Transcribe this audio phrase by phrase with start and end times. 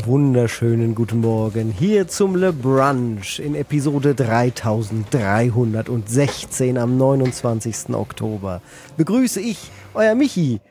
[0.00, 7.94] Einen wunderschönen guten Morgen hier zum Le Brunch in Episode 3316 am 29.
[7.94, 8.62] Oktober.
[8.96, 10.62] Begrüße ich, euer Michi,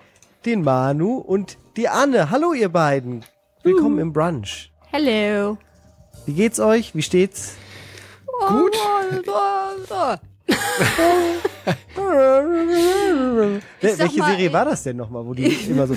[0.48, 2.31] den Manu und die Anne.
[2.31, 3.23] Hallo ihr beiden.
[3.62, 4.72] Willkommen im Brunch.
[4.89, 5.59] Hello.
[6.25, 6.95] Wie geht's euch?
[6.95, 7.53] Wie steht's?
[8.48, 8.75] Gut.
[13.81, 15.95] Welche mal, Serie war das denn nochmal, wo die immer so...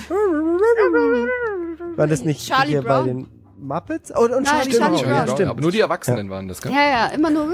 [1.97, 3.07] War das nicht Charlie hier bei Brown?
[3.07, 3.27] den
[3.59, 4.13] Muppets?
[4.15, 5.27] Oh, und Nein, Charlie, Charlie Brown, Brown.
[5.27, 5.51] ja, stimmt.
[5.51, 6.73] aber nur die Erwachsenen waren das, gell?
[6.73, 7.49] Ja, ja, immer nur.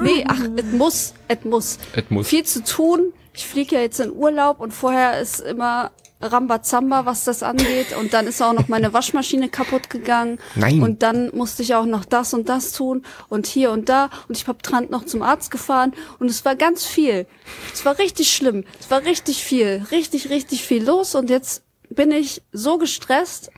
[0.00, 1.78] Nee, ach, es muss, es muss.
[1.94, 2.28] Et muss.
[2.28, 3.12] Viel zu tun.
[3.32, 5.90] Ich fliege ja jetzt in Urlaub und vorher ist immer
[6.32, 7.96] Rambazamba, was das angeht.
[7.98, 10.38] Und dann ist auch noch meine Waschmaschine kaputt gegangen.
[10.54, 10.82] Nein.
[10.82, 14.10] Und dann musste ich auch noch das und das tun und hier und da.
[14.28, 15.92] Und ich hab Trant noch zum Arzt gefahren.
[16.18, 17.26] Und es war ganz viel.
[17.72, 18.64] Es war richtig schlimm.
[18.80, 19.86] Es war richtig viel.
[19.90, 21.14] Richtig, richtig viel los.
[21.14, 23.50] Und jetzt bin ich so gestresst,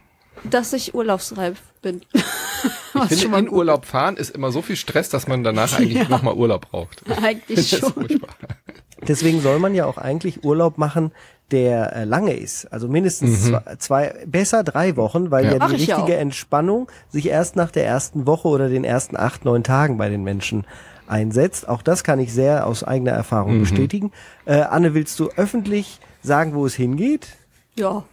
[0.44, 2.02] dass ich urlaubsreif bin.
[3.10, 6.34] Ich finde, in Urlaub fahren ist immer so viel Stress, dass man danach eigentlich nochmal
[6.34, 7.04] Urlaub braucht.
[7.22, 8.20] eigentlich schon.
[9.06, 11.12] Deswegen soll man ja auch eigentlich Urlaub machen,
[11.50, 12.66] der äh, lange ist.
[12.72, 15.52] Also mindestens zwei, zwei, besser drei Wochen, weil Ja.
[15.56, 16.20] ja, die ich ja richtige auch.
[16.22, 20.24] Entspannung sich erst nach der ersten Woche oder den ersten acht, neun Tagen bei den
[20.24, 20.66] Menschen
[21.06, 21.68] einsetzt.
[21.68, 24.12] Auch das kann ich sehr aus eigener Erfahrung bestätigen.
[24.44, 27.28] Äh, Anne, willst du öffentlich sagen, wo es hingeht?
[27.76, 28.04] Ja.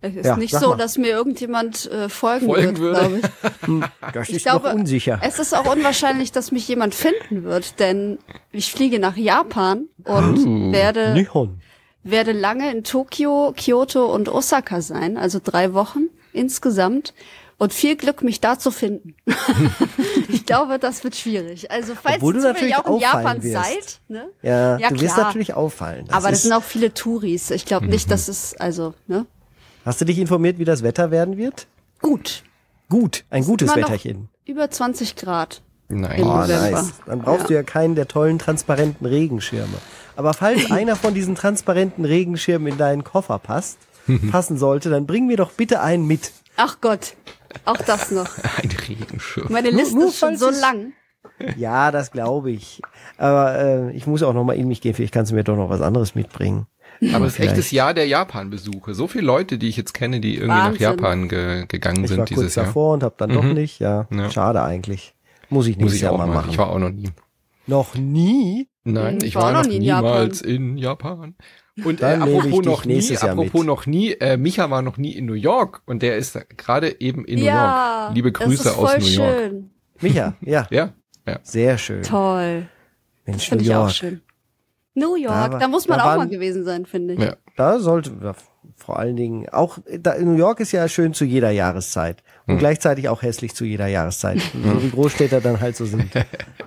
[0.00, 0.76] Es ist Ja, nicht so, mal.
[0.76, 3.00] dass mir irgendjemand äh, folgen, Folgen wird, würde.
[3.00, 3.84] glaube ich.
[4.12, 5.18] Das Ich ist glaube, noch unsicher.
[5.22, 8.18] es ist auch unwahrscheinlich, dass mich jemand finden wird, denn
[8.52, 11.60] ich fliege nach Japan und werde, Nihon.
[12.04, 17.14] Werde lange in Tokio, Kyoto und Osaka sein, also drei Wochen insgesamt.
[17.56, 19.14] Und viel Glück, mich da zu finden.
[20.28, 21.70] ich glaube, das wird schwierig.
[21.70, 23.64] Also falls Obwohl du natürlich auch in Japan wirst.
[23.64, 24.28] seid, ne?
[24.42, 25.26] Ja, Ja, du wirst klar.
[25.28, 26.06] natürlich auffallen.
[26.08, 27.52] Das Aber das sind auch viele Touris.
[27.52, 29.24] Ich glaube nicht, dass es, also, ne?
[29.84, 31.68] hast du dich informiert, wie das Wetter werden wird?
[32.02, 32.42] Gut.
[32.88, 34.28] Gut, ein gutes Wetterchen.
[34.44, 35.62] Über 20 Grad.
[35.88, 36.20] Nein.
[36.20, 36.70] Im Oh, November.
[36.70, 36.92] nice.
[37.06, 39.76] Dann brauchst du ja keinen der tollen transparenten Regenschirme.
[40.16, 43.78] Aber falls einer von diesen transparenten Regenschirmen in deinen Koffer passt,
[44.30, 46.32] passen sollte, dann bring mir doch bitte einen mit.
[46.56, 47.14] Ach Gott,
[47.64, 48.28] auch das noch.
[48.62, 49.46] Ein Regenschirm.
[49.50, 50.92] Meine Nur- Liste nur ist schon so lang.
[51.56, 52.80] Ja, das glaube ich.
[53.18, 54.94] Aber äh, ich muss auch noch mal in mich gehen.
[54.94, 56.66] Vielleicht kannst du mir doch noch was anderes mitbringen.
[57.12, 58.94] Aber es ist echtes Jahr der Japan-Besuche.
[58.94, 60.82] So viele Leute, die ich jetzt kenne, die irgendwie nach Wahnsinn.
[60.82, 62.66] Japan ge gegangen Ich sind war dieses kurz Jahr.
[62.66, 63.80] davor und habe dann doch nicht.
[63.80, 64.30] Ja, Ja.
[64.30, 65.14] schade eigentlich.
[65.50, 66.50] Muss ich Muss Jahr auch mal machen.
[66.50, 67.08] Ich war auch noch nie.
[67.66, 68.68] noch nie?
[68.84, 71.34] Nein, Ich ich war war noch noch nie in niemals in Japan.
[71.84, 73.64] Und äh, apropos dich noch nie, apropos mit.
[73.66, 77.24] noch nie, äh, Micha war noch nie in New York und der ist gerade eben
[77.24, 78.14] in New ja, York.
[78.14, 79.38] Liebe das Grüße aus New York.
[79.38, 79.70] schön.
[80.00, 80.92] Micha, ja, Ja,
[81.26, 81.38] ja.
[81.42, 82.02] sehr schön.
[82.02, 82.68] Toll.
[83.26, 83.90] Mensch, New Finde ich auch York.
[83.92, 84.20] schön.
[84.94, 87.20] New York, Da da, muss man da auch waren- mal gewesen sein, finde ich.
[87.20, 87.34] ja.
[87.56, 88.12] Da sollte
[88.76, 92.54] vor allen Dingen auch da, New York ist ja schön zu jeder Jahreszeit Hm.
[92.54, 96.10] und gleichzeitig auch hässlich zu jeder Jahreszeit, so wie Großstädter dann halt so sind.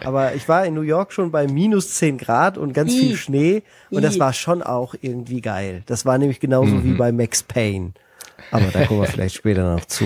[0.03, 2.99] Aber ich war in New York schon bei minus 10 Grad und ganz I.
[2.99, 4.19] viel Schnee und das I.
[4.19, 5.83] war schon auch irgendwie geil.
[5.85, 6.83] Das war nämlich genauso Mhm.
[6.83, 7.91] wie bei Max Payne.
[8.51, 10.05] Aber da kommen wir vielleicht später noch zu.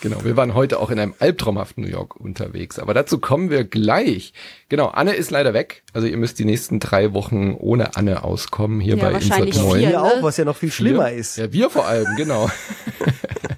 [0.00, 3.62] Genau, wir waren heute auch in einem albtraumhaften New York unterwegs, aber dazu kommen wir
[3.62, 4.32] gleich.
[4.68, 8.80] Genau, Anne ist leider weg, also ihr müsst die nächsten drei Wochen ohne Anne auskommen
[8.80, 9.78] hier Ja, bei wahrscheinlich Insert Moin.
[9.78, 9.88] vier.
[9.90, 10.02] Hier ne?
[10.02, 11.36] auch, was ja noch viel schlimmer ist.
[11.38, 12.50] Ja, wir vor allem, genau.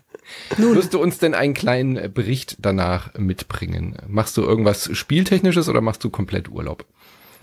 [0.58, 3.96] Wirst du uns denn einen kleinen äh, Bericht danach mitbringen?
[4.06, 6.84] Machst du irgendwas Spieltechnisches oder machst du komplett Urlaub?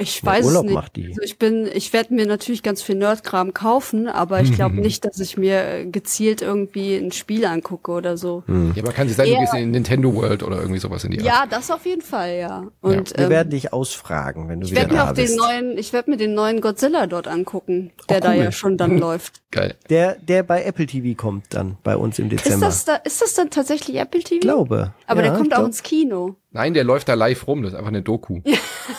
[0.01, 0.73] Ich weiß Urlaub es nicht.
[0.73, 1.07] macht die.
[1.09, 5.05] Also ich bin, ich werde mir natürlich ganz viel Nerdkram kaufen, aber ich glaube nicht,
[5.05, 8.43] dass ich mir äh, gezielt irgendwie ein Spiel angucke oder so.
[8.47, 11.11] Ja, man kann sich sagen, du Eher- gehst in Nintendo World oder irgendwie sowas in
[11.11, 11.27] die Art.
[11.27, 12.63] Ja, das auf jeden Fall, ja.
[12.81, 15.25] Und Wir ähm, werden dich ausfragen, wenn du ich wieder werde mir da auch den
[15.25, 15.37] bist.
[15.37, 18.43] neuen, ich werde mir den neuen Godzilla dort angucken, der Oh, da cool.
[18.43, 19.41] ja schon dann läuft.
[19.51, 19.75] Geil.
[19.89, 22.67] Der, der bei Apple TV kommt dann bei uns im Ist Dezember.
[22.67, 24.35] das da, ist das dann tatsächlich Apple TV?
[24.35, 24.93] Ich glaube.
[25.07, 26.35] Aber ja, der kommt auch ins Kino.
[26.53, 28.41] Nein, der läuft da live rum, das ist einfach eine Doku.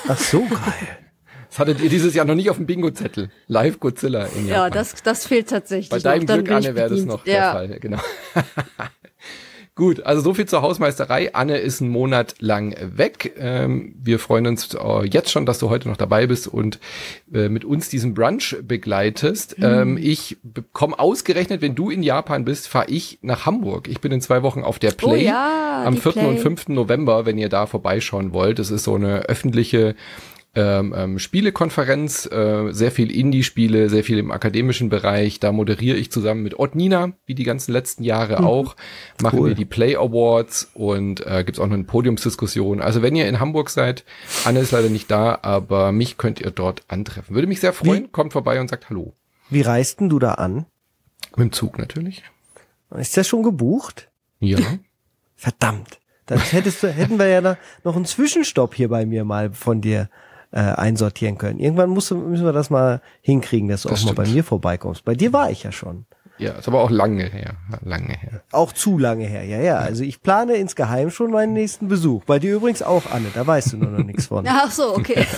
[0.08, 0.91] Ach so, geil.
[1.52, 3.28] Das hattet ihr dieses Jahr noch nicht auf dem Bingo-Zettel.
[3.46, 4.72] Live Godzilla in Ja, Japan.
[4.72, 5.90] das, das fehlt tatsächlich.
[5.90, 6.34] Bei deinem noch.
[6.36, 7.52] Glück, Anne, wäre das noch der ja.
[7.52, 7.78] Fall.
[7.78, 7.98] Genau.
[9.74, 11.34] Gut, also so viel zur Hausmeisterei.
[11.34, 13.34] Anne ist einen Monat lang weg.
[13.38, 16.78] Ähm, wir freuen uns äh, jetzt schon, dass du heute noch dabei bist und
[17.34, 19.58] äh, mit uns diesen Brunch begleitest.
[19.58, 19.64] Mhm.
[19.64, 20.38] Ähm, ich
[20.72, 23.88] komme ausgerechnet, wenn du in Japan bist, fahre ich nach Hamburg.
[23.88, 26.16] Ich bin in zwei Wochen auf der Play Oh ja, am die 4.
[26.16, 26.38] und Play.
[26.38, 26.68] 5.
[26.68, 28.58] November, wenn ihr da vorbeischauen wollt.
[28.58, 29.94] Das ist so eine öffentliche
[30.54, 35.40] ähm, ähm, Spielekonferenz, äh, sehr viel Indie-Spiele, sehr viel im akademischen Bereich.
[35.40, 38.76] Da moderiere ich zusammen mit Ott Nina, wie die ganzen letzten Jahre auch.
[39.22, 39.48] Machen Cool.
[39.50, 42.82] wir die Play Awards und äh, gibt's auch noch eine Podiumsdiskussion.
[42.82, 44.04] Also wenn ihr in Hamburg seid,
[44.44, 47.34] Anne ist leider nicht da, aber mich könnt ihr dort antreffen.
[47.34, 48.12] Würde mich sehr freuen.
[48.12, 49.14] Kommt vorbei und sagt Hallo.
[49.48, 50.66] Wie reist denn du da an?
[51.36, 52.22] Mit dem Zug natürlich.
[52.90, 54.10] Ist das schon gebucht?
[54.40, 54.58] Ja.
[55.34, 55.98] Verdammt.
[56.26, 60.08] Dann hättest du, hätten wir ja noch einen Zwischenstopp hier bei mir mal von dir
[60.52, 61.58] äh, einsortieren können.
[61.58, 64.28] Irgendwann musst du, müssen wir das mal hinkriegen, dass du Das auch mal stimmt.
[64.28, 65.04] bei mir vorbeikommst.
[65.04, 66.06] Bei dir war ich ja schon.
[66.38, 67.54] Ja, ist aber auch lange her.
[67.82, 68.42] Lange her.
[68.52, 69.76] Auch zu lange her, ja, ja.
[69.76, 72.24] Also ich plane insgeheim schon meinen nächsten Besuch.
[72.24, 74.46] Bei dir übrigens auch, Anne, da weißt du nur noch nichts von.
[74.48, 75.26] Ach so, okay.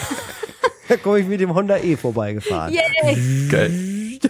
[0.88, 2.75] Da komme ich mit dem Honda E vorbeigefahren.
[2.75, 3.49] Yay.
[3.49, 4.20] Geil.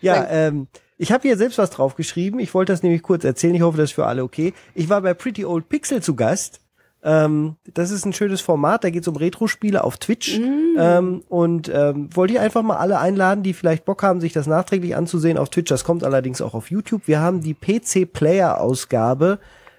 [0.00, 2.40] Ja, ähm, ich habe hier selbst was draufgeschrieben.
[2.40, 3.54] Ich wollte das nämlich kurz erzählen.
[3.54, 4.52] Ich hoffe, das ist für alle okay.
[4.74, 6.60] Ich war bei Pretty Old Pixel zu Gast.
[7.02, 8.84] Ähm, das ist ein schönes Format.
[8.84, 10.38] Da geht es um Retro-Spiele auf Twitch.
[10.38, 14.46] Ähm, und ähm, wollte ich einfach mal alle einladen, die vielleicht Bock haben, sich das
[14.46, 15.70] nachträglich anzusehen auf Twitch.
[15.70, 17.02] Das kommt allerdings auch auf YouTube.
[17.06, 19.38] Wir haben die PC-Player-Ausgabe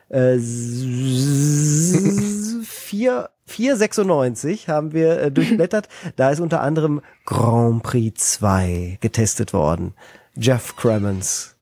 [0.09, 5.88] äh, 4 496 haben wir äh, durchblättert.
[6.15, 9.94] Da ist unter anderem Grand Prix 2 getestet worden.
[10.35, 11.56] Jeff Cremens.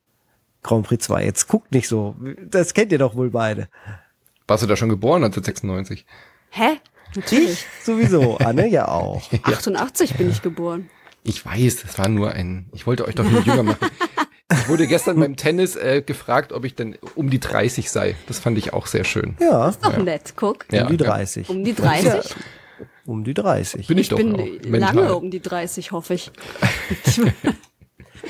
[0.64, 1.26] Grand Prix 2.
[1.26, 2.16] Jetzt guckt nicht so.
[2.46, 3.68] Das kennt ihr doch wohl beide.
[4.50, 6.06] Warst du da schon geboren 1996?
[6.50, 6.80] Hä?
[7.16, 7.52] Natürlich.
[7.52, 8.38] Ich sowieso.
[8.40, 9.22] Anne ja auch.
[9.44, 10.90] 88 bin ich geboren.
[11.24, 13.90] Ich weiß, das war nur ein, ich wollte euch doch nicht jünger machen.
[14.52, 18.16] Ich wurde gestern beim Tennis äh, gefragt, ob ich denn um die 30 sei.
[18.26, 19.38] Das fand ich auch sehr schön.
[19.40, 20.66] Ja, Doch nett, guck.
[20.72, 21.10] Ja, um die ja.
[21.12, 21.50] 30.
[21.50, 22.36] Um die 30?
[23.06, 23.86] Um die 30.
[23.86, 24.96] Bin ich, Ich doch bin auch, mental.
[24.96, 26.32] lange um die 30, hoffe ich.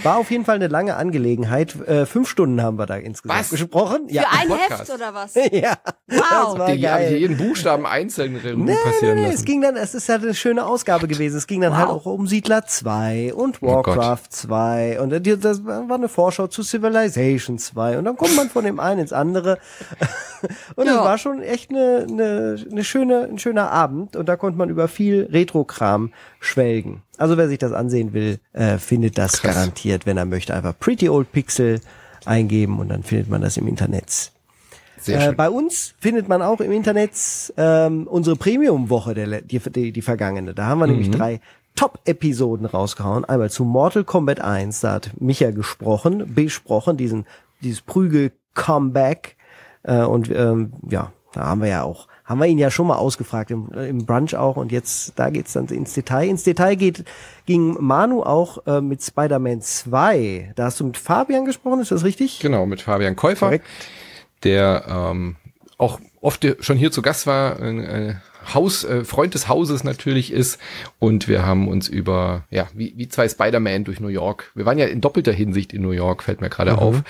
[0.03, 1.75] War auf jeden Fall eine lange Angelegenheit.
[1.87, 3.49] Äh, fünf Stunden haben wir da insgesamt Was?
[3.49, 4.07] gesprochen.
[4.09, 4.23] Ja.
[4.23, 4.79] Für ein Podcast.
[4.89, 5.35] Heft oder was?
[5.51, 5.77] ja.
[6.07, 6.57] Das Wow.
[6.59, 7.15] war ihr habt ihr geil.
[7.17, 9.35] jeden Buchstaben einzeln Nee, passieren nee, nee, lassen?
[9.35, 11.37] es ging dann, es ist ja eine schöne Ausgabe gewesen.
[11.37, 15.91] Es ging dann halt auch um Siedler 2 und Warcraft 2 und die- das war
[15.91, 19.59] eine Vorschau zu Civilization 2 und dann kommt man von dem einen ins andere
[20.75, 21.03] und es Ja.
[21.03, 24.87] war schon echt eine, eine, eine schöne, ein schöner Abend und da konnte man über
[24.87, 27.01] viel Retro-Kram schwelgen.
[27.17, 29.55] Also wer sich das ansehen will, äh, findet das Krass.
[29.55, 31.81] garantiert, wenn er möchte, einfach Pretty Old Pixel
[32.25, 34.31] eingeben und dann findet man das im Internet.
[34.99, 37.11] Sehr Äh, bei uns findet man auch im Internet
[37.55, 40.53] ähm, unsere Premium-Woche, der, die, die, die vergangene.
[40.53, 40.91] Da haben wir Mhm.
[40.93, 41.39] nämlich drei
[41.75, 43.23] Top-Episoden rausgehauen.
[43.23, 47.25] Einmal zu Mortal Kombat 1, da hat Micha gesprochen, besprochen, diesen,
[47.61, 49.37] dieses Prügel-Comeback.
[49.83, 52.97] Äh, und ähm, ja, da haben wir ja auch, haben wir ihn ja schon mal
[52.97, 54.55] ausgefragt, im, äh, im Brunch auch.
[54.55, 56.29] Und jetzt, da geht's dann ins Detail.
[56.29, 57.03] Ins Detail geht,
[57.47, 60.53] ging Manu auch äh, mit Spider-Man 2.
[60.55, 62.39] Da hast du mit Fabian gesprochen, ist das richtig?
[62.39, 63.65] Genau, mit Fabian Käufer, Korrekt.
[64.43, 65.37] der ähm,
[65.79, 68.13] auch oft schon hier zu Gast war, äh,
[68.53, 70.59] Haus, äh, Freund des Hauses natürlich ist.
[70.99, 74.51] Und wir haben uns über, ja, wie, wie zwei Spider-Man durch New York.
[74.53, 77.01] Wir waren ja in doppelter Hinsicht in New York, fällt mir gerade auf.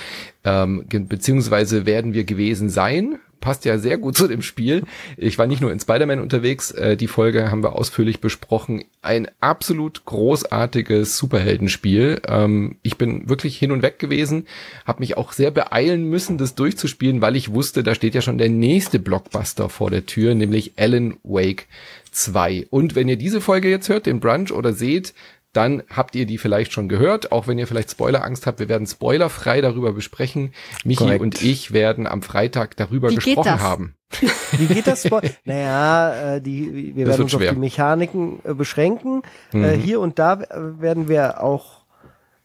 [0.45, 3.19] Ähm, beziehungsweise werden wir gewesen sein.
[3.39, 4.83] Passt ja sehr gut zu dem Spiel.
[5.17, 6.71] Ich war nicht nur in Spider-Man unterwegs.
[6.71, 8.83] Äh, die Folge haben wir ausführlich besprochen.
[9.01, 12.21] Ein absolut großartiges Superheldenspiel.
[12.27, 14.45] Ähm, ich bin wirklich hin und weg gewesen,
[14.85, 18.37] habe mich auch sehr beeilen müssen, das durchzuspielen, weil ich wusste, da steht ja schon
[18.37, 21.67] der nächste Blockbuster vor der Tür, nämlich Alan Wake
[22.11, 22.67] 2.
[22.69, 25.13] Und wenn ihr diese Folge jetzt hört, den Brunch oder seht,
[25.53, 28.59] dann habt ihr die vielleicht schon gehört, auch wenn ihr vielleicht Spoilerangst habt.
[28.59, 30.53] Wir werden spoilerfrei darüber besprechen.
[30.83, 31.21] Michi Korrekt.
[31.21, 33.95] und ich werden am Freitag darüber Wie gesprochen haben.
[34.51, 35.07] Wie geht das?
[35.45, 37.53] Naja, äh, die, wir Das werden uns auf schwer.
[37.53, 39.21] die Mechaniken äh, beschränken.
[39.53, 39.81] Äh, Mhm.
[39.81, 40.39] hier und da
[40.79, 41.78] werden wir auch,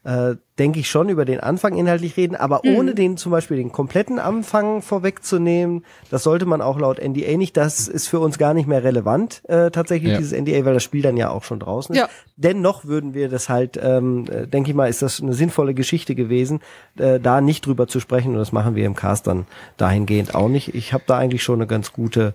[0.05, 2.77] äh, denke ich, schon über den Anfang inhaltlich reden, aber Mhm.
[2.77, 5.85] ohne den zum Beispiel den kompletten Anfang vorwegzunehmen.
[6.11, 7.57] Das sollte man auch laut NDA nicht.
[7.57, 10.19] Das ist für uns gar nicht mehr relevant, äh, tatsächlich, Ja.
[10.19, 12.01] dieses NDA, weil das Spiel dann ja auch schon draußen ist.
[12.01, 12.09] Ja.
[12.37, 16.15] Dennoch würden wir das halt, ähm, äh, denke ich mal, ist das eine sinnvolle Geschichte
[16.15, 16.61] gewesen,
[16.99, 19.47] äh, da nicht drüber zu sprechen und das machen wir im Cast dann
[19.77, 20.75] dahingehend auch nicht.
[20.75, 22.35] Ich habe da eigentlich schon eine ganz gute,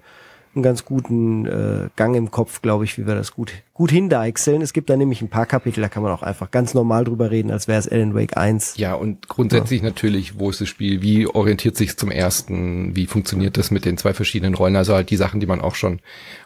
[0.60, 4.62] einen ganz guten äh, Gang im Kopf, glaube ich, wie wir das gut, gut hindeichseln.
[4.62, 7.32] Es gibt da nämlich ein paar Kapitel, da kann man auch einfach ganz normal drüber
[7.32, 8.76] reden, als wäre es Alan Wake 1.
[8.78, 13.58] Ja, und grundsätzlich natürlich, wo ist das Spiel, wie orientiert sich zum ersten, wie funktioniert
[13.58, 16.00] das mit den zwei verschiedenen Rollen, also halt die Sachen, die man auch schon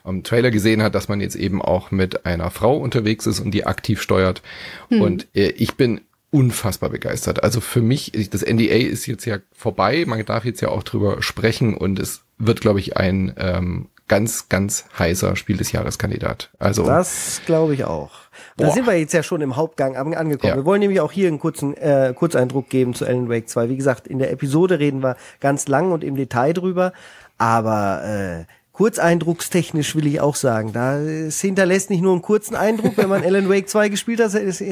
[0.05, 3.51] im Trailer gesehen hat, dass man jetzt eben auch mit einer Frau unterwegs ist und
[3.51, 4.41] die aktiv steuert.
[4.89, 7.43] Und äh, ich bin unfassbar begeistert.
[7.43, 10.81] Also für mich, ich- das NDA ist jetzt ja vorbei, man darf jetzt ja auch
[10.83, 16.49] drüber sprechen und es wird, glaube ich, ein ähm, ganz, ganz heißer Spiel des Jahreskandidat.
[16.59, 18.11] Also Das glaube ich auch.
[18.57, 18.73] Da Boah.
[18.73, 20.49] sind wir jetzt ja schon im Hauptgang an- angekommen.
[20.51, 20.55] Ja.
[20.57, 23.69] Wir wollen nämlich auch hier einen kurzen äh, Kurzeindruck geben zu Alan Wake 2.
[23.69, 26.93] Wie gesagt, in der Episode reden wir ganz lang und im Detail drüber,
[27.37, 32.97] aber äh, kurzeindruckstechnisch will ich auch sagen, da es hinterlässt nicht nur einen kurzen Eindruck,
[32.97, 34.63] wenn man Alan Wake 2 gespielt hat, es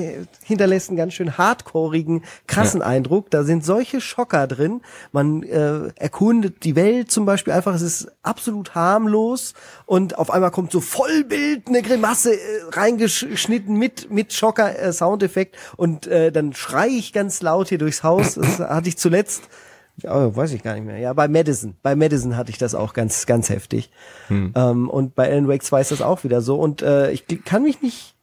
[0.44, 3.30] hinterlässt einen ganz schön hardcoreigen, krassen Eindruck.
[3.30, 4.82] Da sind solche Schocker drin.
[5.12, 9.54] Man äh, erkundet die Welt zum Beispiel einfach, es ist absolut harmlos
[9.86, 12.40] und auf einmal kommt so Vollbild eine Grimasse äh,
[12.72, 18.02] reingeschnitten mit mit Schocker äh, Soundeffekt und äh, dann schrei ich ganz laut hier durchs
[18.02, 18.34] Haus.
[18.34, 19.44] Das hatte ich zuletzt
[20.04, 20.98] Oh, weiß ich gar nicht mehr.
[20.98, 21.76] Ja, bei Madison.
[21.84, 23.92] Bei Madison hatte ich das auch ganz, ganz heftig.
[24.28, 24.54] Hm.
[24.56, 26.56] Ähm, und bei Alan Wake 2 ist das auch wieder so.
[26.60, 28.16] Und äh, ich kann mich nicht,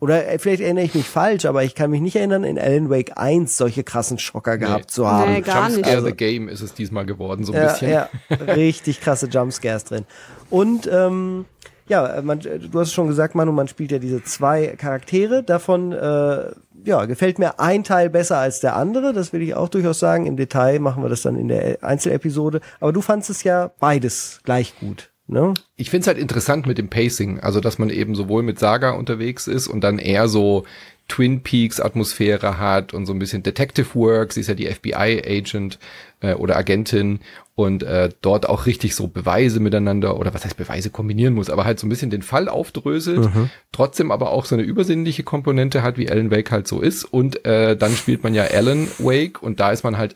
[0.00, 2.88] oder äh, vielleicht erinnere ich mich falsch, aber ich kann mich nicht erinnern, in Alan
[2.88, 5.32] Wake 1 solche krassen Schocker gehabt zu haben.
[5.32, 5.76] Nee, gar nicht.
[5.78, 7.90] Jumpscare Also- the Game ist es diesmal geworden, so ein ja, bisschen.
[7.90, 8.08] ja,
[8.54, 10.04] richtig krasse Jumpscares drin.
[10.50, 11.46] Und ähm,
[11.88, 15.42] ja, man, du hast es schon gesagt, Manu, man spielt ja diese zwei Charaktere.
[15.42, 16.50] Davon äh,
[16.84, 19.12] ja, gefällt mir ein Teil besser als der andere.
[19.12, 20.26] Das will ich auch durchaus sagen.
[20.26, 22.60] Im Detail machen wir das dann in der Einzelepisode.
[22.80, 25.10] Aber du fandst es ja beides gleich gut.
[25.26, 25.52] Ne?
[25.76, 28.92] Ich finde es halt interessant mit dem Pacing, also dass man eben sowohl mit Saga
[28.92, 30.64] unterwegs ist und dann eher so
[31.06, 34.32] Twin Peaks Atmosphäre hat und so ein bisschen Detective Work.
[34.32, 35.78] Sie ist ja die FBI Agent
[36.20, 37.20] äh, oder Agentin
[37.58, 41.64] und äh, dort auch richtig so Beweise miteinander oder was heißt Beweise kombinieren muss, aber
[41.64, 43.28] halt so ein bisschen den Fall aufdröselt,
[43.72, 47.44] trotzdem aber auch so eine übersinnliche Komponente hat, wie Alan Wake halt so ist und
[47.44, 50.14] äh, dann spielt man ja Alan Wake und da ist man halt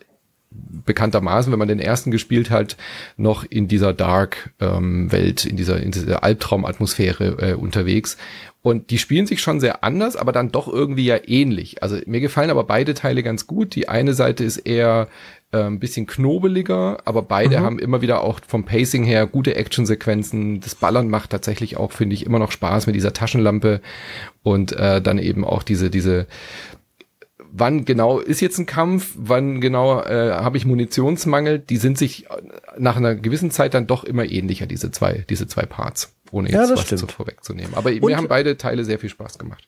[0.86, 2.76] bekanntermaßen, wenn man den ersten gespielt hat,
[3.16, 8.18] noch in dieser Dark-Welt, in dieser, in dieser Albtraumatmosphäre äh, unterwegs.
[8.60, 11.82] Und die spielen sich schon sehr anders, aber dann doch irgendwie ja ähnlich.
[11.82, 13.74] Also mir gefallen aber beide Teile ganz gut.
[13.74, 15.08] Die eine Seite ist eher
[15.58, 20.60] ein bisschen knobeliger, aber beide haben immer wieder auch vom Pacing her gute Actionsequenzen.
[20.60, 23.80] Das Ballern macht tatsächlich auch, finde ich, immer noch Spaß mit dieser Taschenlampe
[24.42, 26.26] und äh, dann eben auch diese, diese
[27.54, 32.24] wann genau ist jetzt ein Kampf, wann genau äh, habe ich Munitionsmangel, die sind sich
[32.26, 32.28] äh,
[32.78, 36.60] nach einer gewissen Zeit dann doch immer ähnlicher, diese zwei, diese zwei Parts, ohne Ja,
[36.62, 37.00] jetzt das was stimmt.
[37.00, 37.74] zu vorwegzunehmen.
[37.74, 39.66] Aber Und- mir haben beide Teile sehr viel Spaß gemacht.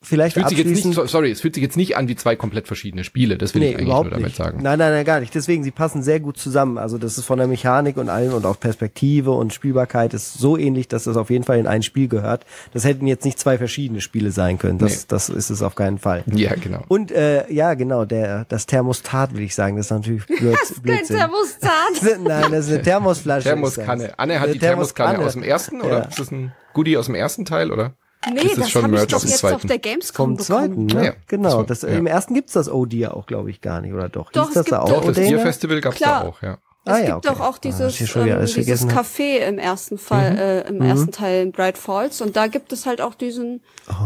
[0.00, 2.68] Vielleicht Fühlt sich jetzt nicht, sorry, es fühlt sich jetzt nicht an wie zwei komplett
[2.68, 4.36] verschiedene Spiele, das will Nee, ich eigentlich überhaupt nur damit nicht.
[4.36, 4.62] sagen.
[4.62, 5.34] Nein, nein, nein, gar nicht.
[5.34, 6.78] Deswegen, sie passen sehr gut zusammen.
[6.78, 10.56] Also das ist von der Mechanik und allem und auch Perspektive und Spielbarkeit ist so
[10.56, 12.46] ähnlich, dass das auf jeden Fall in ein Spiel gehört.
[12.72, 14.78] Das hätten jetzt nicht zwei verschiedene Spiele sein können.
[14.78, 15.04] Das, Nee.
[15.08, 16.22] das ist es auf keinen Fall.
[16.26, 16.84] Ja, genau.
[16.86, 20.82] Und äh, ja, genau, der das Thermostat will ich sagen, das ist natürlich Blöd, Kein
[20.82, 21.16] Blödsinn.
[21.16, 21.72] Thermostat.
[22.22, 23.40] Nein, das ist eine Thermosflasche.
[23.40, 24.04] ist Thermoskanne.
[24.04, 24.18] das.
[24.20, 25.26] Anne hat Eine die Thermoskanne Thermoskanne.
[25.26, 25.98] aus dem ersten, oder?
[25.98, 26.04] Ja.
[26.04, 27.94] Ist das ein Goodie aus dem ersten Teil, oder?
[28.26, 29.68] Nee, Ist das das schon habe ich doch jetzt auf zweiten?
[29.68, 31.02] der Gamescom Vom zweiten, bekommen.
[31.02, 31.06] ne?
[31.06, 31.62] Ja, genau.
[31.62, 31.88] das ja.
[31.88, 34.32] Im ersten gibt's das OD ja auch, glaube ich, gar nicht, oder doch?
[34.32, 35.28] Doch, Hieß das es da gibt auch Doch, das Odena?
[35.36, 36.22] Bierfestival gab's Klar.
[36.24, 36.58] da auch, ja.
[36.84, 37.28] Es Ah, gibt ja, okay.
[37.28, 38.86] doch auch Ah, hab dieses, wieder ähm, dieses.
[38.88, 42.86] Café im ersten Fall, äh, im ersten Teil in Bright Falls und da gibt es
[42.86, 43.60] halt auch diesen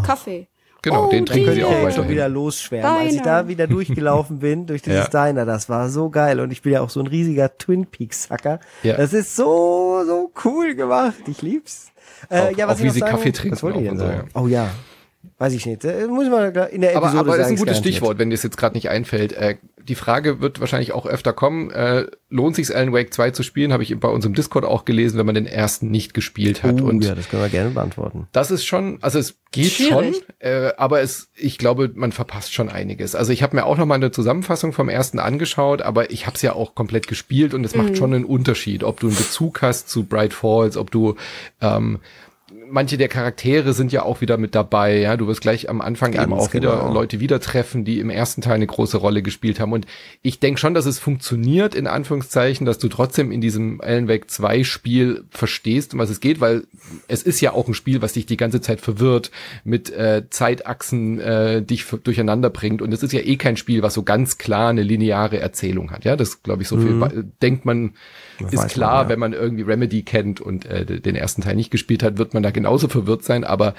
[0.05, 0.49] Kaffee.
[0.83, 1.93] Genau, Oh, den trinken die- sie Ich auch weiterhin.
[1.93, 2.91] schon wieder losschwärmen.
[2.91, 3.43] Als ich Diner.
[3.43, 5.27] da wieder durchgelaufen bin, durch dieses Ja.
[5.27, 6.41] Diner, das war so geil.
[6.41, 8.59] Und ich bin ja auch so ein riesiger Twin Peaks-Hacker.
[8.83, 8.97] Ja.
[8.97, 11.15] Das ist so, so cool gemacht.
[11.29, 11.92] Ich lieb's.
[12.29, 14.29] Äh, Auch- ja, was auch wie sie Kaffee trinken Was wollte ich denn sagen?
[14.35, 14.69] Oh ja.
[15.43, 15.83] Weiß ich nicht.
[16.09, 17.79] Muss man in der Aber, Episode aber das ist ein gutes.
[17.79, 19.33] Stichwort, wenn dir es jetzt gerade nicht einfällt.
[19.33, 19.57] Äh,
[19.89, 21.73] die Frage wird wahrscheinlich auch öfter kommen.
[21.73, 23.73] Äh, lohnt sich Alan Wake 2 zu spielen?
[23.73, 26.81] Habe ich bei uns im Discord auch gelesen, wenn man den ersten nicht gespielt hat.
[26.81, 28.29] Uh, und ja, das können wir gerne beantworten.
[28.31, 29.91] das ist schon, also es geht Schwierig.
[29.91, 33.17] schon, äh, aber es, ich glaube, man verpasst schon einiges.
[33.17, 36.37] Also ich habe mir auch noch mal eine Zusammenfassung vom ersten angeschaut, aber ich habe
[36.37, 39.61] es ja auch komplett gespielt und es macht schon einen Unterschied, ob du einen Bezug
[39.61, 41.17] hast zu Bright Falls, ob du
[41.61, 41.99] ähm,
[42.73, 46.13] manche der Charaktere sind ja auch wieder mit dabei, ja, du wirst gleich am Anfang
[46.13, 46.93] Ganz eben auch wieder genau.
[46.93, 49.73] Leute wieder treffen, die im ersten Teil eine große Rolle gespielt haben.
[49.73, 49.87] Und
[50.23, 54.31] ich denke schon, dass es funktioniert in Anführungszeichen, dass du trotzdem in diesem Alan Wake
[54.31, 56.65] 2 Spiel verstehst, um was es geht, weil
[57.09, 59.31] es ist ja auch ein Spiel, was dich die ganze Zeit verwirrt,
[59.65, 62.81] mit äh, Zeitachsen äh, dich durcheinander bringt.
[62.81, 66.05] Und es ist ja eh kein Spiel, was so ganz klar eine lineare Erzählung hat,
[66.05, 67.93] ja, das glaube ich so viel äh, denkt man
[68.47, 69.09] ist weiß man, klar, ja.
[69.09, 72.43] wenn man irgendwie Remedy kennt und äh, den ersten Teil nicht gespielt hat, wird man
[72.43, 73.75] da genauso verwirrt sein, aber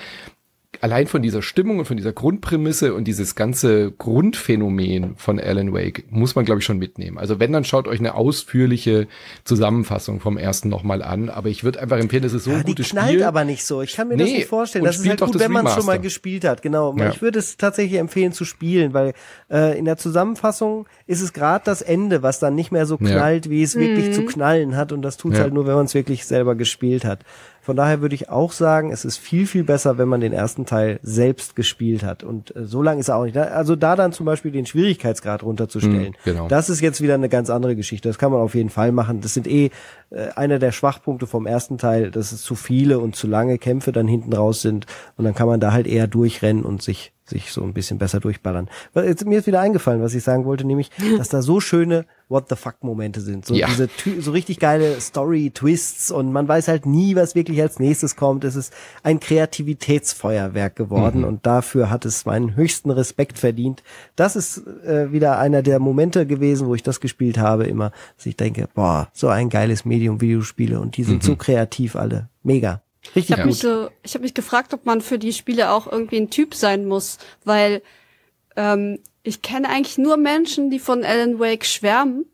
[0.82, 6.06] allein von dieser Stimmung und von dieser Grundprämisse und dieses ganze Grundphänomen von Alan Wake
[6.10, 7.18] muss man, glaube ich, schon mitnehmen.
[7.18, 9.08] Also wenn, dann schaut euch eine ausführliche
[9.44, 11.30] Zusammenfassung vom ersten nochmal an.
[11.30, 13.24] Aber ich würde einfach empfehlen, es ist so Ja, ein die gutes knallt Spiel.
[13.24, 13.82] aber nicht so.
[13.82, 14.86] Ich kann mir das Nee, nicht vorstellen.
[14.86, 16.62] Das ist spielt halt gut, das wenn man es schon mal gespielt hat.
[16.62, 16.96] Genau.
[16.98, 17.10] Ja.
[17.10, 19.14] Ich würde es tatsächlich empfehlen zu spielen, weil
[19.52, 23.08] äh, in der Zusammenfassung ist es gerade das Ende, was dann nicht mehr so Ja.
[23.12, 24.92] knallt, wie es wirklich zu knallen hat.
[24.92, 25.44] Und das tut es Ja.
[25.44, 27.20] halt nur, wenn man es wirklich selber gespielt hat.
[27.64, 30.66] Von daher würde ich auch sagen, es ist viel, viel besser, wenn man den ersten
[30.66, 32.22] Teil selbst gespielt hat.
[32.22, 33.38] Und äh, so lang ist er auch nicht.
[33.38, 36.12] Also da dann zum Beispiel den Schwierigkeitsgrad runterzustellen.
[36.12, 36.48] Mm, genau.
[36.50, 38.10] Das ist jetzt wieder eine ganz andere Geschichte.
[38.10, 39.22] Das kann man auf jeden Fall machen.
[39.22, 39.72] Das sind eh
[40.10, 43.94] äh, einer der Schwachpunkte vom ersten Teil, dass es zu viele und zu lange Kämpfe
[43.94, 44.86] dann hinten raus sind.
[45.16, 48.20] Und dann kann man da halt eher durchrennen und sich sich so ein bisschen besser
[48.20, 48.70] durchballern.
[48.94, 52.06] Weil Jetzt, mir ist wieder eingefallen, was ich sagen wollte, nämlich, dass da so schöne
[52.30, 53.46] What the fuck Momente sind.
[53.46, 53.68] So Ja.
[53.68, 53.90] diese
[54.22, 58.44] so richtig geile Story-Twists und man weiß halt nie, was wirklich als nächstes kommt.
[58.44, 61.28] Es ist ein Kreativitätsfeuerwerk geworden Mhm.
[61.28, 63.84] und dafür hat es meinen höchsten Respekt verdient.
[64.16, 68.26] Das ist äh, wieder einer der Momente gewesen, wo ich das gespielt habe, immer, dass
[68.26, 71.28] ich denke, boah, so ein geiles Medium Videospiele und die sind Mhm.
[71.28, 72.30] so kreativ alle.
[72.42, 72.82] Mega.
[73.04, 73.52] Ich Richtig habe gut.
[73.52, 76.56] mich so, ich habe mich gefragt, ob man für die Spiele auch irgendwie ein Typ
[76.56, 77.82] sein muss, weil
[78.56, 82.26] ähm, ich kenne eigentlich nur Menschen, die von Alan Wake schwärmen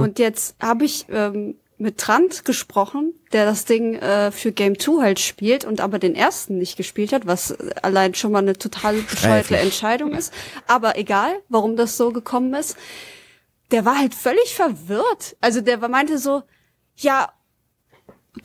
[0.00, 5.02] Und jetzt habe ich ähm, mit Trant gesprochen, der das Ding äh, für Game 2
[5.02, 8.94] halt spielt und aber den ersten nicht gespielt hat, was allein schon mal eine total
[9.02, 9.56] bescheuerte.
[9.56, 10.32] Entscheidung ist.
[10.68, 12.76] Aber egal, warum das so gekommen ist.
[13.72, 15.36] Der war halt völlig verwirrt.
[15.40, 16.42] Also der meinte so,
[16.94, 17.32] ja,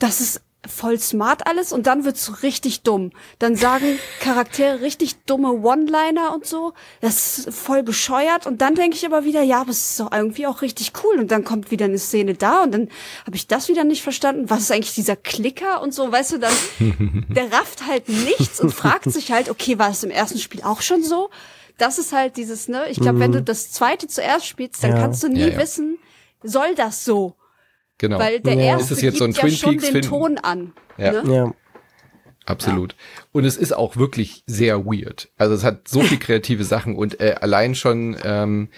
[0.00, 3.10] das ist voll smart alles und dann wird's so richtig dumm.
[3.38, 6.74] Dann sagen Charaktere richtig dumme One-Liner und so.
[7.00, 10.12] Das ist voll bescheuert und dann denke ich aber wieder, ja, aber es ist doch
[10.12, 12.88] irgendwie auch richtig cool und dann kommt wieder eine Szene da und dann
[13.26, 14.50] habe ich das wieder nicht verstanden.
[14.50, 16.54] Was ist eigentlich dieser Klicker und so, weißt du, dann
[17.30, 20.82] der rafft halt nichts und fragt sich halt, okay, war es im ersten Spiel auch
[20.82, 21.30] schon so?
[21.78, 25.00] Das ist halt dieses, ne, ich glaube, wenn du das zweite zuerst spielst, dann Ja.
[25.00, 25.58] kannst du nie Ja, ja.
[25.58, 25.98] wissen,
[26.42, 27.34] soll das so?
[27.98, 28.18] Genau.
[28.18, 28.60] Weil der Ja.
[28.62, 30.02] erste Ist es jetzt so ein gibt Twin ja schon Peaks den?
[30.02, 30.72] Ton an.
[30.96, 31.22] Ja.
[31.22, 31.34] Ne?
[31.34, 31.54] Ja.
[32.46, 32.96] Absolut.
[33.32, 35.28] Und es ist auch wirklich sehr weird.
[35.36, 38.68] Also es hat so viel kreative Sachen und äh, allein schon, ähm,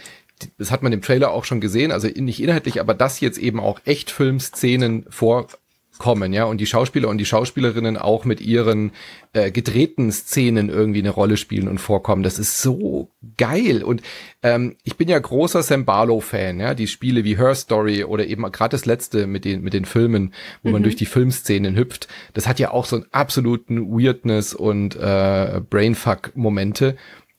[0.59, 3.61] das hat man im Trailer auch schon gesehen, also nicht inhaltlich, aber dass jetzt eben
[3.61, 5.07] auch Echtfilmszenen
[6.01, 8.93] vorkommen, ja, und die Schauspieler und die Schauspielerinnen auch mit ihren
[9.35, 12.23] äh, gedrehten Szenen irgendwie eine Rolle spielen und vorkommen.
[12.23, 13.85] Das ist so geil.
[13.85, 14.01] Und
[14.43, 18.51] ähm, ich bin ja großer Sam Barlow-Fan, ja, die Spiele wie Her Story oder eben
[18.51, 22.09] gerade das letzte mit den, mit den Filmen, wo man durch die Filmszenen hüpft.
[22.33, 26.97] Das hat ja auch so einen absoluten Weirdness und äh, Brainfuck-Momente.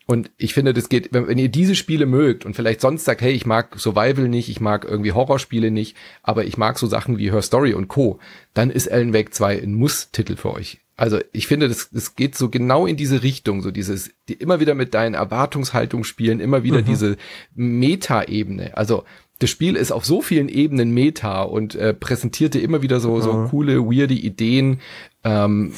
[0.08, 3.22] Und ich finde, das geht, wenn, wenn ihr diese Spiele mögt und vielleicht sonst sagt,
[3.22, 7.17] hey, ich mag Survival nicht, ich mag irgendwie Horrorspiele nicht, aber ich mag so Sachen
[7.17, 8.20] wie Her Story und Co.,
[8.53, 10.79] dann ist Alan Wake 2 ein Muss-Titel für euch.
[10.98, 14.59] Also ich finde, das, das geht so genau in diese Richtung, so dieses, die immer
[14.59, 17.18] wieder mit deinen Erwartungshaltungen spielen, immer wieder diese
[17.55, 18.77] Meta-Ebene.
[18.77, 19.03] Also
[19.40, 23.48] das Spiel ist auf so vielen Ebenen Meta und äh, präsentierte immer wieder so, so
[23.50, 24.79] coole, weirde Ideen.
[25.24, 25.74] Ähm,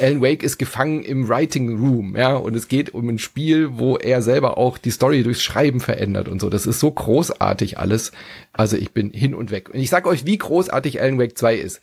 [0.00, 3.96] Alan Wake ist gefangen im Writing Room, ja, und es geht um ein Spiel, wo
[3.96, 6.50] er selber auch die Story durchs Schreiben verändert und so.
[6.50, 8.12] Das ist so großartig alles.
[8.52, 9.70] Also ich bin hin und weg.
[9.70, 11.80] Und ich sag euch, wie großartig Alan Wake 2 ist.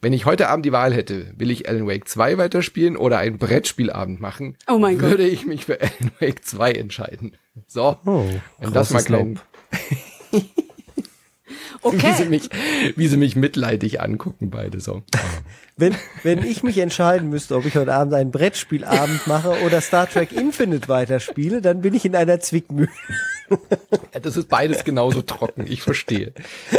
[0.00, 3.38] Wenn ich heute Abend die Wahl hätte, will ich Alan Wake 2 weiterspielen oder einen
[3.38, 5.10] Brettspielabend machen, Oh mein Gott.
[5.10, 7.36] würde ich mich für Alan Wake 2 entscheiden.
[7.66, 8.24] So, Oh,
[8.58, 9.38] wenn das mal großes
[11.84, 11.94] Lob.
[11.94, 12.28] wie sie Okay.
[12.28, 12.48] mich,
[12.96, 15.02] wie sie mich mitleidig angucken beide so.
[15.76, 20.08] Wenn, wenn ich mich entscheiden müsste, ob ich heute Abend einen Brettspielabend mache oder Star
[20.08, 22.88] Trek Infinite weiterspiele, dann bin ich in einer Zwickmühle.
[24.14, 26.32] Ja, Das ist beides genauso trocken, ich verstehe.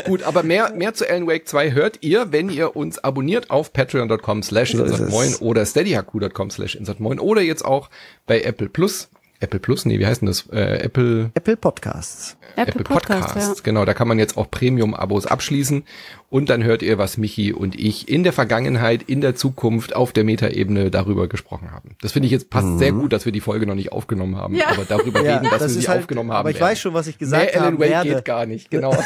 [0.05, 3.71] Gut, aber mehr, mehr zu Alan Wake 2 hört ihr, wenn ihr uns abonniert auf
[3.71, 5.41] patreon.com slash So ist insert9 es.
[5.41, 7.89] oder steadyhaku.com slash insert9 oder jetzt auch
[8.25, 9.09] bei Apple Plus.
[9.45, 9.85] Apple Plus?
[9.85, 10.47] Nee, wie heißt denn das?
[10.51, 12.37] Äh, Apple, Apple Podcasts.
[12.57, 15.83] Apple, Podcast, Genau, da kann man jetzt auch Premium-Abos abschließen
[16.29, 20.13] und dann hört ihr, was Michi und ich in der Vergangenheit, in der Zukunft auf
[20.13, 21.95] der Metaebene darüber gesprochen haben.
[22.01, 24.55] Das finde ich jetzt passt sehr gut, dass wir die Folge noch nicht aufgenommen haben,
[24.55, 24.69] Ja.
[24.69, 26.39] aber darüber Ja, reden, dass das wir ist sie halt- aufgenommen haben.
[26.39, 26.69] aber ich werden.
[26.71, 28.09] weiß schon, was ich gesagt nee, Alan Wake werde.
[28.15, 28.95] geht gar nicht, genau.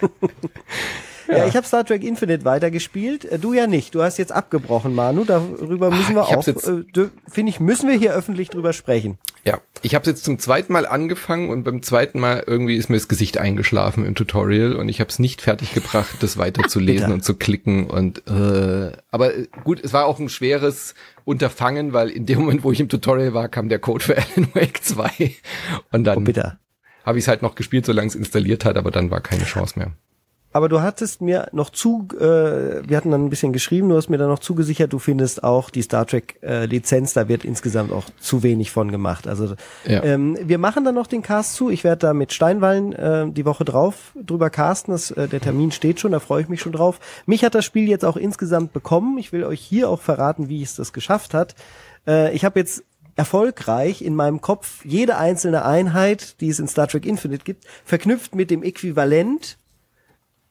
[1.30, 3.24] Ja, ich habe Star Trek Infinite weitergespielt.
[3.24, 3.94] Äh, Du ja nicht.
[3.94, 5.24] Du hast jetzt abgebrochen, Manu.
[5.24, 9.18] Darüber müssen wir ich hab's auch, äh, finde ich, müssen wir hier öffentlich drüber sprechen.
[9.44, 12.96] Ja, ich habe jetzt zum zweiten Mal angefangen und beim zweiten Mal irgendwie ist mir
[12.96, 16.78] das Gesicht eingeschlafen im Tutorial und ich habe es nicht fertig gebracht, das weiter zu
[16.78, 17.14] lesen Bitter.
[17.14, 22.10] und zu klicken und äh, aber äh, gut, es war auch ein schweres Unterfangen, weil
[22.10, 25.04] in dem Moment, wo ich im Tutorial war, kam der Code für Alan Wake 2
[25.92, 26.58] und Oh, dann bitter.
[27.06, 29.78] habe ich es halt noch gespielt, solange es installiert hat, aber dann war keine Chance
[29.78, 29.92] mehr.
[30.52, 32.18] Aber du hattest mir noch zu, äh,
[32.88, 35.70] wir hatten dann ein bisschen geschrieben, du hast mir dann noch zugesichert, du findest auch
[35.70, 39.28] die Star Trek äh, Lizenz, da wird insgesamt auch zu wenig von gemacht.
[39.28, 39.54] Also
[39.86, 40.02] Ja.
[40.02, 41.70] ähm, wir machen dann noch den Cast zu.
[41.70, 44.92] Ich werde da mit Steinwallen äh, die Woche drauf drüber casten.
[44.92, 46.98] Das, äh, der Termin steht schon, da freue ich mich schon drauf.
[47.26, 49.18] Mich hat das Spiel jetzt auch insgesamt bekommen.
[49.18, 51.54] Ich will euch hier auch verraten, wie es das geschafft hat.
[52.08, 52.82] Äh, ich habe jetzt
[53.14, 58.34] erfolgreich in meinem Kopf jede einzelne Einheit, die es in Star Trek Infinite gibt, verknüpft
[58.34, 59.58] mit dem Äquivalent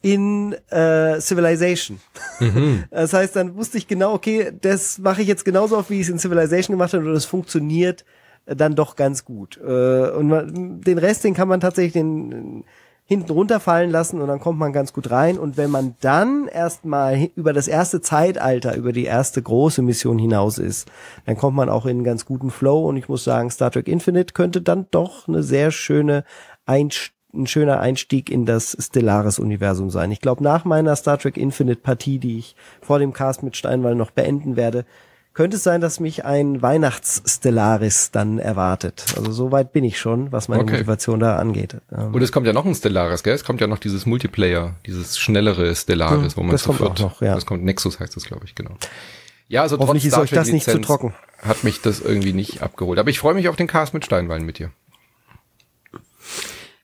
[0.01, 1.99] in äh, Civilization.
[2.89, 6.07] Das heißt, dann wusste ich genau, okay, das mache ich jetzt genauso oft, wie ich
[6.07, 8.05] es in Civilization gemacht habe, und das funktioniert
[8.45, 9.57] äh, dann doch ganz gut.
[9.57, 12.63] Äh, und man, den Rest, den kann man tatsächlich den,
[13.09, 15.39] hinten runterfallen lassen und dann kommt man ganz gut rein.
[15.39, 20.59] Und wenn man dann erstmal über das erste Zeitalter, über die erste große Mission hinaus
[20.59, 20.87] ist,
[21.25, 22.87] dann kommt man auch in einen ganz guten Flow.
[22.87, 26.23] Und ich muss sagen, Star Trek Infinite könnte dann doch eine sehr schöne
[26.67, 30.11] Einstellung ein schöner Einstieg in das Stellaris-Universum sein.
[30.11, 34.11] Ich glaube, nach meiner Star Trek Infinite-Partie, die ich vor dem Cast mit Steinwall noch
[34.11, 34.85] beenden werde,
[35.33, 39.05] könnte es sein, dass mich ein Weihnachts-Stellaris dann erwartet.
[39.15, 40.73] Also so weit bin ich schon, was meine Okay.
[40.73, 41.77] Motivation da angeht.
[41.95, 43.35] Ähm, Und es kommt ja noch ein Stellaris, gell?
[43.35, 47.21] Es kommt ja noch dieses Multiplayer, dieses schnellere Stellaris, wo man das zu kommt noch,
[47.21, 47.35] ja.
[47.35, 48.71] Das kommt Nexus heißt das, glaube ich, genau.
[49.47, 51.13] Ja, also Hoffentlich trotz ist euch das nicht zu trocken.
[51.39, 52.99] Hat mich das irgendwie nicht abgeholt.
[52.99, 54.71] Aber ich freue mich auf den Cast mit Steinwallen mit dir.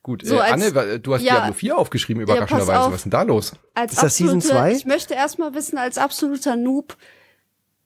[0.06, 1.34] Gut, So äh, als- Anne, wa- du hast ja.
[1.34, 2.80] Diablo 4 aufgeschrieben, überraschenderweise.
[2.80, 2.88] auf.
[2.90, 3.54] Was ist denn da los?
[3.74, 4.72] Als Ist das Season absolute- zwei?
[4.74, 6.96] Ich möchte erstmal wissen, als absoluter Noob,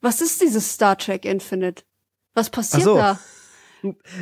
[0.01, 1.84] was ist dieses Star Trek Infinite?
[2.34, 2.97] Was passiert so.
[2.97, 3.17] da?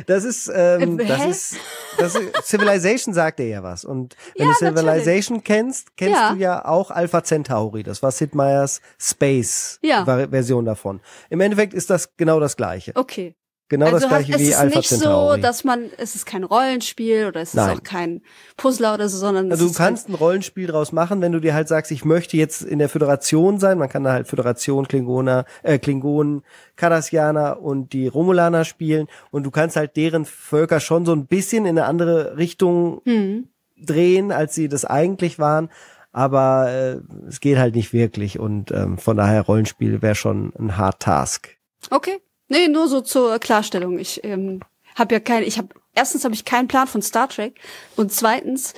[0.06, 1.56] Das ist, ähm, Äh, das ist,
[1.98, 3.84] das ist, Civilization sagt dir ja was.
[3.84, 6.30] Und wenn Ja, du Civilization kennst, kennst Ja.
[6.34, 7.82] du ja auch Alpha Centauri.
[7.82, 10.04] Das war Sid Meier's Space Ja.
[10.04, 11.00] Version davon.
[11.30, 12.92] Im Endeffekt ist das genau das Gleiche.
[12.94, 13.34] Okay.
[13.70, 15.36] Genau also das Gleiche es wie ist Alpha nicht Centauri.
[15.36, 17.76] so, dass man, es ist kein Rollenspiel oder es ist Nein.
[17.78, 18.22] auch kein
[18.56, 21.32] Puzzler oder so, sondern Also es du ist halt kannst ein Rollenspiel draus machen, wenn
[21.32, 23.76] du dir halt sagst, ich möchte jetzt in der Föderation sein.
[23.76, 26.42] Man kann da halt Föderation, Klingoner, äh, Klingonen,
[26.76, 29.06] Cardassianer und die Romulaner spielen.
[29.30, 33.48] Und du kannst halt deren Völker schon so ein bisschen in eine andere Richtung Hm.
[33.76, 35.68] drehen, als sie das eigentlich waren.
[36.10, 36.96] Aber äh,
[37.28, 38.38] es geht halt nicht wirklich.
[38.38, 41.50] Und ähm, von daher Rollenspiel wäre schon ein Hard Task.
[41.90, 42.18] Okay.
[42.48, 43.98] Nee, nur so zur Klarstellung.
[43.98, 44.60] Ich ähm,
[44.94, 47.60] habe ja kein, ich habe erstens habe ich keinen Plan von Star Trek
[47.96, 48.74] und zweitens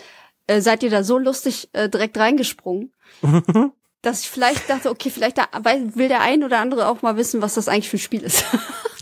[0.46, 2.92] äh, seid ihr da so lustig äh, direkt reingesprungen,
[4.02, 5.46] dass ich vielleicht dachte, okay, vielleicht da,
[5.94, 8.44] will der ein oder andere auch mal wissen, was das eigentlich für ein Spiel ist.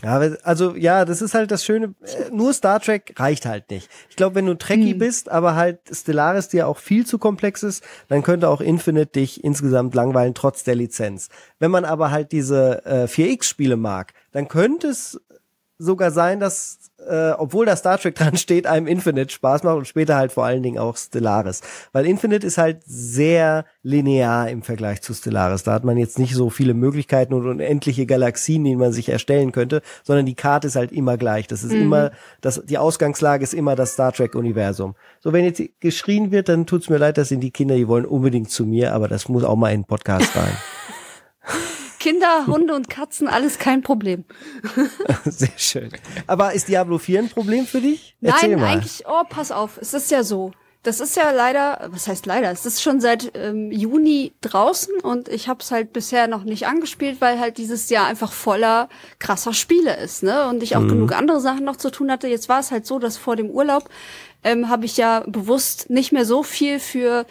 [0.03, 1.93] Ja, also ja, das ist halt das Schöne.
[2.01, 3.89] äh, Nur Star Trek reicht halt nicht.
[4.09, 7.83] Ich glaube, wenn du Trekkie bist, aber halt Stellaris dir auch viel zu komplex ist,
[8.07, 11.27] dann könnte auch Infinite dich insgesamt langweilen, trotz der Lizenz.
[11.59, 15.19] Wenn man aber halt diese äh, 4X-Spiele mag, dann könnte es
[15.81, 19.87] sogar sein, dass, äh, obwohl da Star Trek dran steht, einem Infinite Spaß macht und
[19.87, 21.61] später halt vor allen Dingen auch Stellaris.
[21.93, 25.63] Weil Infinite ist halt sehr linear im Vergleich zu Stellaris.
[25.63, 29.53] Da hat man jetzt nicht so viele Möglichkeiten und unendliche Galaxien, die man sich erstellen
[29.53, 31.47] könnte, sondern die Karte ist halt immer gleich.
[31.47, 32.11] Das ist immer,
[32.41, 34.95] das, die Ausgangslage ist immer das Star Trek Universum.
[35.21, 38.05] So, wenn jetzt geschrien wird, dann tut's mir leid, das sind die Kinder, die wollen
[38.05, 40.57] unbedingt zu mir, aber das muss auch mal in den Podcast rein.
[41.99, 44.25] Kinder, Hunde und Katzen, alles kein Problem.
[45.25, 45.91] Sehr schön.
[46.27, 48.15] Aber ist Diablo 4 ein Problem für dich?
[48.21, 48.67] Erzähl Nein, mal.
[48.67, 50.51] eigentlich, oh, pass auf, es ist ja so.
[50.81, 52.49] Das ist ja leider, was heißt leider?
[52.51, 56.67] Es ist schon seit ähm, Juni draußen und ich habe es halt bisher noch nicht
[56.67, 58.87] angespielt, weil halt dieses Jahr einfach voller
[59.19, 60.47] krasser Spiele ist, ne?
[60.47, 62.29] Und ich auch genug andere Sachen noch zu tun hatte.
[62.29, 63.89] Jetzt war es halt so, dass vor dem Urlaub
[64.45, 67.25] ähm, habe ich ja bewusst nicht mehr so viel für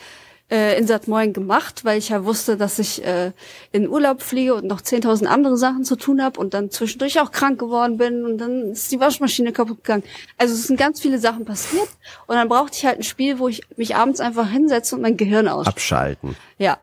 [0.51, 3.33] äh, Insat Moin gemacht, weil ich ja wusste, dass ich äh,
[3.73, 7.33] in Urlaub fliege und noch 10.000 andere Sachen zu tun habe und dann zwischendurch auch
[7.33, 10.05] krank geworden bin und dann ist die Waschmaschine kaputt gegangen.
[10.39, 11.89] Also es sind ganz viele Sachen passiert
[12.27, 15.17] und dann brauchte ich halt ein Spiel, wo ich mich abends einfach hinsetze und mein
[15.17, 15.67] Gehirn aus.
[15.67, 16.37] Abschalten.
[16.59, 16.79] Ja.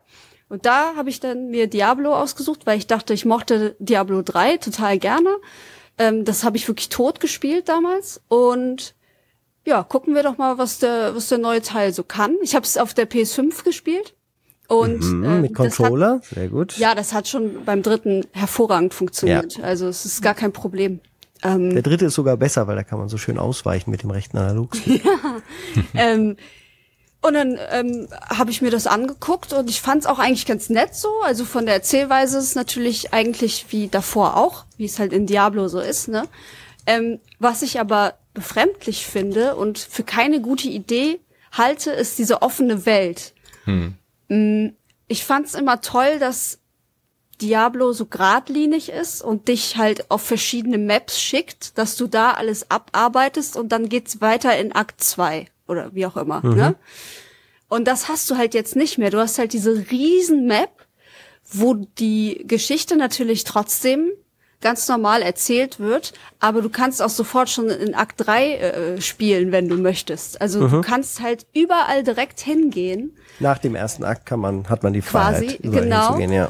[0.48, 4.58] Und da habe ich dann mir Diablo ausgesucht, weil ich dachte, ich mochte Diablo 3
[4.58, 5.30] total gerne.
[5.98, 8.20] Ähm, das habe ich wirklich tot gespielt damals.
[8.28, 8.94] Und
[9.66, 12.36] ja, gucken wir doch mal, was der, was der neue Teil so kann.
[12.42, 14.14] Ich habe es auf der PS5 gespielt.
[14.68, 16.76] Und Mhm, äh, mit das hat, Controller, sehr gut.
[16.78, 19.60] ja, das hat schon beim dritten hervorragend funktioniert.
[19.62, 20.98] Also es ist gar kein Problem.
[21.44, 24.10] Ähm, Der dritte ist sogar besser, weil da kann man so schön ausweichen mit dem
[24.10, 25.04] rechten Analogstick.
[25.94, 26.36] ähm,
[27.22, 30.68] und dann ähm, habe ich mir das angeguckt und ich fand es auch eigentlich ganz
[30.68, 31.08] nett so.
[31.24, 35.26] Also von der Erzählweise ist es natürlich eigentlich wie davor auch, wie es halt in
[35.26, 36.08] Diablo so ist.
[36.08, 36.24] Ne?
[36.86, 41.18] Ähm, was ich aber befremdlich finde und für keine gute Idee
[41.50, 43.34] halte, ist diese offene Welt.
[44.28, 44.68] Mm,
[45.08, 46.58] Ich fand es immer toll, dass
[47.40, 52.70] Diablo so geradlinig ist und dich halt auf verschiedene Maps schickt, dass du da alles
[52.70, 56.74] abarbeitest und dann geht's weiter in Akt 2 oder wie auch immer, ne?
[57.68, 59.10] Und das hast du halt jetzt nicht mehr.
[59.10, 60.70] Du hast halt diese riesen Map,
[61.50, 64.10] wo die Geschichte natürlich trotzdem
[64.66, 69.52] ganz normal erzählt wird, aber du kannst auch sofort schon in Akt 3 äh, spielen,
[69.52, 70.40] wenn du möchtest.
[70.40, 74.92] Also du kannst halt überall direkt hingehen Nach dem ersten Akt kann man, hat man
[74.92, 76.06] die Quasi, Freiheit, überall genau.
[76.06, 76.48] hinzugehen, ja.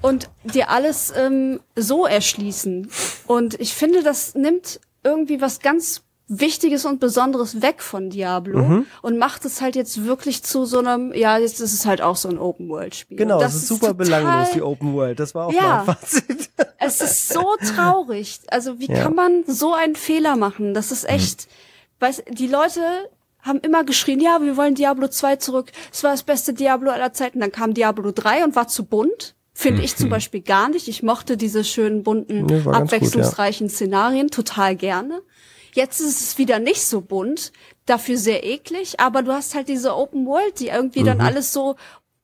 [0.00, 2.90] und dir alles ähm, so erschließen.
[3.28, 8.86] Und ich finde, das nimmt irgendwie was ganz Wichtiges und Besonderes weg von Diablo Mhm.
[9.02, 12.16] und macht es halt jetzt wirklich zu so einem, ja, jetzt ist es halt auch
[12.16, 13.16] so ein Open-World-Spiel.
[13.18, 15.20] Genau, das, ist super belanglos, die Open World.
[15.20, 15.84] Das war auch Ja.
[15.86, 16.50] mein Fazit.
[16.84, 18.40] Es ist so traurig.
[18.48, 18.94] Also wie Ja.
[18.98, 19.02] Mhm.
[19.02, 20.74] kann man so einen Fehler machen?
[20.74, 21.46] Das ist echt,
[22.00, 22.80] weiß, die Leute
[23.40, 25.70] haben immer geschrien, ja, wir wollen Diablo 2 zurück.
[25.92, 27.40] Es war das beste Diablo aller Zeiten.
[27.40, 29.34] Dann kam Diablo 3 und war zu bunt.
[29.54, 30.88] Finde ich zum Beispiel gar nicht.
[30.88, 35.20] Ich mochte diese schönen bunten, ganz gut, abwechslungsreichen Szenarien total gerne.
[35.74, 37.52] Jetzt ist es wieder nicht so bunt,
[37.86, 41.76] dafür sehr eklig, aber du hast halt diese Open World, die irgendwie dann alles so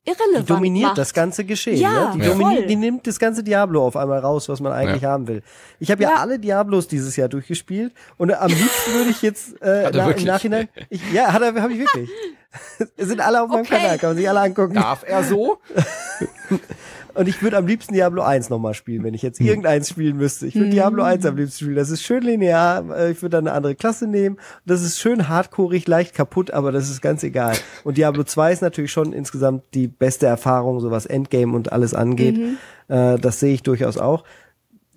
[0.05, 0.41] irrelevant Mhm.
[0.41, 0.99] Die dominiert macht.
[0.99, 1.81] das ganze Geschehen.
[1.81, 2.13] Ja, ne?
[2.15, 2.29] die, ja.
[2.33, 5.11] dominiert, die nimmt das ganze Diablo auf einmal raus, was man eigentlich Ja.
[5.11, 5.43] haben will.
[5.81, 6.11] Ich habe ja.
[6.11, 6.17] Ja.
[6.17, 10.11] alle Diablos dieses Jahr durchgespielt und am liebsten würde ich jetzt äh, Hat er na,
[10.13, 10.25] im?
[10.25, 10.69] Nachhinein.
[10.89, 12.09] Ich, ja, hat er, habe ich wirklich.
[12.97, 13.77] Es sind alle auf meinem Okay.
[13.77, 14.75] Kanal, kann man sich alle angucken.
[14.75, 15.59] Darf er so?
[17.19, 20.47] Und ich würde am liebsten Diablo 1 nochmal spielen, wenn ich jetzt irgendeins spielen müsste.
[20.47, 21.77] Ich würde Diablo 1 am liebsten spielen.
[21.77, 22.85] Das ist schön linear.
[22.97, 24.37] äh, Ich würde dann eine andere Klasse nehmen.
[24.65, 27.57] Das ist schön hardcoreig, leicht kaputt, aber das ist ganz egal.
[27.85, 31.93] Und Diablo 2 ist natürlich schon insgesamt die beste Erfahrung, so was Endgame und alles
[31.93, 32.39] angeht.
[32.89, 34.23] Äh, das sehe ich durchaus auch.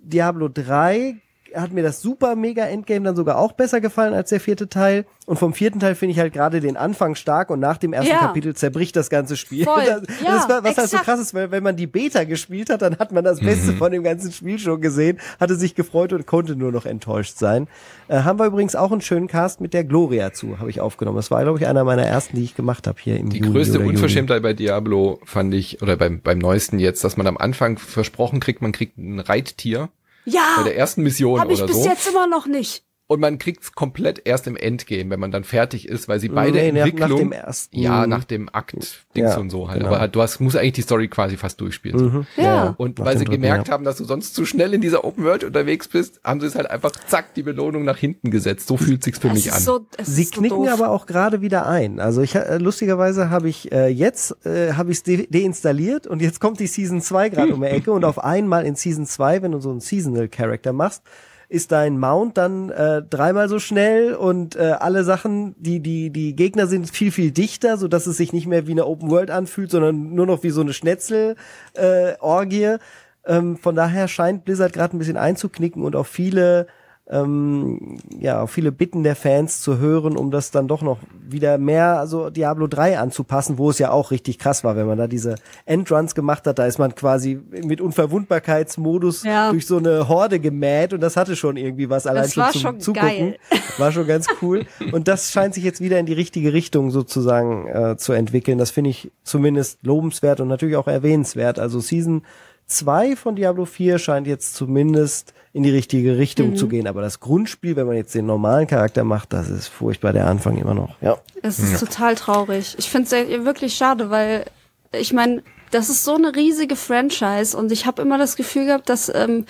[0.04, 1.16] Diablo 3
[1.56, 5.06] hat mir das super mega Endgame dann sogar auch besser gefallen als der vierte Teil.
[5.26, 8.12] Und vom vierten Teil finde ich halt gerade den Anfang stark und nach dem ersten
[8.12, 8.20] Ja.
[8.20, 9.66] Kapitel zerbricht das ganze Spiel.
[9.66, 9.82] Voll.
[9.86, 11.04] Das, Ja, das war, was halt so exakt.
[11.06, 13.92] krass ist, weil wenn man die Beta gespielt hat, dann hat man das Beste von
[13.92, 17.68] dem ganzen Spiel schon gesehen, hatte sich gefreut und konnte nur noch enttäuscht sein.
[18.08, 21.18] Äh, haben wir übrigens auch einen schönen Cast mit der Gloria zu, habe ich aufgenommen.
[21.18, 23.52] Das war, glaube ich, einer meiner ersten, die ich gemacht habe hier im Die Juni
[23.52, 23.80] größte.
[23.80, 28.40] Unverschämtheit bei Diablo fand ich, oder beim, beim neuesten jetzt, dass man am Anfang versprochen
[28.40, 29.90] kriegt, man kriegt ein Reittier
[30.26, 31.90] bei Ja, der ersten Mission habe ich oder bis so.
[31.90, 32.86] jetzt immer noch nicht.
[33.12, 36.58] Und man kriegt's komplett erst im Endgame, wenn man dann fertig ist, weil sie beide
[36.60, 38.96] Nee, nach- nach Entwicklung, dem ersten- ja, nach dem Akt, Dings
[39.34, 39.80] Ja, und so halt.
[39.80, 39.90] genau.
[39.92, 42.00] Aber halt, du hast, musst eigentlich die Story quasi fast durchspielen.
[42.00, 42.06] so.
[42.06, 42.28] Mhm.
[42.38, 42.74] Ja.
[42.78, 43.74] Und Nach weil sie dritten, gemerkt ja.
[43.74, 46.56] haben, dass du sonst zu schnell in dieser Open World unterwegs bist, haben sie es
[46.56, 48.68] halt einfach zack die Belohnung nach hinten gesetzt.
[48.68, 49.62] So fühlt sich's für Es mich ist an.
[49.62, 50.70] so, es Sie ist so knicken doof.
[50.72, 52.00] aber auch gerade wieder ein.
[52.00, 56.22] Also ich äh, lustigerweise habe ich äh, jetzt äh, habe ich es de deinstalliert und
[56.22, 59.42] jetzt kommt die Season 2 gerade um die Ecke und auf einmal in Season 2,
[59.42, 61.04] wenn du so einen Seasonal Character machst,
[61.52, 66.34] ist dein Mount dann äh, dreimal so schnell und äh, alle Sachen, die die die
[66.34, 69.30] Gegner sind viel viel dichter, so dass es sich nicht mehr wie eine Open World
[69.32, 71.36] anfühlt, sondern nur noch wie so eine Schnetzel
[71.74, 72.78] äh, Orgie.
[73.26, 76.68] Ähm, von daher scheint Blizzard gerade ein bisschen einzuknicken und auf viele
[77.12, 80.98] ähm, ja, viele Bitten der Fans zu hören, um das dann doch noch
[81.30, 84.98] wieder mehr, also Diablo 3 anzupassen, wo es ja auch richtig krass war, wenn man
[84.98, 89.52] da diese Endruns gemacht hat, da ist man quasi mit Unverwundbarkeitsmodus Ja.
[89.52, 92.52] durch so eine Horde gemäht und das hatte schon irgendwie was allein Das schon war
[92.52, 93.08] zum schon Zugucken.
[93.10, 93.38] geil.
[93.78, 94.66] War schon ganz cool.
[94.92, 98.58] Und das scheint sich jetzt wieder in die richtige Richtung sozusagen äh, zu entwickeln.
[98.58, 101.58] Das finde ich zumindest lobenswert und natürlich auch erwähnenswert.
[101.58, 102.24] Also Season
[102.68, 106.56] 2 von Diablo 4 scheint jetzt zumindest in die richtige Richtung Mhm.
[106.56, 106.88] zu gehen.
[106.88, 110.58] Aber das Grundspiel, wenn man jetzt den normalen Charakter macht, das ist furchtbar der Anfang
[110.58, 110.96] immer noch.
[111.02, 111.18] Ja.
[111.42, 112.76] Es ist total traurig.
[112.78, 114.46] Ich finde es wirklich schade, weil
[114.94, 118.90] ich meine, das ist so eine riesige Franchise und ich habe immer das Gefühl gehabt,
[118.90, 119.46] dass ähm,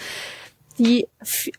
[0.78, 1.08] die,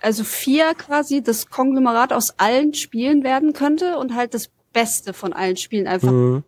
[0.01, 5.33] also vier quasi das Konglomerat aus allen Spielen werden könnte und halt das Beste von
[5.33, 6.11] allen Spielen einfach.
[6.11, 6.45] Mhm.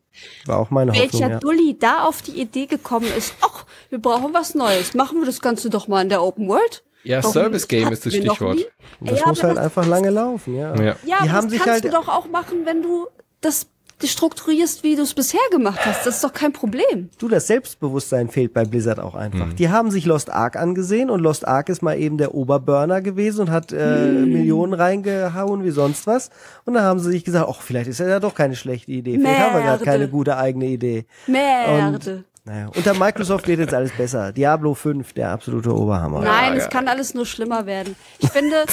[0.46, 1.12] War auch meine Hoffnung.
[1.12, 1.38] Welcher Ja.
[1.40, 4.94] Dulli da auf die Idee gekommen ist, ach, wir brauchen was Neues.
[4.94, 6.82] Machen wir das Ganze doch mal in der Open World.
[7.04, 8.58] Ja, Warum Service Game ist das Stichwort.
[9.00, 10.74] Das Ja, muss halt das- einfach lange laufen, ja.
[10.74, 10.82] Ja.
[10.84, 13.06] Ja, Die aber haben das sich kannst halt du doch auch machen, wenn du
[13.40, 13.66] das
[14.02, 16.04] strukturierst, wie du es bisher gemacht hast.
[16.04, 17.08] Das ist doch kein Problem.
[17.18, 19.46] Du, das Selbstbewusstsein fehlt bei Blizzard auch einfach.
[19.46, 19.56] Mhm.
[19.56, 23.42] Die haben sich Lost Ark angesehen und Lost Ark ist mal eben der Oberburner gewesen
[23.42, 24.32] und hat äh, Hm.
[24.32, 26.30] Millionen reingehauen wie sonst was.
[26.64, 29.18] Und dann haben sie sich gesagt, ach, vielleicht ist das ja doch keine schlechte Idee.
[29.18, 29.84] Vielleicht haben wir gerade Merde.
[29.84, 31.06] keine gute eigene Idee.
[31.26, 32.24] Merde.
[32.46, 34.30] Naja, unter Microsoft wird jetzt alles besser.
[34.32, 36.20] Diablo 5, der absolute Oberhammer.
[36.20, 36.68] Nein, Ja, es ja.
[36.70, 37.96] kann alles nur schlimmer werden.
[38.18, 38.64] Ich finde,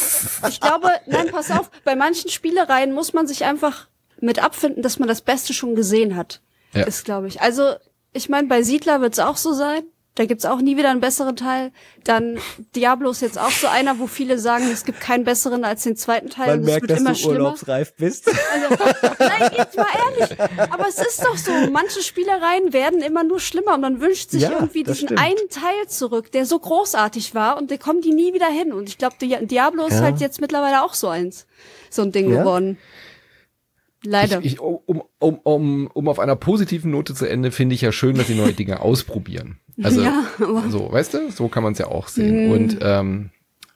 [0.50, 3.88] ich glaube, nein, pass auf, bei manchen Spielereien muss man sich einfach
[4.20, 6.42] mit abfinden, dass man das Beste schon gesehen hat.
[6.74, 6.84] Ja.
[6.84, 7.42] Ist, glaube ich.
[7.42, 7.76] Also,
[8.12, 9.84] ich meine, bei Siedler wird es auch so sein.
[10.16, 11.72] Da gibt's auch nie wieder einen besseren Teil.
[12.04, 12.38] Dann
[12.76, 15.96] Diablo ist jetzt auch so einer, wo viele sagen, es gibt keinen besseren als den
[15.96, 16.58] zweiten Teil.
[16.58, 17.36] Man merkt, wird dass immer du schlimmer.
[17.36, 18.28] urlaubsreif bist.
[18.28, 18.84] Also,
[19.20, 19.86] nein, jetzt mal
[20.20, 20.38] ehrlich.
[20.70, 21.52] Aber es ist doch so.
[21.72, 25.20] Manche Spielereien werden immer nur schlimmer und man wünscht sich Ja, irgendwie diesen stimmt.
[25.22, 28.74] einen Teil zurück, der so großartig war und da kommen die nie wieder hin.
[28.74, 30.02] Und ich glaube, Diablo ist Ja.
[30.02, 31.46] halt jetzt mittlerweile auch so eins.
[31.90, 32.40] So ein Ding Ja.
[32.40, 32.78] geworden.
[34.04, 34.40] Leider.
[34.40, 37.92] Ich, ich, um, um, um, um auf einer positiven Note zu Ende, finde ich ja
[37.92, 39.58] schön, dass sie neue Dinge ausprobieren.
[39.84, 42.48] Also, Ja, aber- so, weißt du, so kann man es ja auch sehen.
[42.48, 42.52] Mhm.
[42.52, 43.30] Und ähm,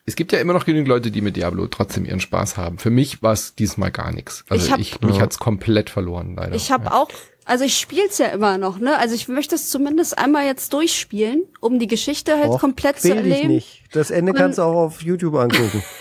[0.08, 2.78] es gibt ja immer noch genügend Leute, die mit Diablo trotzdem ihren Spaß haben.
[2.78, 4.46] Für mich war es diesmal gar nichts.
[4.50, 6.56] Also Ich hab- ich, mich hat's komplett verloren, leider.
[6.56, 6.92] Ich habe ja.
[6.94, 7.10] auch,
[7.46, 8.98] also ich spiel's ja immer noch, ne?
[8.98, 13.16] Also ich möchte es zumindest einmal jetzt durchspielen, um die Geschichte halt Och, komplett zu
[13.16, 13.48] erleben.
[13.50, 13.84] nicht.
[13.94, 15.84] Das Ende Und- kannst du auch auf YouTube angucken.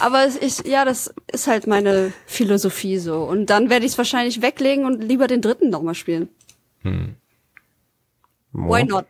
[0.00, 3.22] Aber es- ich, ja, das ist halt meine Philosophie so.
[3.24, 6.28] Und dann werde ich es wahrscheinlich weglegen und lieber den dritten nochmal spielen.
[8.52, 9.06] Why not?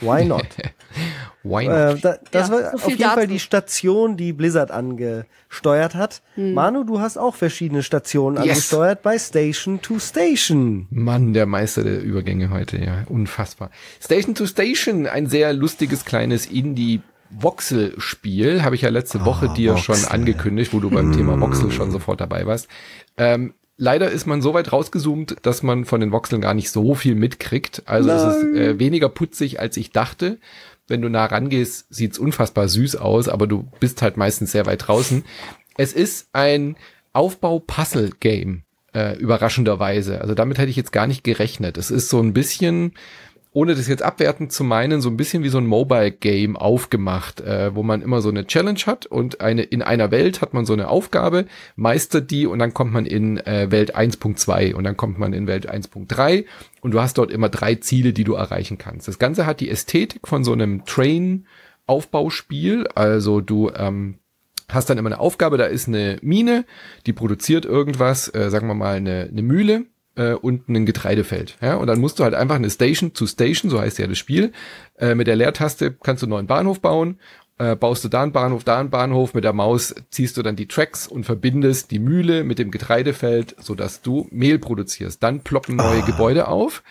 [0.00, 0.46] Why not?
[1.44, 1.98] Why not?
[1.98, 3.26] Äh, da, das Ja, war so auf jeden Fall dazu.
[3.32, 6.22] die Station, die Blizzard angesteuert hat.
[6.36, 6.54] Hm.
[6.54, 8.44] Manu, du hast auch verschiedene Stationen Yes.
[8.50, 10.86] angesteuert bei Station to Station.
[10.90, 13.70] Mann, der Meister der Übergänge heute, ja, unfassbar.
[14.00, 17.00] Station to Station, ein sehr lustiges kleines Indie
[17.38, 20.12] Voxel-Spiel, habe ich ja letzte Woche dir schon Voxel.
[20.12, 22.68] angekündigt, wo du beim Thema Voxel schon sofort dabei warst.
[23.16, 26.94] Ähm, leider ist man so weit rausgezoomt, dass man von den Voxeln gar nicht so
[26.94, 27.82] viel mitkriegt.
[27.86, 30.38] Also es ist äh, weniger putzig, als ich dachte.
[30.88, 34.86] Wenn du nah rangehst, sieht's unfassbar süß aus, aber du bist halt meistens sehr weit
[34.88, 35.24] draußen.
[35.76, 36.76] Es ist ein
[37.12, 38.62] Aufbau-Puzzle-Game,
[38.94, 40.20] äh, überraschenderweise.
[40.20, 41.78] Also damit hätte ich jetzt gar nicht gerechnet.
[41.78, 42.92] Es ist so ein bisschen
[43.54, 47.74] ohne das jetzt abwertend zu meinen, so ein bisschen wie so ein Mobile-Game aufgemacht, äh,
[47.74, 50.72] wo man immer so eine Challenge hat und eine in einer Welt hat man so
[50.72, 51.44] eine Aufgabe,
[51.76, 55.46] meistert die und dann kommt man in äh, Welt 1.2 und dann kommt man in
[55.46, 56.46] Welt 1.3
[56.80, 59.06] und du hast dort immer drei Ziele, die du erreichen kannst.
[59.06, 64.14] Das Ganze hat die Ästhetik von so einem Train-Aufbauspiel, also du ähm,
[64.70, 66.64] hast dann immer eine Aufgabe, da ist eine Mine,
[67.04, 69.84] die produziert irgendwas, äh, sagen wir mal eine, eine Mühle
[70.16, 71.56] äh, und ein Getreidefeld.
[71.60, 71.76] Ja?
[71.76, 74.52] Und dann musst du halt einfach eine Station zu Station, so heißt ja das Spiel,
[74.98, 77.18] äh, mit der Leertaste kannst du einen neuen Bahnhof bauen,
[77.58, 80.56] äh, baust du da einen Bahnhof, da einen Bahnhof, mit der Maus ziehst du dann
[80.56, 85.22] die Tracks und verbindest die Mühle mit dem Getreidefeld, sodass du Mehl produzierst.
[85.22, 86.06] Dann ploppen neue oh.
[86.06, 86.82] Gebäude auf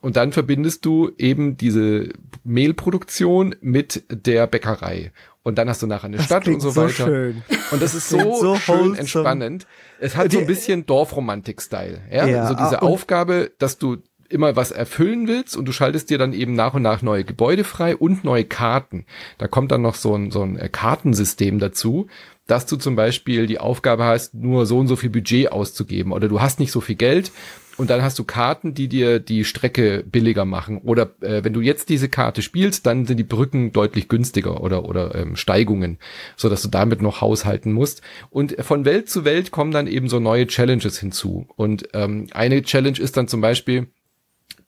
[0.00, 2.10] und dann verbindest du eben diese
[2.44, 5.12] Mehlproduktion mit der Bäckerei.
[5.46, 7.06] Und dann hast du nachher eine das Stadt und so, so weiter.
[7.06, 7.44] Schön.
[7.70, 9.68] Und das ist so, so schön entspannend.
[10.00, 12.00] Es hat so ein bisschen Dorfromantik-Style.
[12.10, 12.26] Ja?
[12.26, 16.32] ja, so diese Aufgabe, dass du immer was erfüllen willst und du schaltest dir dann
[16.32, 19.06] eben nach und nach neue Gebäude frei und neue Karten.
[19.38, 22.08] Da kommt dann noch so ein, so ein äh, Kartensystem dazu,
[22.48, 26.26] dass du zum Beispiel die Aufgabe hast, nur so und so viel Budget auszugeben oder
[26.26, 27.30] du hast nicht so viel Geld
[27.76, 30.78] und dann hast du Karten, die dir die Strecke billiger machen.
[30.78, 34.84] Oder äh, wenn du jetzt diese Karte spielst, dann sind die Brücken deutlich günstiger oder
[34.84, 35.98] oder ähm, Steigungen,
[36.36, 38.02] so dass du damit noch haushalten musst.
[38.30, 41.46] Und von Welt zu Welt kommen dann eben so neue Challenges hinzu.
[41.56, 43.88] Und ähm, eine Challenge ist dann zum Beispiel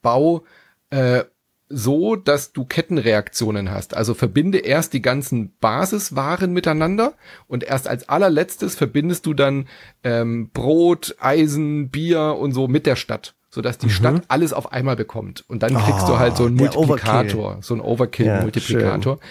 [0.02, 0.44] Bau
[0.90, 1.24] äh,
[1.68, 3.94] so, dass du Kettenreaktionen hast.
[3.94, 7.14] Also verbinde erst die ganzen Basiswaren miteinander
[7.46, 9.68] und erst als allerletztes verbindest du dann
[10.02, 13.90] ähm, Brot, Eisen, Bier und so mit der Stadt sodass die mhm.
[13.90, 15.42] Stadt alles auf einmal bekommt.
[15.48, 19.14] Und dann kriegst oh, du halt so einen Multiplikator, so einen Overkill-Multiplikator.
[19.14, 19.28] Ja,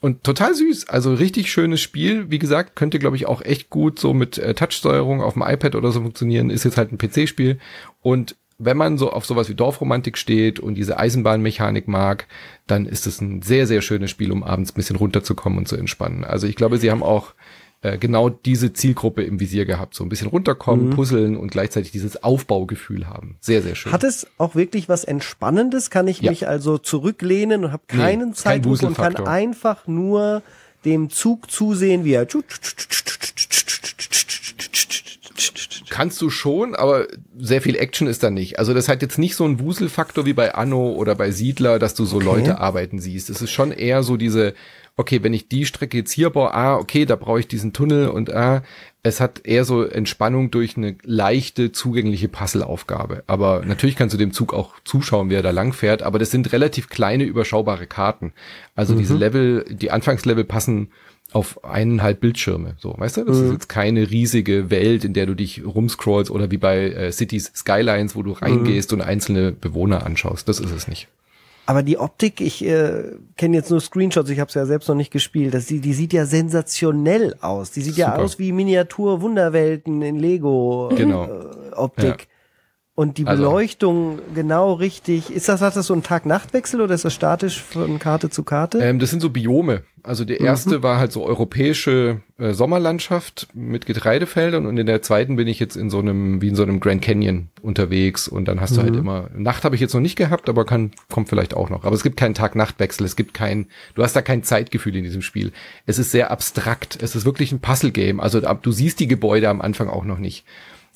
[0.00, 2.30] und total süß, also richtig schönes Spiel.
[2.30, 5.74] Wie gesagt, könnte glaube ich auch echt gut so mit äh, Touchsteuerung auf dem iPad
[5.74, 6.48] oder so funktionieren.
[6.48, 7.58] Ist jetzt halt ein PC-Spiel
[8.02, 12.26] und wenn man so auf sowas wie Dorfromantik steht und diese Eisenbahnmechanik mag,
[12.66, 15.76] dann ist es ein sehr, sehr schönes Spiel, um abends ein bisschen runterzukommen und zu
[15.76, 16.24] entspannen.
[16.24, 17.34] Also ich glaube, sie haben auch
[17.82, 19.94] äh, genau diese Zielgruppe im Visier gehabt.
[19.94, 20.90] So ein bisschen runterkommen, mhm.
[20.90, 23.36] puzzeln und gleichzeitig dieses Aufbaugefühl haben.
[23.40, 23.92] Sehr, sehr schön.
[23.92, 25.90] Hat es auch wirklich was Entspannendes?
[25.90, 26.30] Kann ich ja.
[26.30, 30.42] mich also zurücklehnen und habe keinen nee, Zeitdruck kein und kann einfach nur
[30.86, 32.26] dem Zug zusehen, wie er
[35.88, 37.06] Kannst du schon, aber
[37.38, 38.58] sehr viel Action ist da nicht.
[38.58, 41.94] Also das hat jetzt nicht so einen Wuselfaktor wie bei Anno oder bei Siedler, dass
[41.94, 42.26] du so okay.
[42.26, 43.30] Leute arbeiten siehst.
[43.30, 44.54] Es ist schon eher so diese,
[44.96, 48.08] okay, wenn ich die Strecke jetzt hier baue, ah, okay, da brauche ich diesen Tunnel
[48.08, 48.62] und ah,
[49.02, 53.22] es hat eher so Entspannung durch eine leichte, zugängliche Puzzleaufgabe.
[53.28, 56.32] Aber natürlich kannst du dem Zug auch zuschauen, wie er da lang fährt, aber das
[56.32, 58.32] sind relativ kleine, überschaubare Karten.
[58.74, 58.98] Also mhm.
[58.98, 60.88] diese Level, die Anfangslevel passen
[61.36, 62.76] auf eineinhalb Bildschirme.
[62.78, 63.24] So, weißt du?
[63.24, 63.44] Das mhm.
[63.44, 67.52] ist jetzt keine riesige Welt, in der du dich rumscrollst oder wie bei äh, Cities
[67.54, 69.00] Skylines, wo du reingehst mhm.
[69.00, 70.48] und einzelne Bewohner anschaust.
[70.48, 71.08] Das ist es nicht.
[71.66, 73.02] Aber die Optik, ich äh,
[73.36, 75.52] kenne jetzt nur Screenshots, ich habe es ja selbst noch nicht gespielt.
[75.52, 77.70] Das, die, die sieht ja sensationell aus.
[77.70, 78.08] Die sieht Super.
[78.08, 81.24] ja aus wie Miniatur-Wunderwelten in Lego genau.
[81.24, 82.06] äh, Optik.
[82.06, 82.35] Ja.
[82.96, 85.30] Und die also Beleuchtung genau richtig.
[85.30, 88.78] Ist das, hat das so ein Tag-Nacht-Wechsel oder ist das statisch von Karte zu Karte?
[88.78, 89.82] Ähm, das sind so Biome.
[90.02, 90.82] Also der erste mhm.
[90.82, 95.76] war halt so europäische äh, Sommerlandschaft mit Getreidefeldern und in der zweiten bin ich jetzt
[95.76, 98.76] in so einem, wie in so einem Grand Canyon unterwegs und dann hast mhm.
[98.76, 99.00] du halt mhm.
[99.00, 101.84] immer, Nacht habe ich jetzt noch nicht gehabt, aber kann, kommt vielleicht auch noch.
[101.84, 105.20] Aber es gibt keinen Tag-Nacht-Wechsel, es gibt kein, du hast da kein Zeitgefühl in diesem
[105.20, 105.52] Spiel.
[105.84, 108.20] Es ist sehr abstrakt, es ist wirklich ein Puzzle-Game.
[108.20, 110.46] Also du siehst die Gebäude am Anfang auch noch nicht.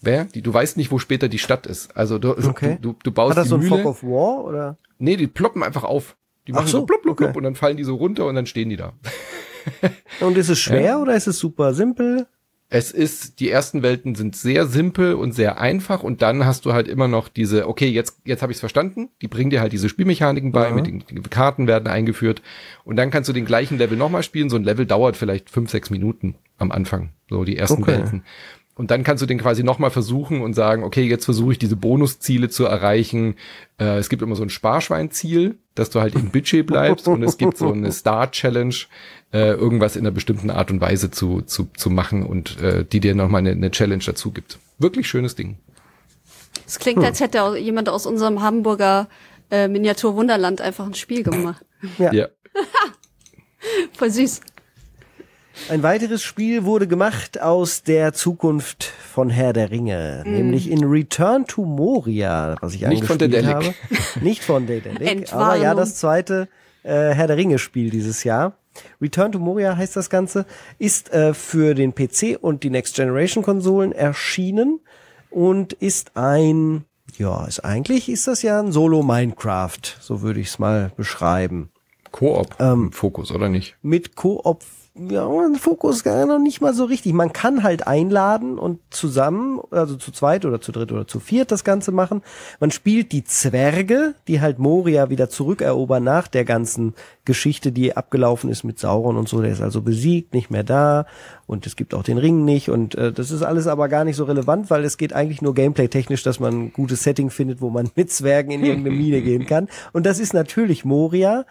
[0.02, 0.24] Wer?
[0.24, 1.96] Die, du weißt nicht, wo später die Stadt ist.
[1.96, 2.78] Also du, okay.
[2.80, 3.82] du, du baust Hat das die so ein Mühle.
[3.82, 4.78] Fog of War oder?
[4.98, 6.16] Nee, die ploppen einfach auf.
[6.46, 7.24] Die machen so, so plupp, plupp, okay.
[7.24, 8.92] plupp und dann fallen die so runter und dann stehen die da.
[10.20, 10.98] und ist es schwer ja.
[10.98, 12.26] oder ist es super simpel?
[12.72, 16.72] Es ist, die ersten Welten sind sehr simpel und sehr einfach und dann hast du
[16.72, 19.72] halt immer noch diese, okay, jetzt, jetzt habe ich es verstanden, die bringen dir halt
[19.72, 20.74] diese Spielmechaniken bei, ja.
[20.74, 22.42] mit den, den, Karten werden eingeführt
[22.84, 24.50] und dann kannst du den gleichen Level nochmal spielen.
[24.50, 27.92] So ein Level dauert vielleicht fünf, sechs Minuten am Anfang, so die ersten okay.
[27.92, 28.22] Welten.
[28.80, 31.76] Und dann kannst du den quasi nochmal versuchen und sagen, okay, jetzt versuche ich diese
[31.76, 33.34] Bonusziele zu erreichen.
[33.78, 37.36] Äh, es gibt immer so ein Sparschweinziel, dass du halt im Budget bleibst und es
[37.36, 38.74] gibt so eine Star-Challenge,
[39.34, 43.00] äh, irgendwas in einer bestimmten Art und Weise zu, zu, zu machen und äh, die
[43.00, 44.58] dir nochmal eine, eine Challenge dazu gibt.
[44.78, 45.58] Wirklich schönes Ding.
[46.66, 47.04] Es klingt, hm.
[47.04, 49.08] als hätte jemand aus unserem Hamburger
[49.50, 51.66] äh, Miniatur Wunderland einfach ein Spiel gemacht.
[51.98, 52.14] Ja.
[52.14, 52.28] ja.
[53.92, 54.40] Voll süß.
[55.68, 60.30] Ein weiteres Spiel wurde gemacht aus der Zukunft von Herr der Ringe, mm.
[60.30, 63.54] nämlich in Return to Moria, was ich Nicht von Dedelic.
[63.54, 63.74] habe.
[64.20, 66.48] Nicht von Dedelic, aber ja das zweite
[66.82, 68.56] äh, Herr der Ringe Spiel dieses Jahr.
[69.00, 70.46] Return to Moria heißt das Ganze,
[70.78, 74.80] ist äh, für den PC und die Next Generation Konsolen erschienen
[75.30, 76.84] und ist ein
[77.16, 81.70] Ja, ist eigentlich ist das ja ein Solo-Minecraft, so würde ich es mal beschreiben.
[82.10, 83.76] Koop ähm, Fokus, oder nicht?
[83.82, 84.64] Mit Koop
[84.94, 85.28] ja,
[85.58, 87.12] Fokus gar noch nicht mal so richtig.
[87.12, 91.52] Man kann halt einladen und zusammen, also zu zweit oder zu dritt oder zu viert
[91.52, 92.22] das Ganze machen.
[92.58, 98.50] Man spielt die Zwerge, die halt Moria wieder zurückerobern nach der ganzen Geschichte, die abgelaufen
[98.50, 99.40] ist mit Sauron und so.
[99.40, 101.06] Der ist also besiegt, nicht mehr da
[101.46, 104.16] und es gibt auch den Ring nicht und äh, das ist alles aber gar nicht
[104.16, 107.70] so relevant, weil es geht eigentlich nur gameplay-technisch, dass man ein gutes Setting findet, wo
[107.70, 109.68] man mit Zwergen in irgendeine Mine gehen kann.
[109.92, 111.46] Und das ist natürlich Moria.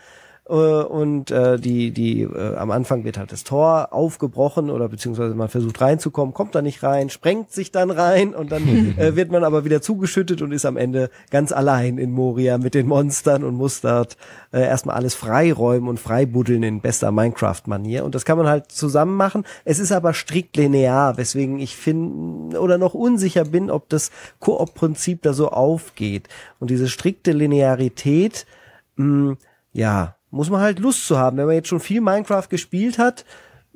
[0.49, 5.35] Äh, und äh, die die äh, am Anfang wird halt das Tor aufgebrochen oder beziehungsweise
[5.35, 8.63] man versucht reinzukommen, kommt da nicht rein, sprengt sich dann rein und dann
[8.97, 12.73] äh, wird man aber wieder zugeschüttet und ist am Ende ganz allein in Moria mit
[12.73, 14.17] den Monstern und muss dort
[14.51, 19.15] äh, erstmal alles freiräumen und freibuddeln in bester Minecraft-Manier und das kann man halt zusammen
[19.15, 19.43] machen.
[19.65, 25.21] Es ist aber strikt linear, weswegen ich finde oder noch unsicher bin, ob das Koop-Prinzip
[25.21, 26.27] da so aufgeht
[26.59, 28.47] und diese strikte Linearität
[28.95, 29.35] mh,
[29.73, 31.37] ja, muss man halt Lust zu haben.
[31.37, 33.25] Wenn man jetzt schon viel Minecraft gespielt hat,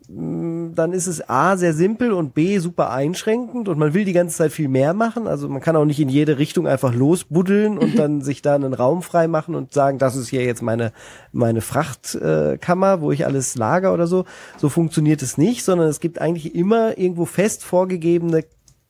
[0.08, 4.14] mm, dann ist es A sehr simpel und B super einschränkend und man will die
[4.14, 5.28] ganze Zeit viel mehr machen.
[5.28, 8.74] Also man kann auch nicht in jede Richtung einfach losbuddeln und dann sich da einen
[8.74, 10.92] Raum frei machen und sagen, das ist hier jetzt meine,
[11.32, 14.26] meine Frachtkammer, äh, wo ich alles lager oder so.
[14.58, 18.44] So funktioniert es nicht, sondern es gibt eigentlich immer irgendwo fest vorgegebene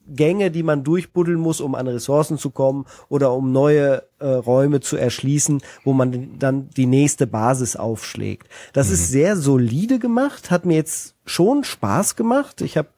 [0.08, 4.80] Gänge, die man durchbuddeln muss, um an Ressourcen zu kommen oder um neue äh, Räume
[4.80, 8.48] zu erschließen, wo man dann die nächste Basis aufschlägt.
[8.74, 8.94] Das mhm.
[8.94, 12.62] ist sehr solide gemacht, hat mir jetzt schon Spaß gemacht.
[12.62, 12.90] Ich habe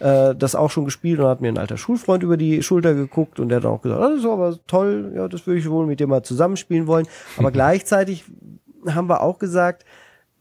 [0.00, 3.40] äh, das auch schon gespielt und hat mir ein alter Schulfreund über die Schulter geguckt
[3.40, 5.86] und der hat auch gesagt, ah, das ist aber toll, ja, das würde ich wohl
[5.86, 7.06] mit dir mal zusammenspielen wollen.
[7.36, 8.24] Aber gleichzeitig
[8.86, 9.84] haben wir auch gesagt,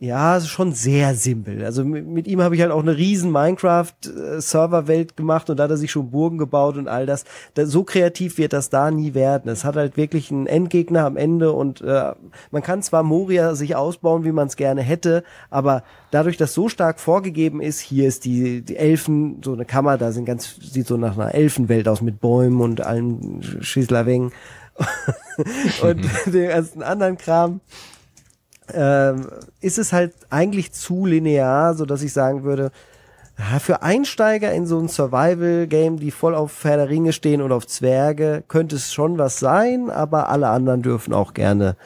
[0.02, 1.66] ja, ist schon sehr simpel.
[1.66, 5.72] Also mit, mit ihm habe ich halt auch eine riesen Minecraft-Serverwelt gemacht und da hat
[5.72, 7.26] er sich schon Burgen gebaut und all das.
[7.56, 9.52] Da, so kreativ wird das da nie werden.
[9.52, 12.14] Es hat halt wirklich einen Endgegner am Ende und äh,
[12.50, 16.70] man kann zwar Moria sich ausbauen, wie man es gerne hätte, aber dadurch, dass so
[16.70, 20.88] stark vorgegeben ist, hier ist die, die Elfen, so eine Kammer, da sind ganz, sieht
[20.88, 24.32] so nach einer Elfenwelt aus mit Bäumen und allem Schießlerweng
[25.84, 27.60] und den ganzen anderen Kram
[28.74, 29.28] ähm,
[29.62, 32.72] ist es halt eigentlich zu linear, so dass ich sagen würde,
[33.60, 38.44] für Einsteiger in so ein Survival-Game, die voll auf Herr Ringe stehen und auf Zwerge,
[38.50, 41.78] könnte es schon was sein, aber alle anderen dürfen auch gerne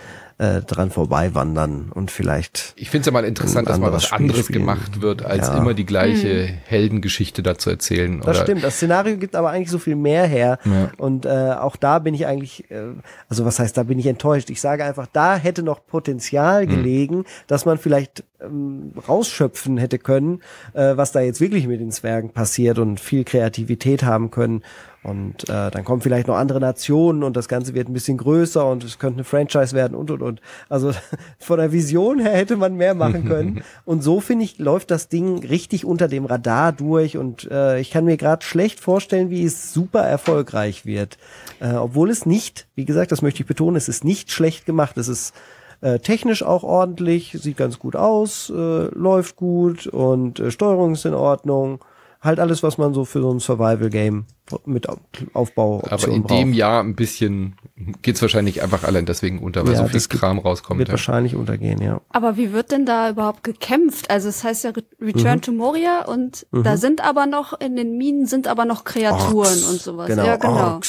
[0.43, 2.73] äh, dran vorbeiwandern und vielleicht.
[2.75, 4.59] Ich finde es ja mal interessant, dass mal was Spiel anderes spielen.
[4.59, 5.57] gemacht wird, als ja.
[5.57, 6.57] immer die gleiche mhm.
[6.65, 8.19] Heldengeschichte dazu erzählen.
[8.19, 8.43] Das oder?
[8.43, 8.63] stimmt.
[8.63, 10.59] Das Szenario gibt aber eigentlich so viel mehr her.
[10.65, 10.91] Ja.
[10.97, 12.93] Und äh, auch da bin ich eigentlich, äh,
[13.29, 14.49] also was heißt, da bin ich enttäuscht.
[14.49, 16.69] Ich sage einfach, da hätte noch Potenzial mhm.
[16.69, 20.41] gelegen, dass man vielleicht ähm, rausschöpfen hätte können,
[20.73, 24.61] äh, was da jetzt wirklich mit den Zwergen passiert und viel Kreativität haben können.
[25.03, 28.65] Und äh, dann kommen vielleicht noch andere Nationen und das Ganze wird ein bisschen größer
[28.65, 30.41] und es könnte eine Franchise werden und und und.
[30.69, 30.93] Also
[31.39, 33.63] von der Vision her hätte man mehr machen können.
[33.85, 37.91] und so finde ich, läuft das Ding richtig unter dem Radar durch und äh, ich
[37.91, 41.17] kann mir gerade schlecht vorstellen, wie es super erfolgreich wird.
[41.59, 44.97] Äh, obwohl es nicht, wie gesagt, das möchte ich betonen, es ist nicht schlecht gemacht.
[44.97, 45.33] Es ist
[45.81, 51.05] äh, technisch auch ordentlich, sieht ganz gut aus, äh, läuft gut und äh, Steuerung ist
[51.05, 51.83] in Ordnung
[52.23, 54.25] halt alles, was man so für so ein Survival-Game
[54.65, 54.87] mit
[55.33, 56.39] Aufbau Aber in braucht.
[56.39, 57.55] dem Jahr ein bisschen
[58.01, 60.79] geht's wahrscheinlich einfach allein deswegen unter, weil ja, so viel Kram rauskommt.
[60.79, 60.93] Wird ja.
[60.93, 62.01] wahrscheinlich untergehen, ja.
[62.09, 64.09] Aber wie wird denn da überhaupt gekämpft?
[64.09, 64.71] Also es heißt ja
[65.01, 65.41] Return mhm.
[65.41, 66.63] to Moria und mhm.
[66.63, 69.67] da sind aber noch, in den Minen sind aber noch Kreaturen Orks.
[69.67, 70.07] und sowas.
[70.07, 70.79] Genau, ja, genau.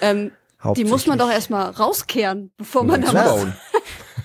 [0.00, 0.30] Ähm,
[0.76, 3.46] die muss man doch erstmal rauskehren, bevor man da was...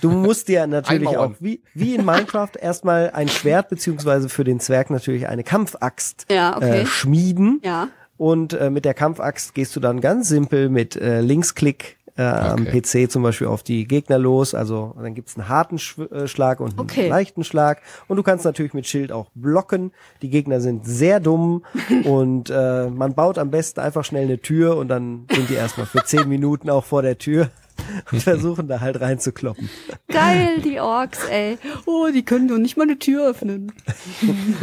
[0.00, 4.60] Du musst dir natürlich auch, wie, wie in Minecraft, erstmal ein Schwert beziehungsweise für den
[4.60, 6.82] Zwerg natürlich eine Kampfaxt ja, okay.
[6.82, 7.60] äh, schmieden.
[7.64, 7.88] Ja.
[8.16, 12.48] Und äh, mit der Kampfaxt gehst du dann ganz simpel mit äh, Linksklick äh, okay.
[12.48, 14.54] am PC zum Beispiel auf die Gegner los.
[14.54, 17.08] Also dann gibt's einen harten Sch äh, Schlag und einen okay.
[17.08, 17.80] leichten Schlag.
[18.08, 19.92] Und du kannst natürlich mit Schild auch blocken.
[20.20, 21.64] Die Gegner sind sehr dumm
[22.04, 25.86] und äh, man baut am besten einfach schnell eine Tür und dann sind die erstmal
[25.86, 27.50] für zehn Minuten auch vor der Tür.
[28.12, 29.68] und versuchen da halt reinzukloppen.
[30.08, 31.58] Geil, die Orks, ey.
[31.86, 33.72] Oh, die können doch nicht mal eine Tür öffnen.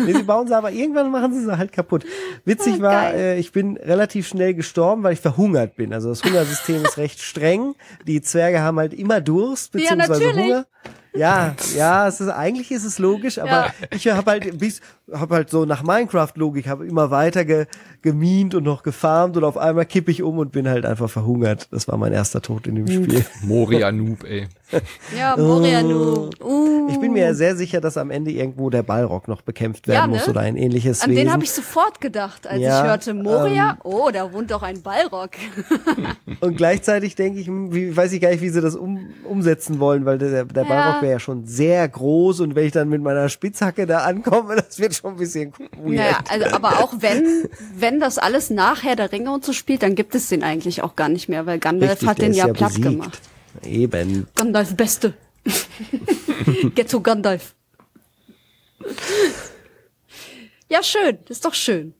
[0.06, 2.06] nee, sie bauen sie aber irgendwann machen sie sie halt kaputt.
[2.46, 5.94] Witzig oh, war, äh, ich bin relativ schnell gestorben, weil ich verhungert bin.
[5.94, 7.76] Also das Hungersystem ist recht streng.
[8.08, 10.66] Die Zwerge haben halt immer Durst beziehungsweise ja, Hunger.
[11.16, 13.74] Ja, ja, es ist eigentlich ist es logisch, aber ja.
[13.92, 14.82] ich habe halt bis
[15.12, 17.68] hab halt so nach Minecraft Logik habe immer weiter ge,
[18.02, 21.68] gemint und noch gefarmt und auf einmal kippe ich um und bin halt einfach verhungert.
[21.72, 23.26] Das war mein erster Tod in dem Spiel.
[23.44, 24.48] Moria Noob, ey.
[25.18, 26.44] Ja, Moria Noob.
[26.44, 26.88] Uh.
[26.90, 29.96] Ich bin mir ja sehr sicher, dass am Ende irgendwo der Ballrock noch bekämpft werden
[30.02, 30.14] Ja, ne?
[30.18, 31.24] muss oder ein ähnliches An Wesen.
[31.26, 33.72] den habe ich sofort gedacht, als Ja, ich hörte Moria.
[33.72, 35.32] ähm, oh, da wohnt doch ein Ballrock.
[36.42, 40.06] Und gleichzeitig denke ich, wie, weiß ich gar nicht, wie sie das um, umsetzen wollen,
[40.06, 40.70] weil der, der Ja.
[40.70, 44.56] Ballrock wäre ja schon sehr groß und wenn ich dann mit meiner Spitzhacke da ankomme,
[44.68, 45.96] das wird schon ein bisschen weird.
[45.98, 47.48] Naja, also, aber auch wenn,
[47.78, 50.96] wenn das alles nachher der Ringe und so spielt, dann gibt es den eigentlich auch
[50.96, 52.88] gar nicht mehr, weil Gandalf Richtig, hat den ja platt besiegt.
[52.90, 53.22] gemacht.
[53.64, 54.28] Eben.
[54.36, 55.14] Gandalf Beste.
[56.76, 57.56] Ghetto Gandalf.
[60.70, 61.18] Ja, schön.
[61.28, 61.94] Das ist doch schön.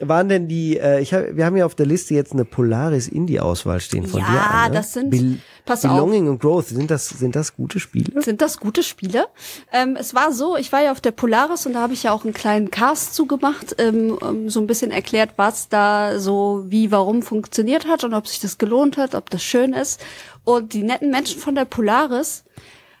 [0.00, 3.08] Waren denn die, äh, ich hab, wir haben ja auf der Liste jetzt eine Polaris
[3.08, 4.50] Indie-Auswahl stehen von Ja, dir.
[4.50, 4.74] Anne.
[4.76, 5.38] das sind- Bel
[5.68, 5.92] pass auf.
[5.92, 8.20] Belonging und Growth, sind das, sind das gute Spiele?
[8.22, 9.28] Sind das gute Spiele?
[9.72, 12.12] Ähm, es war so, ich war ja auf der Polaris und da habe ich ja
[12.12, 16.90] auch einen kleinen Cast zugemacht, ähm, ähm, so ein bisschen erklärt, was da so wie,
[16.90, 20.00] warum funktioniert hat und ob sich das gelohnt hat, ob das schön ist.
[20.44, 22.44] Und die netten Menschen von der Polaris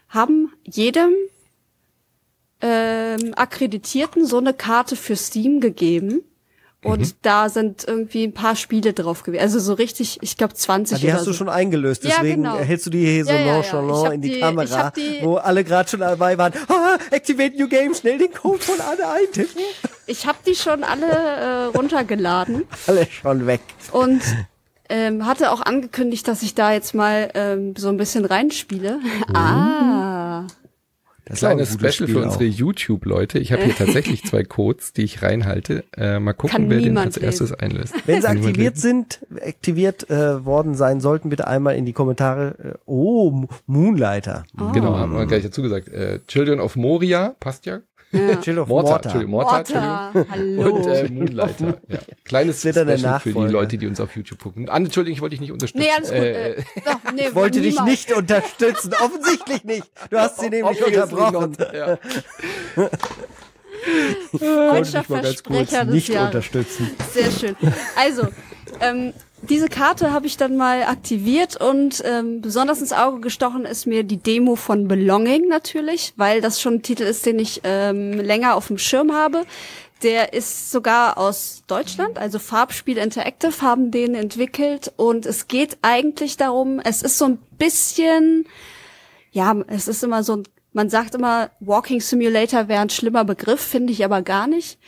[0.08, 1.12] haben jedem
[2.60, 6.22] ähm, Akkreditierten so eine Karte für Steam gegeben.
[6.84, 7.12] Und Mhm.
[7.22, 9.42] da sind irgendwie ein paar Spiele drauf gewesen.
[9.42, 11.32] Also so richtig, ich glaube 20 Ah, die hast so.
[11.32, 12.56] du schon eingelöst, Ja, deswegen genau.
[12.58, 13.52] hältst du die hier so Ja, ja, ja.
[13.56, 16.52] nonchalant in die, die- Kamera, die- wo alle gerade schon dabei waren.
[16.68, 19.60] Ah, Activate New Game, schnell den Code von Anne eintippen.
[20.06, 22.64] Ich habe die schon alle äh, runtergeladen.
[22.86, 23.60] Alle schon weg.
[23.90, 24.22] und
[24.88, 29.00] ähm, hatte auch angekündigt, dass ich da jetzt mal ähm, so ein bisschen reinspiele.
[29.34, 30.44] Ah,
[31.28, 32.44] Das ist auch ein Kleines Special Spiel für unsere.
[32.44, 33.38] YouTube-Leute.
[33.38, 35.84] Ich habe hier tatsächlich zwei Codes, die ich reinhalte.
[35.96, 37.94] Äh, mal gucken, Kann wer den als erstes einlöst.
[38.06, 39.06] Wenn sie aktiviert lesen.
[39.08, 42.54] sind, aktiviert äh, worden sein sollten, bitte einmal in die Kommentare.
[42.58, 44.44] Äh, oh, Moonlighter.
[44.72, 45.88] Genau, haben wir gleich dazu gesagt.
[45.88, 47.80] Äh, Children of Moria, passt ja.
[48.42, 49.04] Chill of Morta, Mortar.
[49.04, 50.32] Entschuldigung, Morta, Morta, Entschuldigung.
[50.64, 50.74] hallo.
[50.76, 51.78] Und äh, Moonlighter.
[51.88, 51.98] Ja.
[52.24, 53.52] Kleines Special für die.
[53.52, 54.68] Leute, die uns auf YouTube gucken.
[54.68, 55.84] Anne, Entschuldigung, ich wollte dich nicht unterstützen.
[55.86, 56.18] nee, alles gut.
[56.18, 57.90] Äh, Äh, doch, nee, Ich wollte dich niemals.
[57.90, 58.92] nicht unterstützen.
[58.94, 59.84] Offensichtlich nicht.
[60.10, 61.56] Du hast sie nämlich unterbrochen.
[61.58, 61.74] not.
[61.74, 61.98] Ja.
[64.38, 66.28] Freundschaftsversprecher des nicht Jahres.
[66.28, 66.90] unterstützen.
[67.12, 67.56] Sehr schön.
[67.96, 68.28] Also,
[68.80, 73.86] ähm, diese Karte habe ich dann mal aktiviert und ähm, besonders ins Auge gestochen ist
[73.86, 78.12] mir die Demo von Belonging natürlich, weil das schon ein Titel ist, den ich ähm,
[78.12, 79.44] länger auf dem Schirm habe.
[80.02, 86.36] Der ist sogar aus Deutschland, also Farbspiel Interactive haben den entwickelt und es geht eigentlich
[86.36, 88.46] darum, es ist so ein bisschen,
[89.32, 93.60] ja, es ist immer so ein, man sagt immer, Walking Simulator wäre ein schlimmer Begriff,
[93.60, 94.78] finde ich aber gar nicht.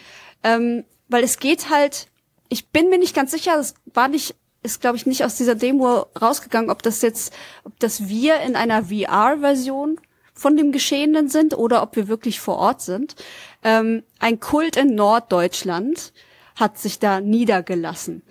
[0.45, 2.07] Ähm, weil es geht halt,
[2.49, 5.55] ich bin mir nicht ganz sicher, das war nicht, ist glaube ich nicht aus dieser
[5.55, 7.33] Demo rausgegangen, ob das jetzt,
[7.65, 9.99] ob das wir in einer VR-Version
[10.35, 13.15] von dem Geschehenen sind oder ob wir wirklich vor Ort sind.
[13.63, 16.13] Ähm, ein Kult in Norddeutschland
[16.57, 18.23] hat sich da niedergelassen.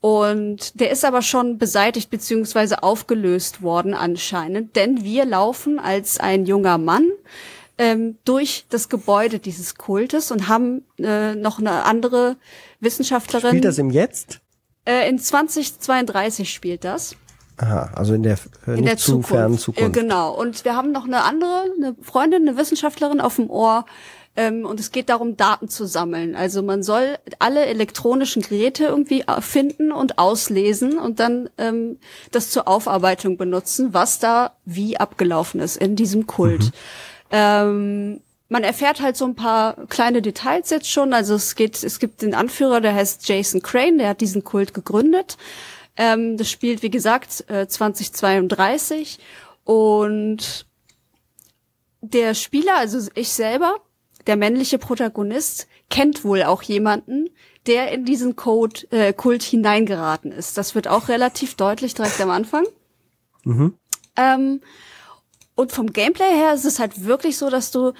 [0.00, 6.46] Und der ist aber schon beseitigt beziehungsweise aufgelöst worden anscheinend, denn wir laufen als ein
[6.46, 7.08] junger Mann
[7.78, 12.36] ähm, durch das Gebäude dieses Kultes und haben äh, noch eine andere
[12.78, 13.50] Wissenschaftlerin.
[13.50, 14.40] Spielt das im Jetzt?
[14.86, 17.16] Äh, in 2032 spielt das.
[17.58, 19.60] Aha, also in der, äh, In der zu Zukunft.
[19.60, 19.92] Zukunft.
[19.94, 20.34] Genau.
[20.34, 23.86] Und wir haben noch eine andere, eine Freundin, eine Wissenschaftlerin auf dem Ohr.
[24.36, 26.36] Ähm, und es geht darum, Daten zu sammeln.
[26.36, 31.98] Also man soll alle elektronischen Geräte irgendwie äh, finden und auslesen und dann ähm,
[32.32, 36.72] das zur Aufarbeitung benutzen, was da wie abgelaufen ist in diesem Kult.
[37.30, 41.12] Ähm, man erfährt halt so ein paar kleine Details jetzt schon.
[41.12, 44.74] Also es geht, es gibt den Anführer, der heißt Jason Crane, der hat diesen Kult
[44.74, 45.36] gegründet.
[45.96, 49.18] Ähm, das spielt, wie gesagt, äh, 2032
[49.64, 50.66] und
[52.00, 53.80] der Spieler, also ich selber,
[54.26, 57.30] der männliche Protagonist, kennt wohl auch jemanden,
[57.66, 60.56] der in diesen Code, äh, Kult hineingeraten ist.
[60.56, 62.64] Das wird auch relativ deutlich direkt am Anfang.
[64.16, 64.60] Ähm,
[65.54, 67.92] und vom Gameplay her ist es halt wirklich so, dass du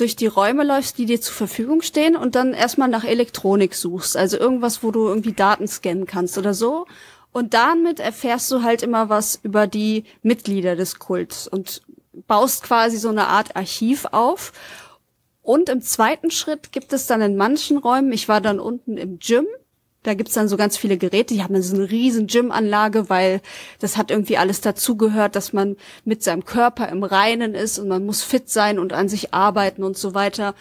[0.00, 4.16] durch die Räume läufst, die dir zur Verfügung stehen und dann erstmal nach Elektronik suchst.
[4.16, 6.86] Also irgendwas, wo du irgendwie Daten scannen kannst oder so.
[7.32, 11.82] Und damit erfährst du halt immer was über die Mitglieder des Kults und
[12.26, 14.52] baust quasi so eine Art Archiv auf.
[15.42, 19.18] Und im zweiten Schritt gibt es dann in manchen Räumen, ich war dann unten im
[19.18, 19.46] Gym,
[20.08, 23.42] da gibt's dann so ganz viele Geräte, die haben dann so eine riesen Gym-Anlage, weil
[23.78, 28.06] das hat irgendwie alles dazugehört, dass man mit seinem Körper im Reinen ist und man
[28.06, 30.54] muss fit sein und an sich arbeiten und so weiter.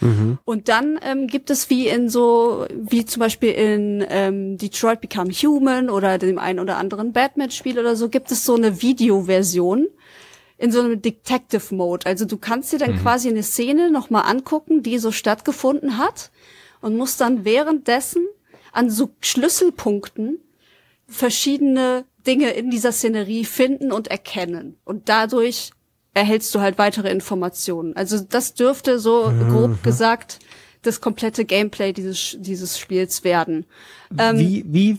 [0.44, 5.32] Und dann ähm, gibt es wie in so, wie zum Beispiel in ähm, Detroit Become
[5.32, 9.88] Human oder dem einen oder anderen Batman-Spiel oder so, gibt es so eine Videoversion
[10.58, 12.06] in so einem Detective Mode.
[12.06, 16.32] Also du kannst dir dann quasi eine Szene nochmal angucken, die so stattgefunden hat
[16.82, 18.28] und musst dann währenddessen
[18.72, 20.40] an so Schlüsselpunkten
[21.08, 24.78] verschiedene Dinge in dieser Szenerie finden und erkennen.
[24.84, 25.72] Und dadurch
[26.14, 27.96] erhältst du halt weitere Informationen.
[27.96, 29.50] Also das dürfte so Mhm.
[29.50, 30.40] grob gesagt
[30.82, 33.66] das komplette Gameplay dieses, dieses Spiels werden.
[34.18, 34.98] Ähm, wie, wie,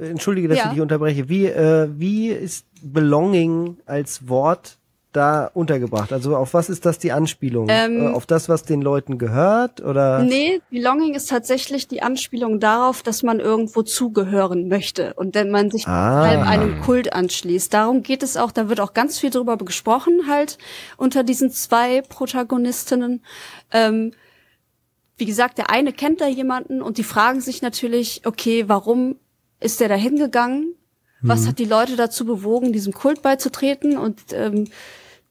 [0.00, 0.64] entschuldige, dass Ja.
[0.66, 4.77] ich dich unterbreche, wie, äh, wie ist Belonging als Wort
[5.18, 6.12] da untergebracht?
[6.12, 7.66] Also auf was ist das die Anspielung?
[7.68, 9.80] Ähm, äh, auf das, was den Leuten gehört?
[9.82, 10.20] Oder?
[10.20, 15.70] Nee, Belonging ist tatsächlich die Anspielung darauf, dass man irgendwo zugehören möchte und wenn man
[15.70, 16.22] sich Ah.
[16.22, 17.74] einem Kult anschließt.
[17.74, 20.56] Darum geht es auch, da wird auch ganz viel drüber gesprochen, halt
[20.96, 23.22] unter diesen zwei Protagonistinnen.
[23.72, 24.12] Ähm,
[25.16, 29.16] wie gesagt, der eine kennt da jemanden und die fragen sich natürlich, okay, warum
[29.60, 30.74] ist der da hingegangen?
[31.20, 33.98] Was hat die Leute dazu bewogen, diesem Kult beizutreten?
[33.98, 34.68] Und ähm,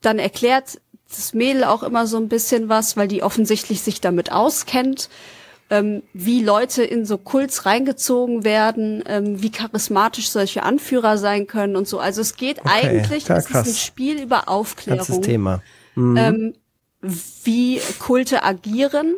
[0.01, 0.79] dann erklärt
[1.09, 5.09] das Mädel auch immer so ein bisschen was, weil die offensichtlich sich damit auskennt,
[5.69, 11.75] ähm, wie Leute in so Kults reingezogen werden, ähm, wie charismatisch solche Anführer sein können
[11.75, 11.99] und so.
[11.99, 15.61] Also es geht Okay, eigentlich, es ist ein Spiel über Ganzes Aufklärung Thema.
[15.95, 16.53] ähm,
[17.01, 19.15] wie Kulte agieren,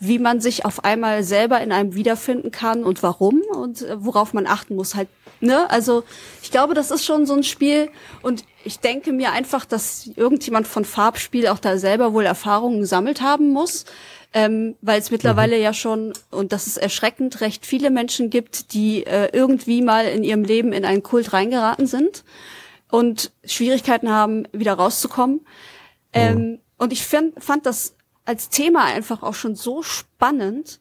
[0.00, 4.32] wie man sich auf einmal selber in einem wiederfinden kann und warum und äh, worauf
[4.32, 5.08] man achten muss halt.
[5.40, 5.68] Ne?
[5.70, 6.04] Also
[6.42, 7.90] ich glaube, das ist schon so ein Spiel
[8.22, 13.20] und ich denke mir einfach, dass irgendjemand von Farbspiel auch da selber wohl Erfahrungen gesammelt
[13.20, 13.84] haben muss.
[14.34, 19.06] Ähm, weil es mittlerweile ja schon, und das ist erschreckend, recht viele Menschen gibt, die
[19.06, 22.24] äh, irgendwie mal in ihrem Leben in einen Kult reingeraten sind
[22.90, 25.46] und Schwierigkeiten haben, wieder rauszukommen.
[26.12, 27.94] Ähm, und ich find, fand das
[28.28, 30.80] als Thema einfach auch schon so spannend,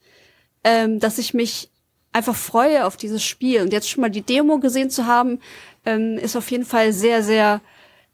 [0.65, 1.69] ähm, dass ich mich
[2.11, 3.61] einfach freue auf dieses Spiel.
[3.61, 5.39] Und jetzt schon mal die Demo gesehen zu haben,
[5.85, 7.61] ähm, ist auf jeden Fall sehr, sehr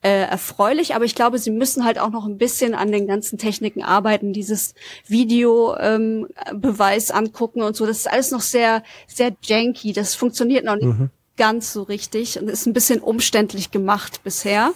[0.03, 0.93] äh, erfreulich.
[0.93, 4.34] Aber ich glaube, sie müssen halt auch noch ein bisschen an den ganzen Techniken arbeiten,
[4.34, 4.75] dieses
[5.07, 7.88] Video ähm, angucken und so.
[7.88, 9.93] Das ist alles noch sehr, sehr janky.
[9.93, 14.73] Das funktioniert noch nicht ganz so richtig und ist ein bisschen umständlich gemacht bisher.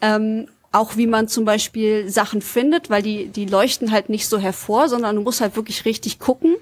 [0.00, 4.38] Ähm, auch wie man zum Beispiel Sachen findet, weil die, die leuchten halt nicht so
[4.38, 6.56] hervor, sondern du musst halt wirklich richtig gucken.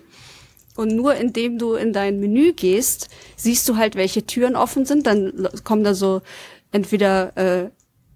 [0.76, 5.06] Und nur indem du in dein Menü gehst, siehst du halt, welche Türen offen sind.
[5.06, 6.22] Dann kommen da so
[6.70, 7.70] entweder äh,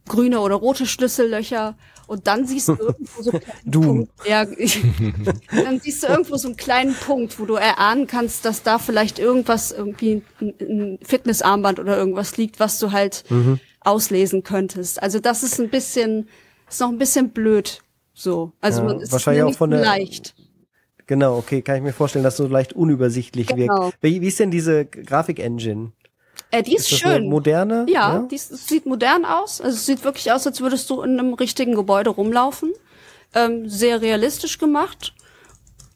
[0.08, 1.76] grüne oder rote Schlüssellöcher
[2.06, 3.70] und dann siehst du irgendwo so einen.
[3.70, 4.12] Punkt.
[4.26, 4.44] Ja,
[5.50, 9.18] dann siehst du irgendwo so einen kleinen Punkt, wo du erahnen kannst, dass da vielleicht
[9.18, 13.60] irgendwas, irgendwie ein, ein Fitnessarmband oder irgendwas liegt, was du halt Mhm.
[13.84, 15.02] Auslesen könntest.
[15.02, 16.28] Also das ist ein bisschen,
[16.68, 17.80] ist noch ein bisschen blöd.
[18.14, 18.52] So.
[18.60, 20.34] Also Ja, man ist wahrscheinlich auch von der- leicht.
[21.06, 23.86] Genau, okay, kann ich mir vorstellen, dass so leicht unübersichtlich Genau.
[23.86, 23.98] wirkt.
[24.00, 25.92] Wie, wie ist denn diese Grafik-Engine?
[26.50, 27.28] Äh, die ist, Ist schön.
[27.28, 27.86] moderne?
[27.88, 29.60] Ja, Die, ist- es sieht modern aus.
[29.60, 32.72] Also es sieht wirklich aus, als würdest du in einem richtigen Gebäude rumlaufen.
[33.34, 35.14] Ähm, sehr realistisch gemacht.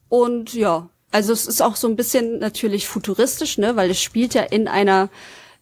[0.09, 4.34] Und ja, also es ist auch so ein bisschen natürlich futuristisch, ne, weil es spielt
[4.34, 5.09] ja in einer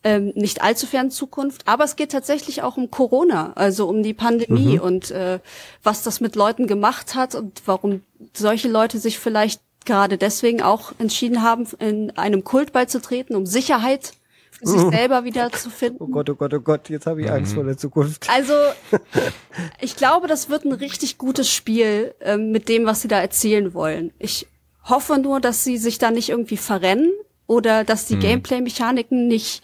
[0.04, 1.66] ähm, nicht allzu fernen Zukunft.
[1.66, 5.40] Aber es geht tatsächlich auch um Corona, also um die Pandemie und äh,
[5.82, 8.02] was das mit Leuten gemacht hat und warum
[8.34, 14.12] solche Leute sich vielleicht gerade deswegen auch entschieden haben, in einem Kult beizutreten, um Sicherheit
[14.50, 15.98] für sich selber wieder zu finden.
[16.00, 18.28] Oh Gott, oh Gott, oh Gott, jetzt habe ich Angst vor der Zukunft.
[18.30, 18.54] Also,
[19.80, 23.74] ich glaube, das wird ein richtig gutes Spiel ähm, mit dem, was sie da erzählen
[23.74, 24.12] wollen.
[24.18, 24.46] Ich
[24.84, 27.10] hoffe nur, dass sie sich da nicht irgendwie verrennen
[27.46, 29.62] oder dass die Gameplay-Mechaniken nicht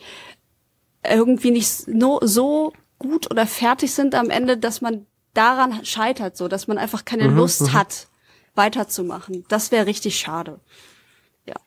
[1.08, 6.48] irgendwie nicht no, so gut oder fertig sind am Ende, dass man daran scheitert, so
[6.48, 8.08] dass man einfach keine Lust hat,
[8.54, 9.44] weiterzumachen.
[9.48, 10.60] Das wäre richtig schade.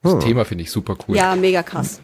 [0.01, 1.15] Das Thema finde ich super cool.
[1.17, 2.01] Ja, mega krass.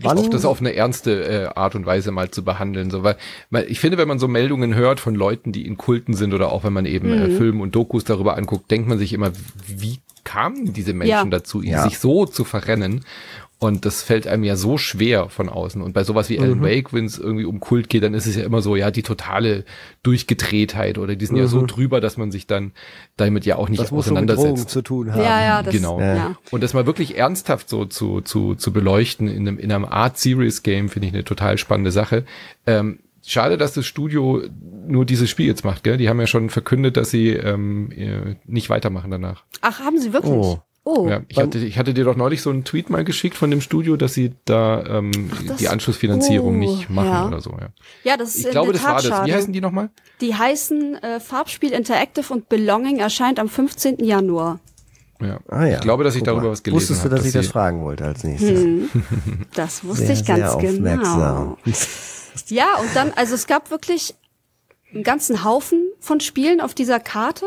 [0.00, 2.90] Wann- auch das auf eine ernste äh, Art und Weise mal zu behandeln.
[2.90, 3.16] So, weil,
[3.50, 6.50] weil ich finde, wenn man so Meldungen hört von Leuten, die in Kulten sind oder
[6.50, 9.30] auch wenn man eben äh, Filme und Dokus darüber anguckt, denkt man sich immer,
[9.68, 11.24] wie kamen diese Menschen Ja.
[11.26, 11.82] dazu, Ja.
[11.84, 13.04] sich so zu verrennen?
[13.60, 15.80] Und das fällt einem ja so schwer von außen.
[15.80, 18.36] Und bei sowas wie Alan Wake, wenn es irgendwie um Kult geht, dann ist es
[18.36, 19.64] ja immer so, ja, die totale
[20.02, 22.72] Durchgedrehtheit oder die sind ja so drüber, dass man sich dann
[23.16, 24.70] damit ja auch nicht Das muss schon mit Drogen auseinandersetzt.
[24.70, 25.20] zu tun haben.
[25.20, 26.00] Ja, ja, das, Genau.
[26.00, 26.36] ja.
[26.50, 30.18] Und das mal wirklich ernsthaft so zu, zu, zu beleuchten in einem, in einem Art
[30.18, 32.24] Series Game finde ich eine total spannende Sache.
[32.66, 34.42] Ähm, schade, dass das Studio
[34.86, 35.96] nur dieses Spiel jetzt macht, gell?
[35.96, 39.44] Die haben ja schon verkündet, dass sie ähm, äh, nicht weitermachen danach.
[39.62, 40.32] Ach, haben sie wirklich?
[40.32, 40.60] Oh.
[40.86, 41.08] Oh.
[41.08, 43.62] Ja, ich, hatte, ich hatte dir doch neulich so einen Tweet mal geschickt von dem
[43.62, 47.26] Studio, dass sie da ähm, das- die Anschlussfinanzierung oh, nicht machen ja.
[47.26, 47.52] oder so.
[47.52, 47.68] Ja.
[48.04, 49.26] Ja, das ist Ich in glaube, der das Tat war das.
[49.26, 49.88] Wie heißen die nochmal?
[50.20, 54.04] Die heißen äh, Farbspiel Interactive und Belonging erscheint am 15.
[54.04, 54.60] Januar.
[55.22, 55.38] Ja.
[55.48, 55.76] Ah, ja.
[55.76, 56.50] Ich glaube, dass ich Guck darüber mal.
[56.50, 57.16] was gelesen Wusstest du, habe.
[57.16, 58.60] dass ich das fragen wollte als nächstes?
[59.54, 60.96] Das wusste Sehr, ich ganz sehr genau.
[60.98, 61.56] aufmerksam.
[62.48, 64.14] Ja, und dann, also es gab wirklich
[64.92, 67.46] einen ganzen Haufen von Spielen auf dieser Karte.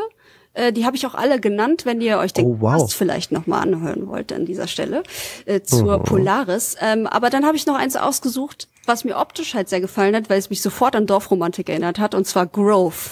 [0.57, 2.81] Äh, die habe ich auch alle genannt, wenn ihr euch den Oh, wow.
[2.81, 5.03] Cast vielleicht nochmal anhören wollt an dieser Stelle
[5.45, 6.75] äh, zur Polaris.
[6.81, 10.29] Ähm, aber dann habe ich noch eins ausgesucht, was mir optisch halt sehr gefallen hat,
[10.29, 13.11] weil es mich sofort an Dorfromantik erinnert hat, und zwar Grove.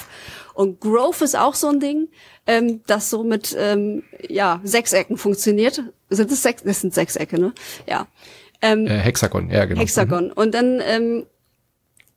[0.55, 2.07] Und Grove ist auch so ein Ding,
[2.47, 5.83] ähm, das so mit ähm, ja Sechsecken funktioniert.
[6.09, 6.63] Sind es sechs?
[6.63, 7.53] Das sind Sechsecke, ne?
[7.87, 8.07] Ja.
[8.61, 9.81] Ähm, Äh, Hexagon, ja genau.
[9.81, 10.31] Hexagon.
[10.31, 11.25] Und dann ähm,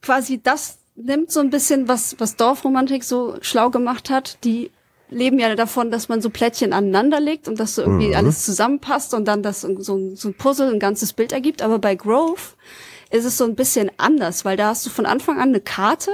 [0.01, 4.39] quasi das nimmt so ein bisschen, was, was Dorfromantik so schlau gemacht hat.
[4.45, 4.71] Die
[5.11, 9.15] leben ja davon, dass man so Plättchen aneinander legt und dass so irgendwie alles zusammenpasst
[9.15, 11.63] und dann das so, ein- so ein Puzzle, ein ganzes Bild ergibt.
[11.63, 12.41] Aber bei Grove
[13.11, 16.11] ist es so ein bisschen anders, weil da hast du von Anfang an eine Karte,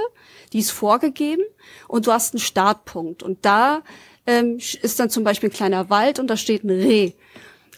[0.53, 1.43] die ist vorgegeben
[1.87, 3.21] und du hast einen Startpunkt.
[3.23, 3.81] Und da
[4.27, 7.11] ähm, ist dann zum Beispiel ein kleiner Wald und da steht ein Reh.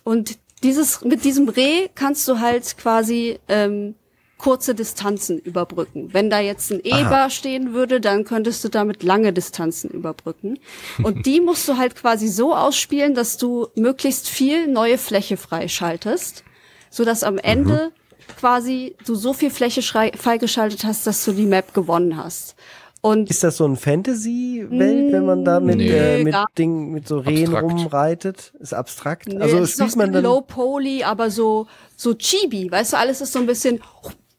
[0.04, 3.96] Und dieses, mit diesem Reh kannst du halt quasi ähm,
[4.38, 6.10] kurze Distanzen überbrücken.
[6.14, 10.60] Wenn da jetzt ein Eber stehen würde, dann könntest du damit lange Distanzen überbrücken.
[11.04, 16.44] Und die musst du halt quasi so ausspielen, dass du möglichst viel neue Fläche freischaltest,
[16.92, 17.92] sodass am Ende
[18.40, 22.56] quasi du so viel Fläche freigeschaltet hast, dass du die Map gewonnen hast.
[23.02, 25.90] Und Ist das so ein Fantasy-Welt, wenn man da mit, Nee.
[25.90, 27.64] äh, mit Ding, mit so Rehen Abstrakt.
[27.72, 28.54] rumreitet?
[28.60, 29.28] Ist abstrakt?
[29.30, 30.24] Nö, also es ist spielt man dann.
[30.24, 33.80] low poly, aber so so chibi, weißt du, alles ist so ein bisschen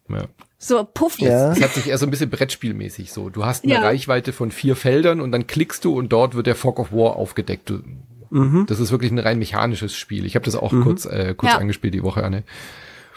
[0.08, 0.24] Ja.
[0.58, 1.24] so puffy.
[1.26, 1.52] Ja.
[1.52, 3.30] Es hat sich eher so ein bisschen Brettspielmäßig so.
[3.30, 3.80] Du hast eine Ja.
[3.80, 7.16] Reichweite von vier Feldern und dann klickst du und dort wird der Fog of War
[7.16, 7.70] aufgedeckt.
[7.70, 7.80] Du,
[8.66, 10.26] Das ist wirklich ein rein mechanisches Spiel.
[10.26, 11.58] Ich habe das auch kurz, äh, kurz Ja.
[11.58, 12.42] angespielt die Woche, Anne.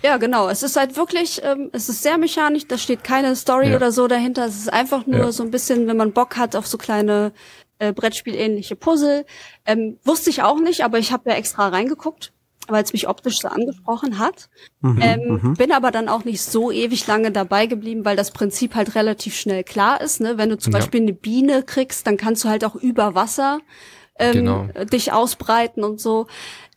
[0.03, 0.47] Ja, genau.
[0.49, 3.75] Es ist halt wirklich, ähm, es ist sehr mechanisch, da steht keine Story Ja.
[3.75, 4.45] oder so dahinter.
[4.45, 5.31] Es ist einfach nur Ja.
[5.31, 7.33] so ein bisschen, wenn man Bock hat auf so kleine
[7.79, 9.25] äh, Brettspielähnliche Puzzle.
[9.65, 12.31] Ähm, wusste ich auch nicht, aber ich habe ja extra reingeguckt,
[12.67, 14.49] weil es mich optisch so angesprochen hat.
[14.83, 18.95] ähm, Bin aber dann auch nicht so ewig lange dabei geblieben, weil das Prinzip halt
[18.95, 20.21] relativ schnell klar ist.
[20.21, 20.37] Ne?
[20.37, 20.79] Wenn du zum Ja.
[20.79, 23.59] Beispiel eine Biene kriegst, dann kannst du halt auch über Wasser
[24.19, 24.67] ähm, Genau.
[24.91, 26.27] dich ausbreiten und so.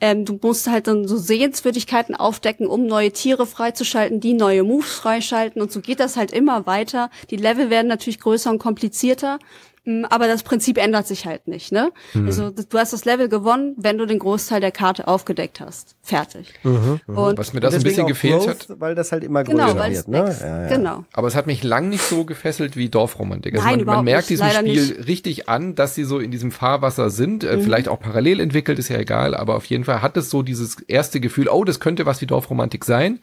[0.00, 4.92] Ähm, du musst halt dann so Sehenswürdigkeiten aufdecken, um neue Tiere freizuschalten, die neue Moves
[4.94, 7.10] freischalten und so geht das halt immer weiter.
[7.30, 9.38] Die Level werden natürlich größer und komplizierter.
[9.84, 11.90] Mm, Aber das Prinzip ändert sich halt nicht, ne?
[12.12, 12.26] Mhm.
[12.26, 15.96] Also du hast das Level gewonnen, wenn du den Großteil der Karte aufgedeckt hast.
[16.02, 16.52] Fertig.
[16.62, 19.88] Und Was mir das ein bisschen gefehlt Growth, hat, Weil das halt immer genau, größer
[19.90, 20.36] es wird, ne?
[20.40, 20.68] Ja, ja.
[20.68, 21.04] Genau.
[21.12, 23.54] aber es hat mich lang nicht so gefesselt wie Dorfromantik.
[23.54, 25.06] Also Nein, man, man merkt nicht, diesem Spiel nicht.
[25.08, 27.48] richtig an, dass sie so in diesem Fahrwasser sind, Mhm.
[27.48, 30.42] äh, vielleicht auch parallel entwickelt, ist ja egal, aber auf jeden Fall hat es so
[30.42, 33.20] dieses erste Gefühl, oh, das könnte was wie Dorfromantik sein,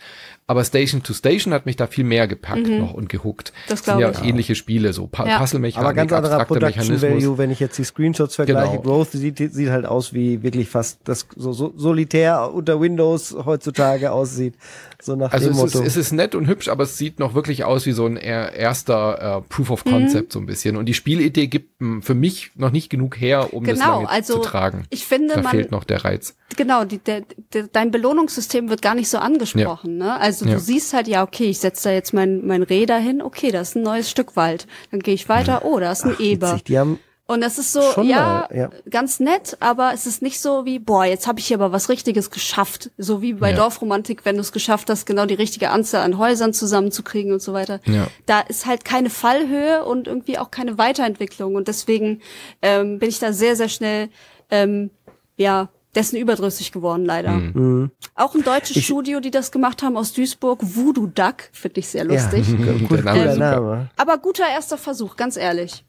[0.47, 3.53] aber Station to Station hat mich da viel mehr gepackt noch und gehuckt.
[3.53, 3.69] Mhm.
[3.69, 4.27] Das sind glaub ja ich.
[4.27, 5.37] ähnliche Spiele, so pa Ja.
[5.39, 7.23] Puzzle-Mechanik, Aber ganz anderer abstrakter Production Mechanismus.
[7.23, 8.71] Value, wenn ich jetzt die Screenshots vergleiche.
[8.71, 8.81] Genau.
[8.81, 14.11] Growth sieht, sieht halt aus wie wirklich fast das so, so solitär unter Windows heutzutage
[14.11, 14.55] aussieht.
[15.01, 15.85] So nach Also dem es ist, Motto.
[15.87, 18.53] es ist nett und hübsch, aber es sieht noch wirklich aus wie so ein er-
[18.53, 20.77] erster äh, Proof of Concept so ein bisschen.
[20.77, 24.09] Und die Spielidee gibt m, für mich noch nicht genug her, um das Genau, lange
[24.09, 24.85] also zu tragen.
[24.89, 26.35] ich finde, da man- fehlt noch der Reiz.
[26.55, 27.23] Genau, die, der,
[27.53, 29.97] der, dein Belohnungssystem wird gar nicht so angesprochen.
[29.97, 30.19] Ne?
[30.19, 30.53] Also Ja.
[30.55, 33.69] du siehst halt, ja, okay, ich setze da jetzt mein, mein Reh dahin, okay, das
[33.69, 34.67] ist ein neues Stück Wald.
[34.91, 36.49] Dann gehe ich weiter, oh, da ist ein Eber.
[36.51, 36.99] Witzig, die haben
[37.31, 38.69] Und das ist so, Schon ja, mal, ja.
[38.89, 41.87] ganz nett, aber es ist nicht so wie, boah, jetzt habe ich hier aber was
[41.87, 42.91] Richtiges geschafft.
[42.97, 43.55] So wie bei Ja.
[43.55, 47.53] Dorfromantik, wenn du es geschafft hast, genau die richtige Anzahl an Häusern zusammenzukriegen und so
[47.53, 47.79] weiter.
[47.85, 48.07] Ja.
[48.25, 51.55] Da ist halt keine Fallhöhe und irgendwie auch keine Weiterentwicklung.
[51.55, 52.19] Und deswegen
[52.61, 54.09] ähm, bin ich da sehr, sehr schnell,
[54.49, 54.89] ähm,
[55.37, 57.31] ja, dessen überdrüssig geworden, leider.
[57.31, 57.91] Mhm.
[58.13, 62.03] Auch ein deutsches Studio, die das gemacht haben aus Duisburg, Voodoo Duck, finde ich sehr
[62.03, 62.45] lustig.
[62.59, 63.05] Ja, gut.
[63.05, 63.89] Name.
[63.95, 65.85] Aber guter erster Versuch, ganz ehrlich.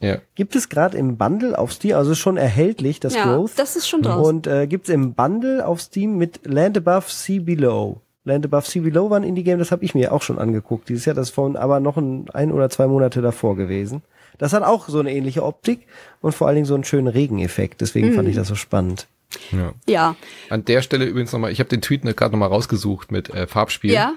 [0.00, 0.18] Ja.
[0.34, 3.52] Gibt es gerade im Bundle auf Steam, also schon erhältlich, das Ja, Growth.
[3.56, 4.24] das ist schon draußen.
[4.36, 8.00] Und äh, gibt's im Bundle auf Steam mit Land Above Sea Below.
[8.24, 10.88] Land Above Sea Below war ein Indie-Game, das habe ich mir auch schon angeguckt.
[10.88, 14.02] Dieses Jahr, das ist von aber noch ein, ein oder zwei Monate davor gewesen.
[14.38, 15.86] Das hat auch so eine ähnliche Optik
[16.20, 17.80] und vor allen Dingen so einen schönen Regeneffekt.
[17.80, 18.30] Deswegen fand Mhm.
[18.30, 19.06] ich das so spannend.
[19.50, 19.72] ja.
[19.88, 20.16] Ja,
[20.50, 23.92] An der Stelle übrigens nochmal, ich habe den Tweet gerade nochmal rausgesucht mit äh, Farbspiel.
[23.92, 24.12] ja.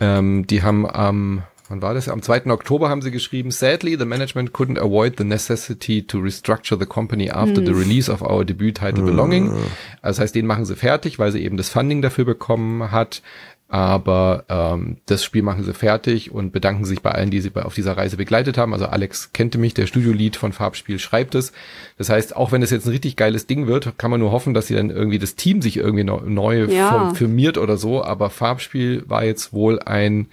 [0.00, 1.42] Ähm, die haben am,
[1.72, 2.08] wann war das?
[2.08, 2.46] Am 2.
[2.50, 7.30] Oktober haben sie geschrieben, sadly, the management couldn't avoid the necessity to restructure the company
[7.30, 7.66] after Hm.
[7.66, 9.48] the release of our debut title Belonging.
[9.50, 9.62] Also
[10.02, 13.22] das heißt, den machen sie fertig, weil sie eben das Funding dafür bekommen hat.
[13.68, 17.62] Aber ähm, das Spiel machen sie fertig und bedanken sich bei allen, die sie bei,
[17.62, 18.74] auf dieser Reise begleitet haben.
[18.74, 21.52] Also Alex kennte mich, der Studiolied von Farbspiel schreibt es.
[21.96, 24.52] Das heißt, auch wenn es jetzt ein richtig geiles Ding wird, kann man nur hoffen,
[24.52, 26.90] dass sie dann irgendwie das Team sich irgendwie neu, neu Ja.
[26.90, 28.04] form- firmiert oder so.
[28.04, 30.26] Aber Farbspiel war jetzt wohl ein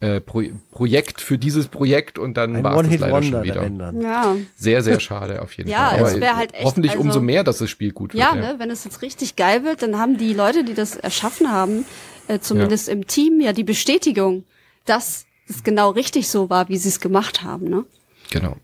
[0.00, 3.68] äh, Pro Projekt für dieses Projekt und dann war es das leider schon wieder.
[4.00, 6.02] Ja, Sehr, sehr schade auf jeden Ja, Fall.
[6.14, 8.22] es wär halt echt, hoffentlich also- umso mehr, dass das Spiel gut wird.
[8.22, 11.50] ja, ne, wenn es jetzt richtig geil wird, dann haben die Leute, die das erschaffen
[11.50, 11.84] haben,
[12.28, 14.44] äh, zumindest im Team, ja die Bestätigung,
[14.84, 17.68] dass es genau richtig so war, wie sie es gemacht haben.
[17.68, 17.84] Ne?
[18.30, 18.56] Genau.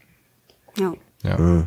[0.78, 0.93] Ja.
[1.24, 1.66] Ja.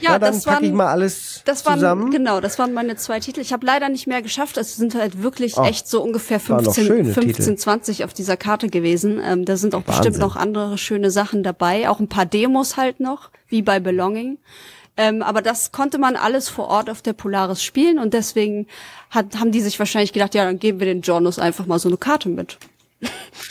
[0.00, 2.10] Ja, Na, dann das packe ich waren- mal alles Das waren, zusammen.
[2.10, 3.40] genau, das waren meine zwei Titel.
[3.40, 4.56] Ich habe leider nicht mehr geschafft.
[4.58, 7.56] Es sind halt wirklich Oh, echt so ungefähr waren noch 15, schöne 15 Titel.
[7.56, 9.20] 20 auf dieser Karte gewesen.
[9.24, 10.02] Ähm, da sind auch Wahnsinn.
[10.02, 11.88] bestimmt noch andere schöne Sachen dabei.
[11.88, 14.38] Auch ein paar Demos halt noch, wie bei Belonging.
[14.98, 18.66] Ähm, aber das konnte man alles vor Ort auf der Polaris spielen und deswegen
[19.10, 21.88] hat, haben die sich wahrscheinlich gedacht, ja, dann geben wir den Journus einfach mal so
[21.88, 22.58] eine Karte mit.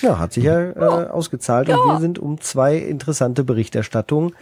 [0.02, 4.34] Ja, hat sich ja äh, ausgezahlt und wir sind um zwei interessante Berichterstattungen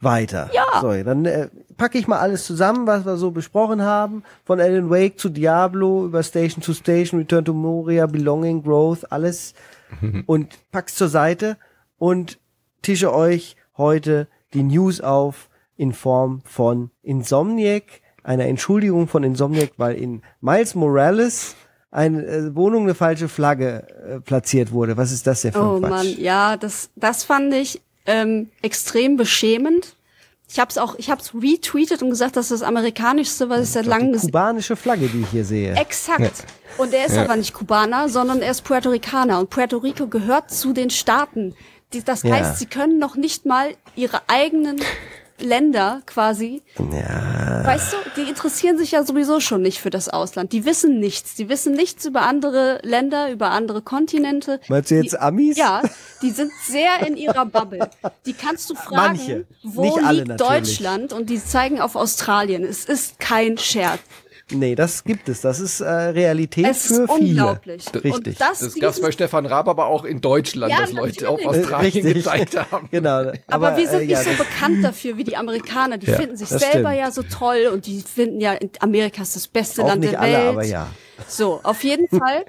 [0.00, 0.50] weiter.
[0.52, 0.80] Ja.
[0.80, 4.22] So, dann äh, packe ich mal alles zusammen, was wir so besprochen haben.
[4.44, 9.54] Von Alan Wake zu Diablo, über Station to Station, Return to Moria, Belonging, Growth, alles.
[10.26, 11.56] und pack's zur Seite
[11.98, 12.38] und
[12.82, 17.84] tische euch heute die News auf in Form von Insomniac,
[18.22, 21.56] einer Entschuldigung von Insomniac, weil in Miles Morales
[21.90, 24.96] eine äh, Wohnung eine falsche Flagge äh, platziert wurde.
[24.96, 25.90] Was ist das denn für ein Oh Quatsch?
[25.90, 29.94] Mann, ja, das, das fand ich ähm, extrem beschämend.
[30.52, 33.62] Ich habe es auch, ich habe es retweetet und gesagt, das ist das amerikanischste, was
[33.62, 35.74] ich seit langem Die gesehen kubanische Flagge, die ich hier sehe.
[35.76, 36.44] Exakt.
[36.76, 39.38] Und er ist aber nicht Kubaner, sondern er ist Puerto Ricaner.
[39.38, 41.54] Und Puerto Rico gehört zu den Staaten.
[41.92, 42.34] Die- Das Ja.
[42.34, 44.80] heißt, sie können noch nicht mal ihre eigenen
[45.40, 46.62] Länder quasi.
[46.78, 47.64] Ja.
[47.64, 50.52] Weißt du, die interessieren sich ja sowieso schon nicht für das Ausland.
[50.52, 51.34] Die wissen nichts.
[51.34, 54.60] Die wissen nichts über andere Länder, über andere Kontinente.
[54.68, 55.56] Meinst du jetzt die, Amis?
[55.56, 55.82] Ja,
[56.22, 57.90] die sind sehr in ihrer Bubble.
[58.26, 59.46] Die kannst du fragen, Manche.
[59.62, 60.38] wo liegt natürlich.
[60.38, 61.12] Deutschland?
[61.12, 62.64] Und die zeigen auf Australien.
[62.64, 64.00] Es ist kein Scherz.
[64.52, 65.40] Nee, das gibt es.
[65.40, 67.28] Das ist äh, Realität Es für ist viele.
[67.42, 67.84] unglaublich.
[67.94, 68.12] Richtig.
[68.14, 71.28] Und das, Das dieses- gab's bei Stefan Raab aber auch in Deutschland, Ja, dass Leute
[71.28, 71.64] auf natürlich.
[71.64, 72.14] Australien Richtig.
[72.14, 72.88] gezeigt haben.
[72.90, 73.32] Genau.
[73.46, 75.98] aber, wir sind äh, nicht ja, so bekannt dafür wie die Amerikaner.
[75.98, 76.96] Die Ja, finden sich selber stimmt.
[76.98, 80.20] ja so toll und die finden ja, Amerika ist das beste Auch Land nicht der
[80.20, 80.48] alle, Welt.
[80.48, 80.88] aber ja.
[81.28, 82.44] So, auf jeden Fall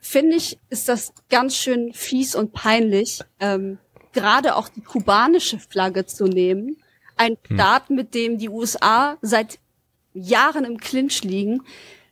[0.00, 3.78] finde ich, ist das ganz schön fies und peinlich, ähm,
[4.12, 6.76] gerade auch die kubanische Flagge zu nehmen.
[7.16, 7.56] Ein Hm.
[7.56, 9.58] Staat, mit dem die USA seit
[10.14, 11.62] Jahren im Clinch liegen,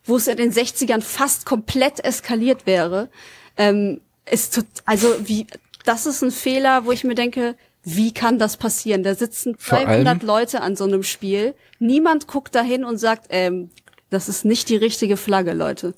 [0.04, 3.08] wo es in den 60ern fast komplett eskaliert wäre.
[3.56, 5.46] Ähm, ist tot, also wie,
[5.84, 9.02] das ist ein Fehler, wo ich mir denke, wie kann das passieren?
[9.02, 11.54] Da sitzen Vor 200 allem- Leute an so einem Spiel.
[11.78, 13.70] Niemand guckt dahin und sagt, ähm,
[14.10, 15.94] das ist nicht die richtige Flagge, Leute.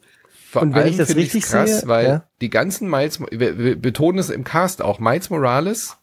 [0.51, 2.25] Vor Und wenn allem ich das richtig krass, sehe, weil ja.
[2.41, 5.97] die ganzen Miles, wir, wir betonen es im Cast auch, Miles Morales,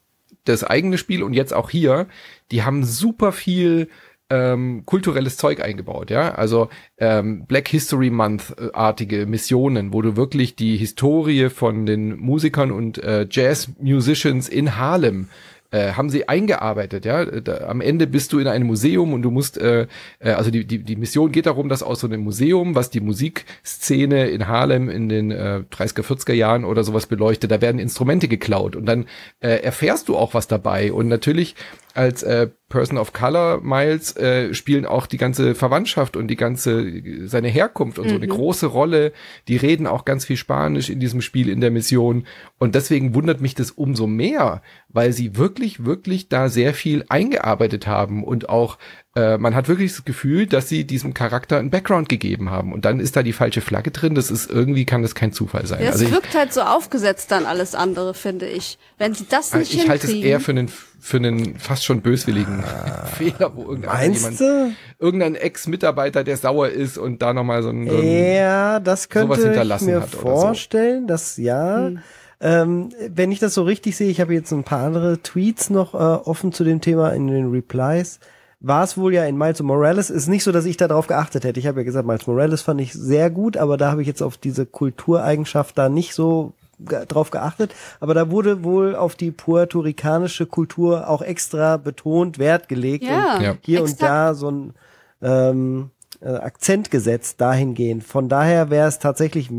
[0.45, 2.07] das eigene Spiel und jetzt auch hier,
[2.51, 3.89] die haben super viel
[4.29, 6.33] ähm, kulturelles Zeug eingebaut, ja.
[6.33, 12.97] Also ähm, Black History Month-artige Missionen, wo du wirklich die Historie von den Musikern und
[12.97, 15.29] äh, Jazz-Musicians in Harlem
[15.71, 17.25] äh, haben sie eingearbeitet, ja.
[17.25, 19.87] Da, am Ende bist du in einem Museum und du musst, äh,
[20.19, 23.01] äh, also die, die, die Mission geht darum, dass aus so einem Museum, was die
[23.01, 28.27] Musikszene in Harlem in den äh, 30er, 40er Jahren oder sowas beleuchtet, da werden Instrumente
[28.27, 29.05] geklaut und dann
[29.39, 30.93] äh, erfährst du auch was dabei.
[30.93, 31.55] Und natürlich
[31.97, 37.01] als äh, Person of Color Miles äh, spielen auch die ganze Verwandtschaft und die ganze
[37.25, 39.13] seine Herkunft und so eine große Rolle.
[39.47, 42.27] Die reden auch ganz viel Spanisch in diesem Spiel in der Mission
[42.59, 47.87] und deswegen wundert mich das umso mehr, weil sie wirklich wirklich da sehr viel eingearbeitet
[47.87, 48.77] haben und auch
[49.17, 52.85] äh, man hat wirklich das Gefühl, dass sie diesem Charakter einen Background gegeben haben und
[52.85, 54.13] dann ist da die falsche Flagge drin.
[54.13, 55.79] Das ist irgendwie kann das kein Zufall sein.
[55.79, 58.77] Ja, es also ich, wirkt halt so aufgesetzt dann alles andere, finde ich.
[58.99, 62.63] Wenn sie das nicht ich halte es eher für einen für einen fast schon böswilligen
[63.17, 67.87] Fehler, wo irgendeiner Meinst jemand irgendein Ex-Mitarbeiter, der sauer ist und da nochmal so ein,
[67.87, 70.41] Ja, das sowas könnte ich mir hat oder so.
[70.41, 71.91] vorstellen, dass ja.
[72.39, 75.95] Ähm, wenn ich das so richtig sehe, ich habe jetzt ein paar andere Tweets noch
[75.95, 78.19] äh, offen zu dem Thema in den Replies.
[78.59, 81.43] War es wohl ja in Miles Morales, ist nicht so, dass ich da drauf geachtet
[81.43, 81.59] hätte.
[81.59, 84.23] Ich habe ja gesagt, Miles Morales fand ich sehr gut, aber da habe ich jetzt
[84.23, 87.73] auf diese Kultureigenschaft da nicht so drauf geachtet.
[87.99, 93.03] Aber da wurde wohl auf die puerto-ricanische Kultur auch extra betont Wert gelegt.
[93.03, 93.57] Ja, und Ja.
[93.61, 94.01] hier exakt.
[94.01, 94.73] und da so ein
[95.21, 95.89] ähm,
[96.21, 98.03] äh, Akzent gesetzt dahingehend.
[98.03, 99.49] Von daher wäre es tatsächlich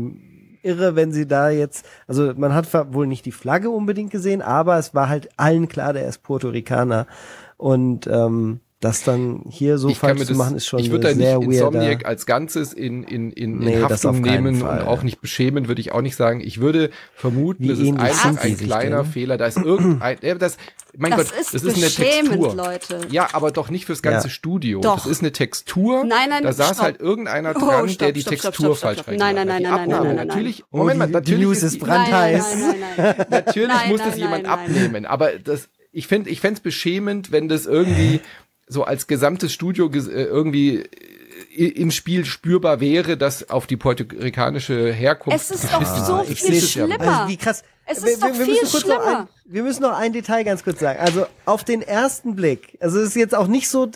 [0.61, 4.77] irre, wenn sie da jetzt, also man hat wohl nicht die Flagge unbedingt gesehen, aber
[4.77, 7.07] es war halt allen klar, der ist Puerto Ricaner.
[7.57, 11.39] Und ähm, das dann hier so falsch zu machen, ist schon ich würde da sehr
[11.39, 11.67] nicht weirder.
[11.79, 14.79] Insomniac als Ganzes in, in, in, Nee, in auf Haftung nehmen Fall.
[14.81, 16.39] und auch nicht beschämen, würde ich auch nicht sagen.
[16.39, 19.11] Ich würde vermuten, Wie das ist einfach die ein kleiner denn?
[19.11, 19.37] Fehler.
[19.37, 20.55] Da ist irgendein, äh, das,
[20.97, 22.55] mein Das Gott, ist das ist eine beschämend, Textur.
[22.55, 22.99] Leute.
[23.11, 24.33] Ja, aber doch nicht fürs ganze Ja.
[24.33, 24.79] Studio.
[24.79, 24.95] Doch.
[25.03, 26.05] Das ist eine Textur.
[26.05, 26.81] Nein, nein, Da saß stopp.
[26.81, 29.17] halt irgendeiner Oh, dran, stopp, der die stopp, stopp, Textur stopp, stopp, falsch stopp.
[29.17, 30.63] Nein, nein, nein, Die nein, nein, nein, nein, natürlich.
[30.71, 32.55] Oh, Moment die- mal, die natürlich News ist die- brandheiß.
[32.55, 33.25] Nein, nein, nein, nein.
[33.29, 34.67] Natürlich Nein, muss nein, das jemand nein, nein.
[34.69, 38.21] abnehmen, aber das, ich fände, ich fände es beschämend, wenn das irgendwie
[38.69, 40.83] so als gesamtes Studio ges- äh, irgendwie
[41.57, 45.37] äh, im Spiel spürbar wäre, dass auf die puerto-ricanische Herkunft.
[45.37, 46.85] Es ist doch so viel Ich sehe das ja.
[46.87, 47.19] schlimmer.
[47.19, 47.63] Also wie krass.
[47.85, 49.19] Es Wir- ist doch wir, wir viel müssen kurz noch schlimmer.
[49.21, 50.99] ein, Wir müssen noch ein Detail ganz kurz sagen.
[50.99, 53.89] Also auf den ersten Blick, also es ist jetzt auch nicht so,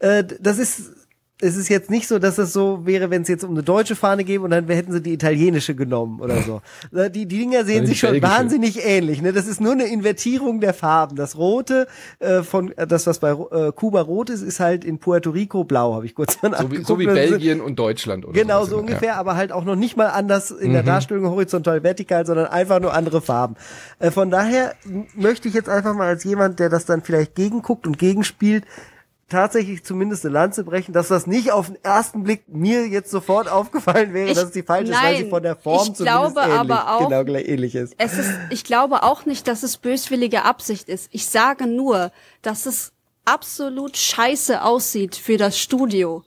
[0.00, 0.90] äh, das ist
[1.38, 3.94] es ist jetzt nicht so, dass es so wäre, wenn es jetzt um eine deutsche
[3.94, 6.62] Fahne geht und dann hätten sie die italienische genommen oder so.
[6.96, 8.32] Äh, die, die Dinger sehen sich schon belgische.
[8.32, 9.20] wahnsinnig ähnlich.
[9.20, 9.34] Ne?
[9.34, 11.14] Das ist nur eine Invertierung der Farben.
[11.14, 11.88] Das Rote
[12.20, 15.64] äh, von äh, das, was bei äh, Kuba rot ist, ist halt in Puerto Rico
[15.64, 15.94] blau.
[15.94, 19.16] Habe ich kurz mal So wie, so wie Belgien und Deutschland oder Genau, so ungefähr,
[19.16, 22.94] aber halt auch noch nicht mal anders in der Darstellung horizontal, vertikal, sondern einfach nur
[22.94, 23.56] andere Farben.
[23.98, 24.74] Äh, von daher
[25.14, 28.64] möchte ich jetzt einfach mal als jemand, der das dann vielleicht gegenguckt und gegenspielt,
[29.28, 33.48] tatsächlich zumindest eine Lanze brechen, dass das nicht auf den ersten Blick mir jetzt sofort
[33.48, 35.94] aufgefallen wäre, Ich- dass es die falsche ist, weil sie nein, von der Form ich
[35.94, 37.94] zumindest glaube ähnlich, aber auch- genau gleich ähnlich ist.
[37.98, 41.08] Es ist, ich glaube auch nicht, dass es böswillige Absicht ist.
[41.12, 42.12] Ich sage nur,
[42.42, 42.92] dass es
[43.24, 46.22] absolut scheiße aussieht für das Studio.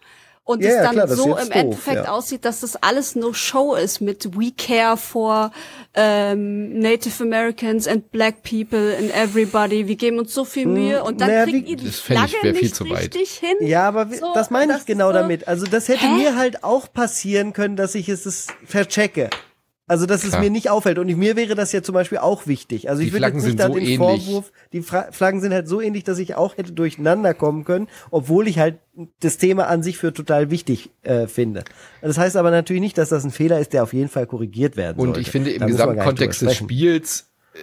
[0.50, 2.12] Und Ja, es dann klar, so im doof, Endeffekt ja.
[2.12, 5.52] aussieht, dass das alles nur Show ist mit We Care for
[5.94, 9.88] ähm, Native Americans and Black People and everybody.
[9.88, 12.76] Wir geben uns so viel Mühe und dann naja, kriegt ihr die ich, Flagge nicht
[12.76, 13.16] zu weit.
[13.16, 13.58] richtig hin.
[13.68, 15.48] Ja, aber wie- So, das meine ich das genau so- damit.
[15.48, 16.16] Also das hätte Hä?
[16.18, 19.30] mir halt auch passieren können, dass ich es es verchecke.
[19.90, 20.44] Also dass es Klar.
[20.44, 21.00] mir nicht auffällt.
[21.00, 22.90] Und mir wäre das ja zum Beispiel auch wichtig.
[22.90, 23.98] Also Die ich würde jetzt nicht sind da so den ähnlich.
[23.98, 27.88] Vorwurf, die Fra Flaggen sind halt so ähnlich, dass ich auch hätte durcheinander kommen können,
[28.12, 28.78] obwohl ich halt
[29.20, 31.64] das Thema an sich für total wichtig äh, finde.
[32.04, 34.78] Das heißt aber natürlich nicht, dass das ein Fehler ist, der auf jeden Fall korrigiert
[34.78, 35.22] werden Und sollte.
[35.22, 36.56] ich finde, im Gesamtkontext des.
[36.56, 37.58] Spiels äh,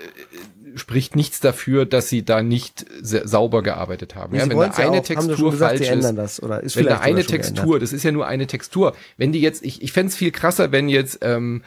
[0.77, 4.35] spricht nichts dafür, dass sie da nicht sauber gearbeitet haben.
[4.35, 7.25] Ja, wenn da eine auch, Textur gesagt, falsch ist, das, oder ist wenn da eine
[7.25, 7.83] Textur, geändert.
[7.83, 8.97] das ist ja nur eine Textur.
[9.17, 11.63] Wenn die jetzt, ich, ich fänd's viel krasser, wenn jetzt ähm,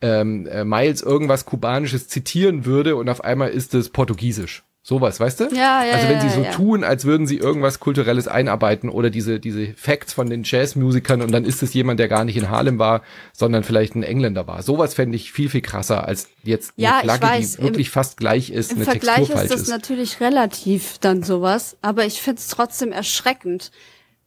[0.00, 4.64] ähm, äh, Miles irgendwas Kubanisches zitieren würde und auf einmal ist es Portugiesisch.
[4.86, 5.44] Sowas, weißt du?
[5.44, 6.50] Ja, ja, Also wenn sie ja, so ja.
[6.50, 11.32] tun, als würden sie irgendwas Kulturelles einarbeiten oder diese, diese Facts von den Jazzmusikern und
[11.32, 13.00] dann ist es jemand, der gar nicht in Harlem war,
[13.32, 14.62] sondern vielleicht ein Engländer war.
[14.62, 17.88] Sowas fände ich viel, viel krasser als jetzt eine Ja, ich Flagge, weiß, die wirklich
[17.88, 19.68] fast gleich ist, Im eine Vergleich Textur ist falsch das ist.
[19.70, 23.70] natürlich relativ dann sowas, aber ich find's trotzdem erschreckend,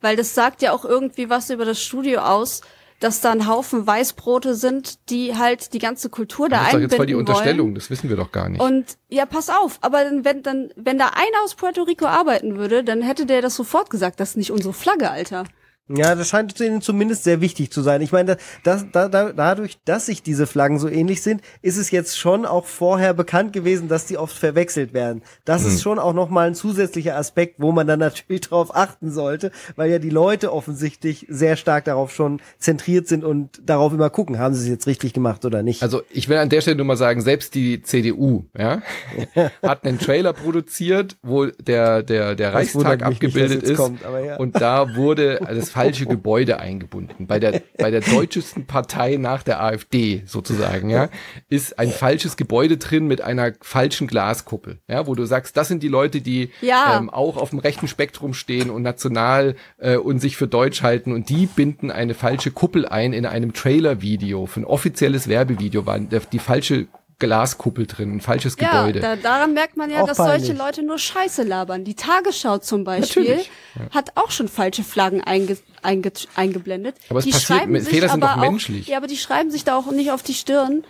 [0.02, 2.62] weil das sagt ja auch irgendwie was über das Studio aus,
[3.00, 6.80] dass da ein Haufen Weißbrote sind, die halt die ganze Kultur da Das ist doch
[6.80, 7.76] jetzt voll die einbinden Unterstellung, wollen.
[7.76, 8.62] das wissen wir doch gar nicht.
[8.62, 12.58] Und ja, pass auf, aber dann, wenn dann, wenn da einer aus Puerto Rico arbeiten
[12.58, 15.46] würde, dann hätte der das sofort gesagt, das ist nicht unsere Flagge, Alter.
[15.90, 18.02] Ja, das scheint ihnen zumindest sehr wichtig zu sein.
[18.02, 21.92] Ich meine, das, da, da, dadurch, dass sich diese Flaggen so ähnlich sind, ist es
[21.92, 25.22] jetzt schon auch vorher bekannt gewesen, dass die oft verwechselt werden.
[25.46, 25.70] Das Hm.
[25.70, 29.90] ist schon auch nochmal ein zusätzlicher Aspekt, wo man dann natürlich drauf achten sollte, weil
[29.90, 34.54] ja die Leute offensichtlich sehr stark darauf schon zentriert sind und darauf immer gucken, haben
[34.54, 35.84] sie es jetzt richtig gemacht oder nicht.
[35.84, 38.82] Also ich will an der Stelle nur mal sagen, selbst die CDU ja,
[39.64, 43.78] hat einen Trailer produziert, wo der, der, der Das Reichstag nicht, abgebildet jetzt ist.
[43.78, 44.36] kommt, ja.
[44.38, 47.28] Und da wurde das falsche Gebäude eingebunden.
[47.28, 51.10] Bei der, bei der deutschesten Partei nach der AfD sozusagen, ja,
[51.50, 54.80] ist ein falsches Gebäude drin mit einer falschen Glaskuppel.
[54.88, 56.98] Ja, wo du sagst, das sind die Leute, die Ja.
[56.98, 61.12] ähm, auch auf dem rechten Spektrum stehen und national äh, und sich für deutsch halten
[61.14, 66.00] und die binden eine falsche Kuppel ein in einem Trailer-Video, für ein offizielles Werbevideo war
[66.00, 66.88] die falsche
[67.20, 69.00] Glaskuppel drin, ein falsches Ja, Gebäude.
[69.00, 70.46] da, daran merkt man ja, Auch dass peinlich.
[70.46, 71.84] solche Leute nur Scheiße labern.
[71.84, 73.52] Die Tagesschau zum Beispiel Natürlich,
[73.92, 76.96] hat auch schon falsche Flaggen einge, einge, eingeblendet.
[77.10, 78.88] Aber es die passiert, schreiben sich Fehler sind aber doch auch, menschlich.
[78.88, 80.84] Ja, aber die schreiben sich da auch nicht auf die Stirn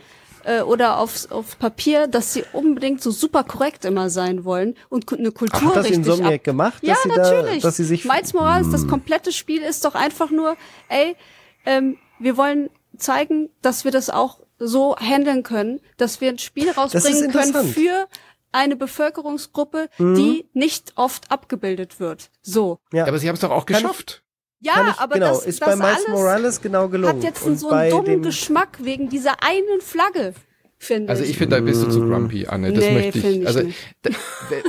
[0.43, 5.11] äh, oder aufs, auf Papier, dass sie unbedingt so super korrekt immer sein wollen und
[5.13, 7.61] eine Kultur Ach, hat das richtig Insomniac ab gemacht, ja, dass sie da- natürlich.
[7.63, 10.57] dass sie sich- Miles Morales, das komplette Spiel ist doch einfach nur,
[10.89, 11.15] ey,
[11.65, 16.69] ähm, wir wollen zeigen, dass wir das auch so handeln können, dass wir ein Spiel
[16.71, 18.07] rausbringen können für
[18.51, 20.15] eine Bevölkerungsgruppe, Mhm.
[20.15, 22.29] die nicht oft abgebildet wird.
[22.41, 22.79] So.
[22.91, 23.05] ja.
[23.05, 24.23] aber sie haben es doch auch Kann geschafft.
[24.59, 27.17] Ja, Kann ich, aber genau, das, ist das bei Miles alles Morales genau gelungen.
[27.17, 30.33] hat jetzt Und so bei einen dummen dem- Geschmack wegen dieser einen Flagge,
[30.79, 32.71] finde Also ich finde, da bist du zu grumpy, Anne.
[32.71, 33.41] Das Nee, möchte find ich.
[33.41, 33.77] ich Also nicht.
[34.03, 34.11] da,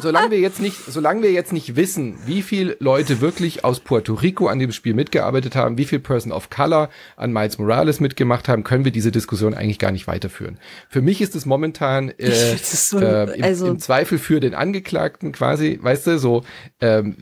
[0.01, 4.15] solange wir jetzt nicht, solange wir jetzt nicht wissen, wie viele Leute wirklich aus Puerto
[4.15, 8.49] Rico an dem Spiel mitgearbeitet haben, wie viel Person of Color an Miles Morales mitgemacht
[8.49, 10.59] haben, können wir diese Diskussion eigentlich gar nicht weiterführen.
[10.89, 14.41] Für mich ist es momentan äh, Das ist so- äh, im, also- im Zweifel für
[14.41, 16.43] den Angeklagten quasi, weißt du, so
[16.81, 17.17] ähm,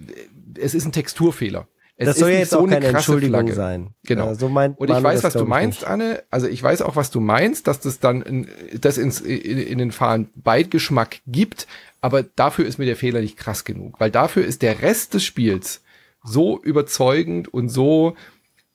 [0.58, 1.68] es ist ein Texturfehler.
[1.98, 3.54] Es Das soll jetzt so auch eine keine krasse Entschuldigung Flagge.
[3.54, 3.90] sein.
[4.04, 4.26] Genau.
[4.26, 5.88] Ja, so meint Und ich weiß, was du meinst, nicht.
[5.90, 6.22] Anne.
[6.30, 9.78] Also ich weiß auch, was du meinst, dass das dann in, das ins, in, in
[9.78, 11.66] den Fahnen Beidgeschmack gibt.
[12.02, 13.98] Aber dafür ist mir der Fehler nicht krass genug.
[13.98, 15.82] Weil dafür ist der Rest des Spiels
[16.22, 18.14] so überzeugend und so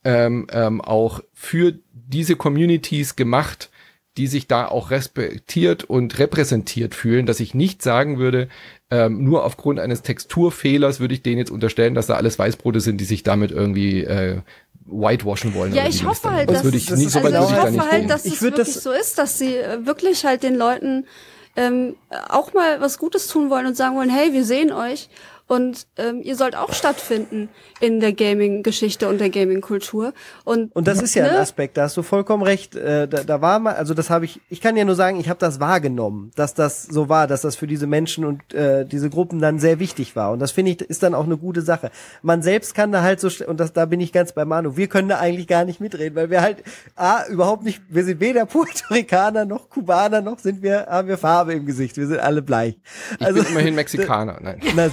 [0.03, 3.69] ähm, ähm, auch für diese Communities gemacht,
[4.17, 8.49] die sich da auch respektiert und repräsentiert fühlen, dass ich nicht sagen würde,
[8.91, 12.99] ähm, nur aufgrund eines Texturfehlers würde ich denen jetzt unterstellen, dass da alles Weißbrote sind,
[12.99, 14.41] die sich damit irgendwie äh,
[14.85, 15.73] whitewashen wollen.
[15.73, 17.71] Ja, ich hoffe halt, dass das ich das nie, so also würde ich ich da
[17.83, 21.05] hoffe halt, dass es wirklich das- so ist, dass sie äh, wirklich halt den Leuten
[21.55, 21.95] ähm,
[22.29, 25.09] auch mal was Gutes tun wollen und sagen wollen, hey, wir sehen euch
[25.51, 27.49] und ähm, ihr sollt auch stattfinden
[27.81, 30.13] in der Gaming-Geschichte und der Gaming-Kultur.
[30.45, 31.39] Und, Und das ist ja ein ne?
[31.39, 32.77] Aspekt, da hast du vollkommen recht.
[32.77, 35.27] Äh, da, da war mal, also das habe ich, ich kann ja nur sagen, ich
[35.27, 39.09] habe das wahrgenommen, dass das so war, dass das für diese Menschen und äh, diese
[39.09, 40.31] Gruppen dann sehr wichtig war.
[40.31, 41.91] Und das finde ich ist dann auch eine gute Sache.
[42.21, 44.87] Man selbst kann da halt so, und das, da bin ich ganz bei Manu, wir
[44.87, 46.63] können da eigentlich gar nicht mitreden, weil wir halt,
[46.95, 51.17] A, überhaupt nicht, wir sind weder Puerto Ricaner noch Kubaner, noch sind wir, haben wir
[51.17, 52.77] Farbe im Gesicht, wir sind alle bleich.
[53.19, 54.37] Ich bin immerhin Mexikaner.
[54.39, 54.61] Nein.
[54.77, 54.87] Na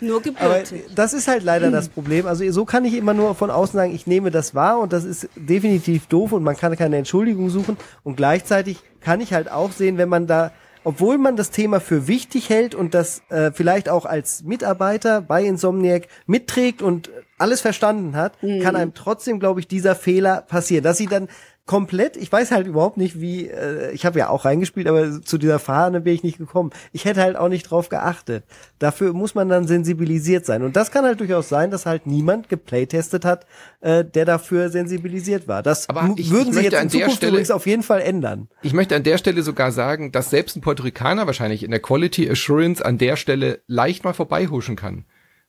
[0.00, 0.84] nur Aber gebürtig.
[0.94, 2.26] das ist halt leider das Problem.
[2.26, 5.04] Also so kann ich immer nur von außen sagen, ich nehme das wahr und das
[5.04, 7.76] ist definitiv doof und man kann keine Entschuldigung suchen.
[8.04, 10.52] Und gleichzeitig kann ich halt auch sehen, wenn man da,
[10.84, 15.44] obwohl man das Thema für wichtig hält und das äh, vielleicht auch als Mitarbeiter bei
[15.44, 18.32] Insomniac mitträgt und alles verstanden hat,
[18.62, 21.28] kann einem trotzdem, glaube ich, dieser Fehler passieren, dass sie dann
[21.68, 25.38] komplett, ich weiß halt überhaupt nicht, wie, äh, ich habe ja auch reingespielt, aber zu
[25.38, 26.70] dieser Fahne bin ich nicht gekommen.
[26.92, 28.42] Ich hätte halt auch nicht drauf geachtet.
[28.80, 30.62] Dafür muss man dann sensibilisiert sein.
[30.64, 33.46] Und das kann halt durchaus sein, dass halt niemand geplaytestet hat,
[33.82, 35.62] äh, der dafür sensibilisiert war.
[35.62, 38.48] Das Aber ich- würden ich sie jetzt in Zukunft Stelle- übrigens auf jeden Fall ändern.
[38.62, 41.80] Ich möchte an der Stelle sogar sagen, dass selbst ein Puerto Ricaner wahrscheinlich in der
[41.80, 45.04] Quality Assurance an der Stelle leicht mal vorbeihuschen kann.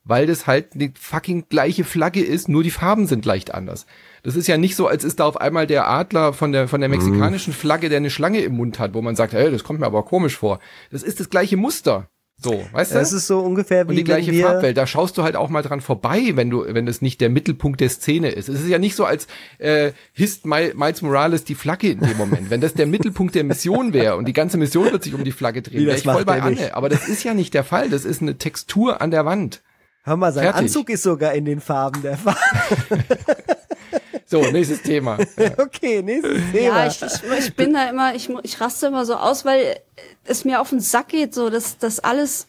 [0.06, 3.86] Weil das halt die fucking gleiche Flagge ist, nur die Farben sind leicht anders.
[4.24, 6.80] Das ist ja nicht so, als ist da auf einmal der Adler von der, von
[6.82, 9.80] der mexikanischen Flagge, der eine Schlange im Mund hat, wo man sagt, hey, das kommt
[9.82, 10.60] mir aber komisch vor.
[10.92, 12.10] Das ist das gleiche Muster.
[12.42, 12.96] So, weißt du?
[12.96, 15.62] Das ist so ungefähr wie und die gleiche Farbwelt, da schaust du halt auch mal
[15.62, 18.48] dran vorbei, wenn du, wenn es nicht der Mittelpunkt der Szene ist.
[18.48, 19.28] Es ist ja nicht so, als
[19.58, 22.50] äh, hisst Mi- Miles Morales die Flagge in dem Moment.
[22.50, 25.34] Wenn das der Mittelpunkt der Mission wäre und die ganze Mission wird sich um die
[25.34, 26.42] Flagge drehen, wäre das ich voll bei.
[26.42, 26.74] Anne.
[26.76, 27.90] Aber das ist ja nicht der Fall.
[27.90, 29.62] Das ist eine Textur an der Wand.
[30.10, 30.62] Hör mal, sein Fertig.
[30.62, 32.40] Anzug ist sogar in den Farben der Farbe.
[34.26, 35.18] So, nächstes Thema.
[35.58, 36.86] okay, nächstes Thema.
[36.86, 39.80] Ja, ich, ich, ich bin da immer, ich, ich raste immer so aus, weil
[40.26, 42.48] es mir auf den Sack geht, so dass das alles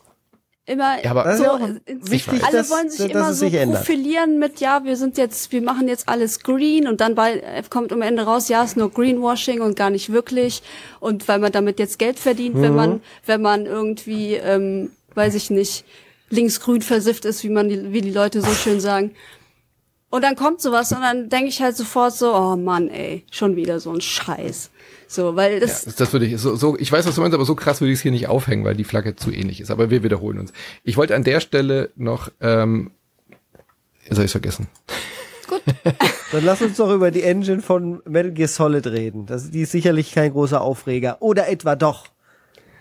[0.67, 3.79] immer Ja, aber- so ja wichtig, alle dass- wollen sich dass immer so sich ändert.
[3.79, 7.93] profilieren mit ja, wir sind jetzt, wir machen jetzt alles green und dann bei, kommt
[7.93, 10.63] am Ende raus, ja, ist nur Greenwashing und gar nicht wirklich
[11.01, 12.77] und weil man damit jetzt Geld verdient, wenn Mhm.
[12.77, 15.85] man wenn man irgendwie ähm, weiß ich nicht
[16.31, 19.13] linksgrün versifft ist, wie man die, wie die Leute so schön sagen.
[20.11, 23.55] Und dann kommt sowas und dann denke ich halt sofort so, oh Mann, ey, schon
[23.55, 24.71] wieder so ein Scheiß.
[25.07, 27.45] So, weil das, Das, das würde ich, so, so, ich weiß, was du meinst, aber
[27.45, 29.71] so krass würde ich es hier nicht aufhängen, weil die Flagge zu ähnlich ist.
[29.71, 30.53] Aber wir wiederholen uns.
[30.83, 32.91] Ich wollte an der Stelle noch, ähm,
[34.05, 34.67] jetzt habe ich vergessen.
[35.49, 35.63] gut.
[36.33, 39.27] Dann lass uns doch über die Engine von Metal Gear Solid reden.
[39.27, 41.19] Das, die ist sicherlich kein großer Aufreger.
[41.21, 42.07] Oder etwa doch.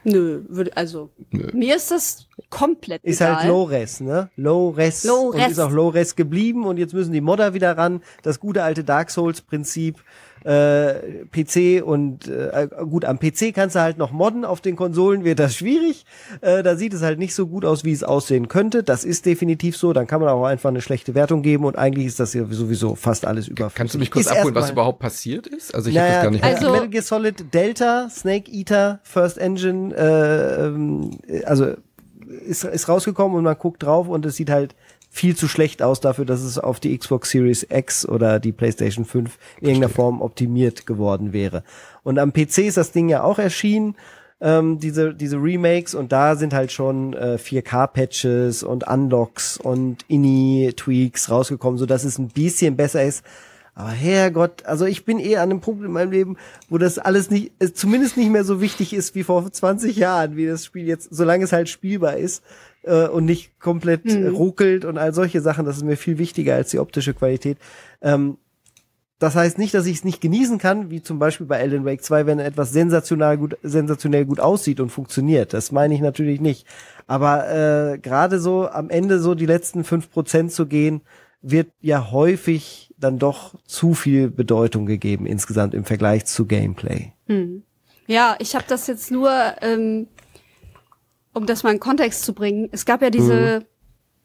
[0.03, 1.09] Nö, würde, also
[1.53, 3.37] mir ist das komplett Ist egal.
[3.37, 4.29] halt Low-Res, ne?
[4.37, 5.03] Low-Res.
[5.03, 5.45] Low-Res.
[5.45, 8.01] Und ist auch Low-Res geblieben und jetzt müssen die Modder wieder ran.
[8.23, 10.01] Das gute alte Dark Souls-Prinzip.
[10.43, 15.23] Äh, PC und äh, gut, am PC kannst du halt noch modden, auf den Konsolen
[15.23, 16.05] wird das schwierig.
[16.41, 18.83] Äh, da sieht es halt nicht so gut aus, wie es aussehen könnte.
[18.83, 19.93] Das ist definitiv so.
[19.93, 22.95] Dann kann man auch einfach eine schlechte Wertung geben und eigentlich ist das ja sowieso
[22.95, 23.75] fast alles überflüssig.
[23.75, 25.75] Kannst du mich kurz Ist abholen, was überhaupt passiert ist?
[25.75, 28.99] Also ich habe naja, das gar nicht äh, Also- Metal Gear Solid Delta, Snake Eater,
[29.03, 31.11] First Engine, äh, ähm,
[31.45, 31.73] also
[32.45, 34.75] ist, ist rausgekommen und man guckt drauf und es sieht halt
[35.19, 39.03] viel zu schlecht aus dafür, dass es auf die Xbox Series X oder die PlayStation
[39.03, 41.63] 5 in irgendeiner Form optimiert geworden wäre.
[42.03, 43.95] Und am PC ist das Ding ja auch erschienen,
[44.39, 51.29] ähm, diese, diese Remakes und da sind halt schon äh, 4K-Patches und Unlocks und INI-Tweaks
[51.29, 53.25] rausgekommen, so dass es ein bisschen besser ist.
[53.75, 56.37] Aber Herrgott, also ich bin eh an einem Punkt in meinem Leben,
[56.69, 60.37] wo das alles nicht, äh, zumindest nicht mehr so wichtig ist wie vor 20 Jahren,
[60.37, 62.41] wie das Spiel jetzt, solange es halt spielbar ist
[62.83, 66.55] äh, und nicht komplett äh, ruckelt und all solche Sachen, das ist mir viel wichtiger
[66.55, 67.57] als die optische Qualität.
[68.01, 68.37] Ähm,
[69.19, 72.01] das heißt nicht, dass ich es nicht genießen kann, wie zum Beispiel bei Elden Wake
[72.01, 75.53] 2, wenn etwas sensationell gut, sensationell gut aussieht und funktioniert.
[75.53, 76.65] Das meine ich natürlich nicht.
[77.05, 81.01] Aber äh, gerade so am Ende so die letzten fünf Prozent zu gehen,
[81.41, 87.11] wird ja häufig dann doch zu viel Bedeutung gegeben insgesamt im Vergleich zu Gameplay.
[88.07, 89.31] Ja, ich habe das jetzt nur,
[89.61, 90.07] ähm,
[91.33, 92.69] um das mal in Kontext zu bringen.
[92.71, 93.65] Es gab ja diese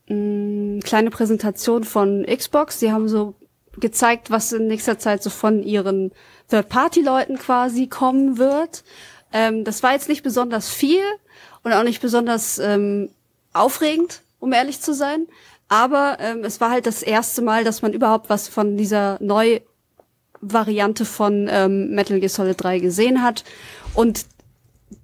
[0.08, 2.78] mh, kleine Präsentation von Xbox.
[2.78, 3.34] Die haben so
[3.78, 6.12] gezeigt, was in nächster Zeit so von ihren
[6.48, 8.84] Third-Party-Leuten quasi kommen wird.
[9.32, 11.02] Ähm, das war jetzt nicht besonders viel
[11.62, 13.10] und auch nicht besonders ähm,
[13.52, 15.26] aufregend, um ehrlich zu sein.
[15.68, 19.60] Aber ähm, es war halt das erste Mal, dass man überhaupt was von dieser neu
[20.40, 23.44] Variante von ähm, Metal Gear Solid 3 gesehen hat.
[23.94, 24.26] Und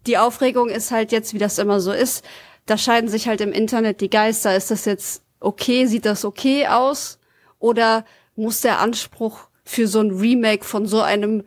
[0.07, 2.25] die Aufregung ist halt jetzt, wie das immer so ist,
[2.67, 4.57] da scheiden sich halt im Internet die Geister.
[4.57, 5.87] Ist das jetzt okay?
[5.87, 7.19] Sieht das okay aus?
[7.59, 8.05] Oder
[8.37, 11.45] muss der Anspruch für so ein Remake von so einem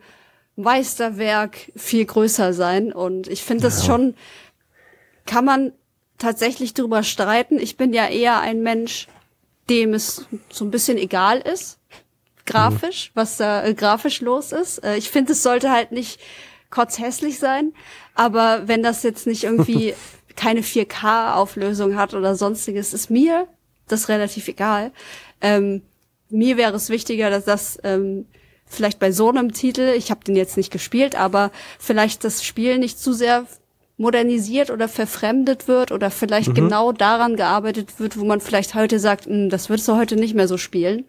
[0.56, 2.92] Meisterwerk viel größer sein?
[2.92, 4.14] Und ich finde das schon,
[5.26, 5.72] kann man
[6.18, 7.58] tatsächlich drüber streiten.
[7.58, 9.08] Ich bin ja eher ein Mensch,
[9.68, 11.78] dem es so ein bisschen egal ist,
[12.46, 13.20] grafisch, mhm.
[13.20, 14.78] was da äh, grafisch los ist.
[14.84, 16.20] Äh, ich finde, es sollte halt nicht
[16.70, 17.72] kotzhässlich sein,
[18.14, 19.94] aber wenn das jetzt nicht irgendwie
[20.36, 23.46] keine 4K-Auflösung hat oder sonstiges, ist mir
[23.88, 24.92] das relativ egal.
[25.40, 25.82] Ähm,
[26.30, 28.26] mir wäre es wichtiger, dass das ähm,
[28.66, 32.78] vielleicht bei so einem Titel, ich habe den jetzt nicht gespielt, aber vielleicht das Spiel
[32.78, 33.46] nicht zu sehr
[33.96, 36.54] modernisiert oder verfremdet wird oder vielleicht mhm.
[36.54, 40.34] genau daran gearbeitet wird, wo man vielleicht heute sagt, hm, das würdest du heute nicht
[40.34, 41.04] mehr so spielen.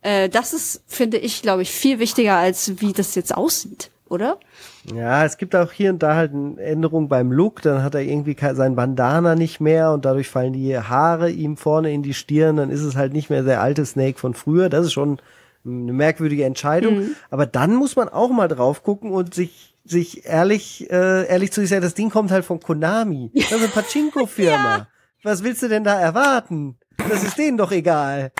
[0.00, 4.38] Äh, das ist, finde ich, glaube ich, viel wichtiger, als wie das jetzt aussieht, oder?
[4.84, 7.62] Ja, es gibt auch hier und da halt eine Änderung beim Look.
[7.62, 11.92] Dann hat er irgendwie sein Bandana nicht mehr und dadurch fallen die Haare ihm vorne
[11.92, 12.56] in die Stirn.
[12.56, 14.68] Dann ist es halt nicht mehr der alte Snake von früher.
[14.68, 15.18] Das ist schon
[15.64, 16.98] eine merkwürdige Entscheidung.
[16.98, 17.16] Mhm.
[17.30, 21.60] Aber dann muss man auch mal drauf gucken und sich sich ehrlich, äh, ehrlich zu
[21.60, 23.30] sich sagen, das Ding kommt halt von Konami.
[23.34, 24.76] Das ist eine Pachinko-Firma.
[24.76, 24.86] ja.
[25.24, 26.76] Was willst du denn da erwarten?
[27.08, 28.32] Das ist denen doch egal.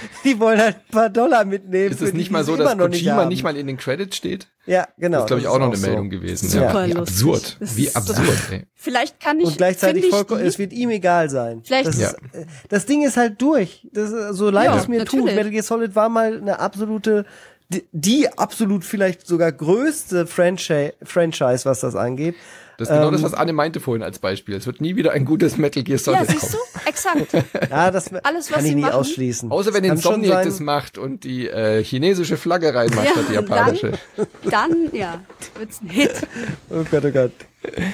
[0.24, 1.92] Die wollen halt ein paar Dollar mitnehmen.
[1.92, 2.88] Ist es nicht mal so, dass Kojima
[3.24, 4.48] nicht, nicht, mal in den Credits steht?
[4.66, 5.18] Ja, genau.
[5.18, 6.18] Das ist, glaube ich, auch noch eine Meldung so.
[6.18, 6.60] gewesen.
[6.60, 6.86] Ja.
[6.86, 7.56] Wie absurd.
[7.60, 8.66] Das Wie absurd, ey.
[8.74, 9.46] Vielleicht kann ich.
[9.46, 11.62] Und gleichzeitig vollkommen, es wird ihm egal sein.
[11.64, 11.88] Vielleicht.
[11.88, 12.10] Das, ja.
[12.10, 13.86] ist, äh, das Ding ist halt durch.
[13.92, 15.26] Das, so leid ja, es mir natürlich.
[15.26, 15.34] tut.
[15.34, 17.24] Metal Gear Solid war mal eine absolute
[17.68, 22.34] die, die absolut vielleicht sogar größte Franchise, Franchise, was das angeht.
[22.78, 24.54] Das ist genau ähm, das, was Anne meinte vorhin als Beispiel.
[24.54, 26.20] Es wird nie wieder ein gutes Metal Gear Solid.
[26.20, 26.58] Ja, siehst du?
[26.86, 27.32] Exakt.
[27.70, 28.94] ja, das Alles, was kann ich nie machen.
[28.94, 29.50] ausschließen.
[29.50, 33.92] Außer wenn Insomniac das macht und die äh, chinesische Flagge reinmacht ja, statt die japanische.
[34.16, 35.20] Dann, dann ja,
[35.58, 36.14] wird's ein Hit.
[36.70, 37.32] Oh Gott, oh Gott.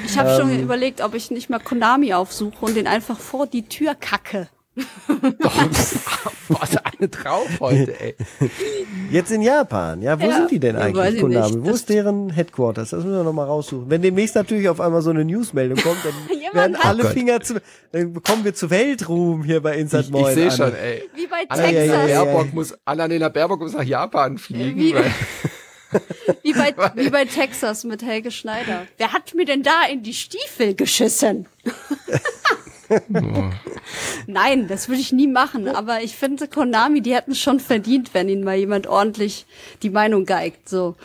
[0.04, 3.46] Ich habe ähm, schon überlegt, ob ich nicht mal Konami aufsuche und den einfach vor
[3.46, 4.48] die Tür kacke.
[6.48, 8.16] Was eine drauf heute, ey.
[9.10, 10.02] Jetzt in Japan.
[10.02, 11.64] Ja, wo ja, sind die denn eigentlich, Konami?
[11.64, 12.90] Wo ist deren Headquarters?
[12.90, 13.88] Das müssen wir nochmal raussuchen.
[13.88, 16.14] Wenn demnächst natürlich auf einmal so eine Newsmeldung kommt, dann
[16.52, 17.60] werden alle Finger zu,
[17.92, 20.24] dann kommen wir zu Weltruhm hier bei Insert Moin.
[20.24, 21.08] Ich, ich sehe schon, ey.
[21.14, 21.60] Wie bei Texas.
[21.60, 24.80] Annalena Baerbock muss, Annalena Baerbock muss nach Japan fliegen.
[24.80, 24.94] Wie,
[26.42, 28.86] wie, bei, wie bei Texas mit Helge Schneider.
[28.98, 31.46] Wer hat mir denn da in die Stiefel geschissen?
[34.26, 35.68] Nein, das würde ich nie machen.
[35.68, 39.46] Aber ich finde, Konami, die hätten es schon verdient, wenn ihnen mal jemand ordentlich
[39.82, 40.68] die Meinung geigt.
[40.68, 40.96] So.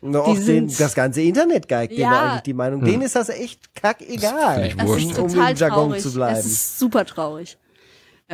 [0.00, 2.10] No, auch den, das ganze Internet geigt ja.
[2.10, 2.80] denen eigentlich die Meinung.
[2.80, 2.88] Hm.
[2.88, 6.02] Denen ist das echt kackegal, das ist um im Jargon traurig.
[6.02, 6.36] zu bleiben.
[6.36, 7.56] Das ist super traurig.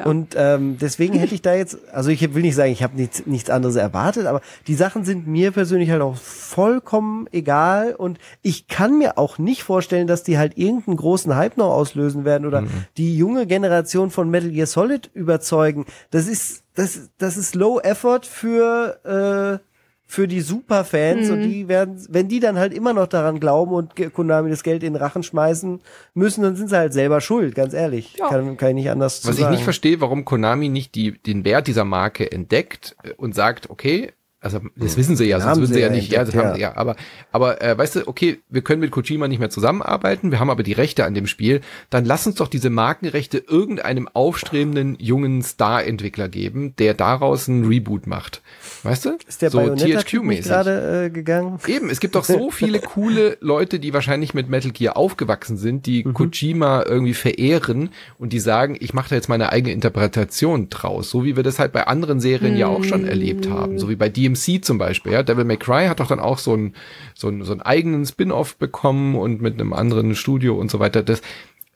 [0.02, 3.26] Und ähm, deswegen hätte ich da jetzt, also ich will nicht sagen, ich habe nichts,
[3.26, 8.66] nichts anderes erwartet, aber die Sachen sind mir persönlich halt auch vollkommen egal und ich
[8.66, 12.62] kann mir auch nicht vorstellen, dass die halt irgendeinen großen Hype noch auslösen werden oder
[12.62, 12.70] mhm.
[12.96, 15.86] die junge Generation von Metal Gear Solid überzeugen.
[16.10, 19.73] Das ist, das, das ist Low Effort für äh,
[20.06, 21.32] für die Superfans mhm.
[21.32, 24.82] und die werden, wenn die dann halt immer noch daran glauben und Konami das Geld
[24.82, 25.81] in den Rachen schmeißen
[26.12, 28.16] müssen, dann sind sie halt selber schuld, ganz ehrlich.
[28.18, 28.28] Ja.
[28.28, 31.66] Kann, kann ich nicht anders Was ich nicht verstehe, warum Konami nicht die, den Wert
[31.66, 34.12] dieser Marke entdeckt und sagt, okay,
[34.44, 36.12] also das wissen sie ja, sonst würden sie ja nicht.
[36.12, 36.76] Ja, das haben sie ja.
[36.76, 36.96] Aber,
[37.32, 40.62] aber äh, weißt du, okay, wir können mit Kojima nicht mehr zusammenarbeiten, wir haben aber
[40.62, 41.62] die Rechte an dem Spiel.
[41.88, 48.06] Dann lass uns doch diese Markenrechte irgendeinem aufstrebenden jungen Star-Entwickler geben, der daraus einen Reboot
[48.06, 48.42] macht.
[48.82, 49.16] Weißt du?
[49.26, 51.58] Ist der so THQ-mäßig gerade äh, gegangen?
[51.66, 55.86] Eben, es gibt doch so viele coole Leute, die wahrscheinlich mit Metal Gear aufgewachsen sind,
[55.86, 56.12] die mhm.
[56.12, 57.88] Kojima irgendwie verehren
[58.18, 61.58] und die sagen, ich mache da jetzt meine eigene Interpretation draus, so wie wir das
[61.58, 62.58] halt bei anderen Serien mhm.
[62.58, 65.56] ja auch schon erlebt haben, so wie bei DMC DMC zum Beispiel, ja, Devil May
[65.56, 66.74] Cry hat doch dann auch so einen
[67.15, 71.02] so einen, so einen eigenen Spin-off bekommen und mit einem anderen Studio und so weiter.
[71.02, 71.23] Das,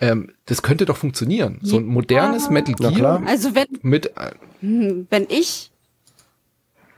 [0.01, 1.59] ähm, das könnte doch funktionieren.
[1.63, 2.51] So ein modernes ja.
[2.53, 3.23] Metal Gear.
[3.27, 5.71] Also wenn, mit, äh, wenn ich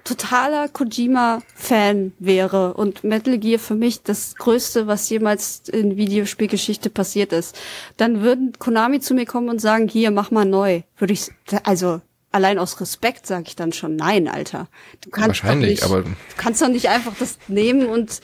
[0.04, 7.32] totaler Kojima-Fan wäre und Metal Gear für mich das Größte, was jemals in Videospielgeschichte passiert
[7.32, 7.58] ist,
[7.96, 10.82] dann würden Konami zu mir kommen und sagen, hier, mach mal neu.
[10.98, 11.30] Würde ich,
[11.64, 12.00] also
[12.32, 14.68] allein aus Respekt sage ich dann schon nein, Alter.
[15.00, 18.20] Du kannst Wahrscheinlich, nicht, aber du kannst doch nicht einfach das nehmen und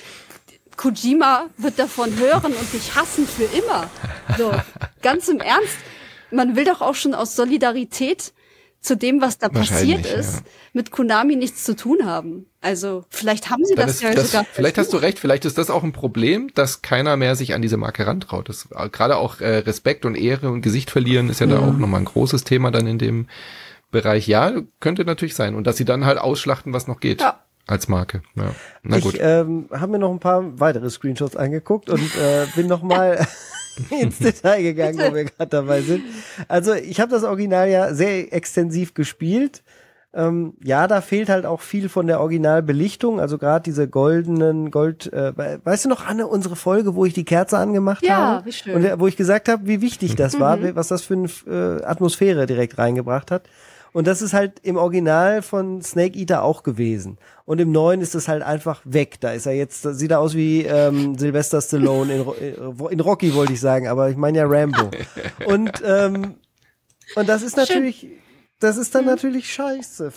[0.76, 3.90] Kojima wird davon hören und dich hassen für immer.
[4.36, 4.52] So,
[5.02, 5.76] ganz im Ernst,
[6.30, 8.32] man will doch auch schon aus Solidarität
[8.80, 10.42] zu dem, was da passiert ist, ja.
[10.72, 12.46] mit Konami nichts zu tun haben.
[12.60, 14.46] Also vielleicht haben sie Dann das ja das, sogar.
[14.52, 17.62] Vielleicht hast du recht, vielleicht ist das auch ein Problem, dass keiner mehr sich an
[17.62, 18.48] diese Marke rantraut.
[18.48, 21.56] Das, gerade auch äh, Respekt und Ehre und Gesicht verlieren ist ja, ja.
[21.56, 23.26] da auch nochmal ein großes Thema dann in dem
[23.90, 24.26] Bereich.
[24.26, 25.54] Ja, könnte natürlich sein.
[25.54, 27.20] Und dass sie dann halt ausschlachten, was noch geht.
[27.20, 27.40] Ja.
[27.68, 28.22] Als Marke.
[28.36, 28.50] Ja.
[28.84, 29.14] Na gut.
[29.14, 33.18] Ich ähm, habe mir noch ein paar weitere Screenshots angeguckt und äh, bin noch mal
[33.90, 36.04] ins Detail gegangen, wo wir gerade dabei sind.
[36.46, 39.64] Also ich habe das Original ja sehr extensiv gespielt.
[40.14, 45.12] Ähm, ja, da fehlt halt auch viel von der Originalbelichtung, also gerade diese goldenen Gold.
[45.12, 45.32] Äh,
[45.64, 48.46] weißt du noch, Anne, unsere Folge, wo ich die Kerze angemacht Ja, habe?
[48.46, 48.76] wie schön.
[48.76, 50.76] Und äh, wo ich gesagt habe, wie wichtig das war, Mhm.
[50.76, 51.28] was das für eine
[51.80, 53.42] äh, Atmosphäre direkt reingebracht hat.
[53.96, 57.16] Und das ist halt im Original von Snake Eater auch gewesen.
[57.46, 59.18] Und im neuen ist es halt einfach weg.
[59.20, 63.00] Da ist er jetzt, da sieht er aus wie ähm, Sylvester Stallone in, äh, in
[63.00, 64.90] Rocky, wollte ich sagen, aber ich meine ja Rambo.
[65.46, 66.34] Und ähm,
[67.14, 68.08] und das ist natürlich,
[68.60, 70.12] das ist dann natürlich scheiße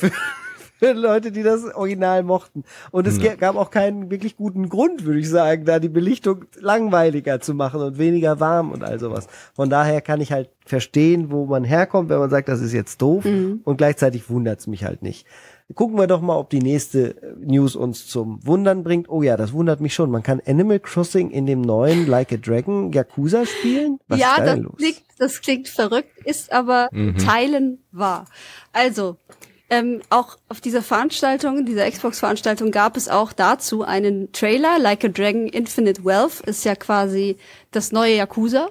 [0.80, 2.64] für, Leute, die das Original mochten.
[2.92, 6.46] Und es ge- gab auch keinen wirklich guten Grund, würde ich sagen, da die Belichtung
[6.60, 9.28] langweiliger zu machen und weniger warm und all sowas.
[9.54, 13.02] Von daher kann ich halt verstehen, wo man herkommt, wenn man sagt, das ist jetzt
[13.02, 13.26] doof.
[13.26, 15.28] Und gleichzeitig wundert's mich halt nicht.
[15.76, 19.08] Gucken wir doch mal, ob die nächste News uns zum Wundern bringt.
[19.08, 20.10] Oh ja, das wundert mich schon.
[20.10, 24.00] Man kann Animal Crossing in dem neuen Like a Dragon Yakuza spielen?
[24.08, 26.90] Was ja, ist da das klingt, das klingt verrückt, ist aber
[27.24, 28.26] Teilen wahr.
[28.74, 29.18] Also,
[29.70, 34.80] ähm, auch auf dieser Veranstaltung, dieser Xbox-Veranstaltung gab es auch dazu einen Trailer.
[34.80, 37.38] Like a Dragon Infinite Wealth ist ja quasi
[37.72, 38.70] das neue Yakuza,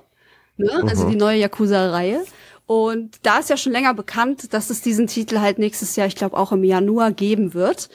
[0.56, 0.84] ne?
[0.88, 2.24] also die neue Yakuza-Reihe.
[2.66, 6.16] Und da ist ja schon länger bekannt, dass es diesen Titel halt nächstes Jahr, ich
[6.16, 7.88] glaube auch im Januar geben wird.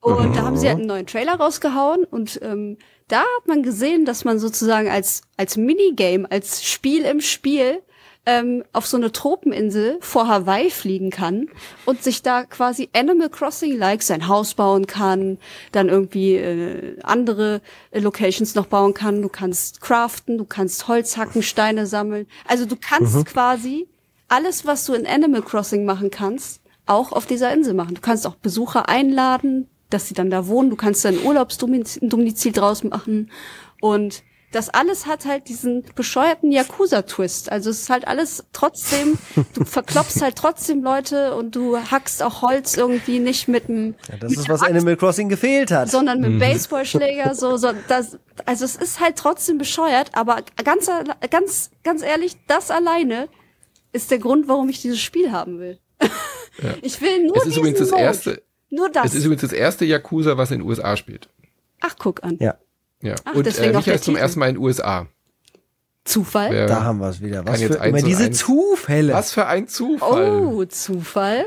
[0.00, 2.76] Und da haben sie halt einen neuen Trailer rausgehauen und ähm,
[3.06, 7.82] da hat man gesehen, dass man sozusagen als als Minigame, als Spiel im Spiel
[8.24, 11.48] ähm, auf so eine Tropeninsel vor Hawaii fliegen kann
[11.86, 15.38] und sich da quasi Animal Crossing-like sein Haus bauen kann,
[15.72, 19.22] dann irgendwie äh, andere äh, Locations noch bauen kann.
[19.22, 22.26] Du kannst craften, du kannst Holz hacken, Steine sammeln.
[22.46, 23.88] Also du kannst quasi
[24.28, 27.96] alles, was du in Animal Crossing machen kannst, auch auf dieser Insel machen.
[27.96, 30.70] Du kannst auch Besucher einladen, dass sie dann da wohnen.
[30.70, 33.30] Du kannst dann Urlaubsdomizil draus machen.
[33.80, 34.22] Und
[34.52, 37.50] das alles hat halt diesen bescheuerten Yakuza-Twist.
[37.50, 39.18] Also es ist halt alles trotzdem,
[39.54, 44.16] du verklopfst halt trotzdem Leute und du hackst auch Holz irgendwie nicht mit einem, Ja,
[44.18, 45.90] das ist, was Animal Crossing gefehlt hat.
[45.90, 50.88] sondern mit einem Baseballschläger, so, so, das, also es ist halt trotzdem bescheuert, aber ganz,
[51.30, 53.28] ganz, ganz ehrlich, das alleine
[53.92, 55.78] ist der Grund, warum ich dieses Spiel haben will.
[56.82, 58.02] Ich will nur Es ist diesen übrigens das Mode.
[58.02, 59.06] erste, Nur das.
[59.06, 61.30] es ist übrigens das erste Yakuza, was in den USA spielt.
[61.80, 62.36] Ach, guck an.
[62.40, 62.56] Ja,
[63.02, 63.14] Ja.
[63.24, 65.06] Ach, Und deswegen äh, auch Micha der ist zum ersten Mal in den USA.
[66.04, 66.50] Zufall?
[66.50, 67.46] Wer- da haben wir es wieder.
[67.46, 69.12] Was für immer diese eins- Zufälle.
[69.12, 70.30] Was für ein Zufall.
[70.30, 71.44] Oh, Zufall?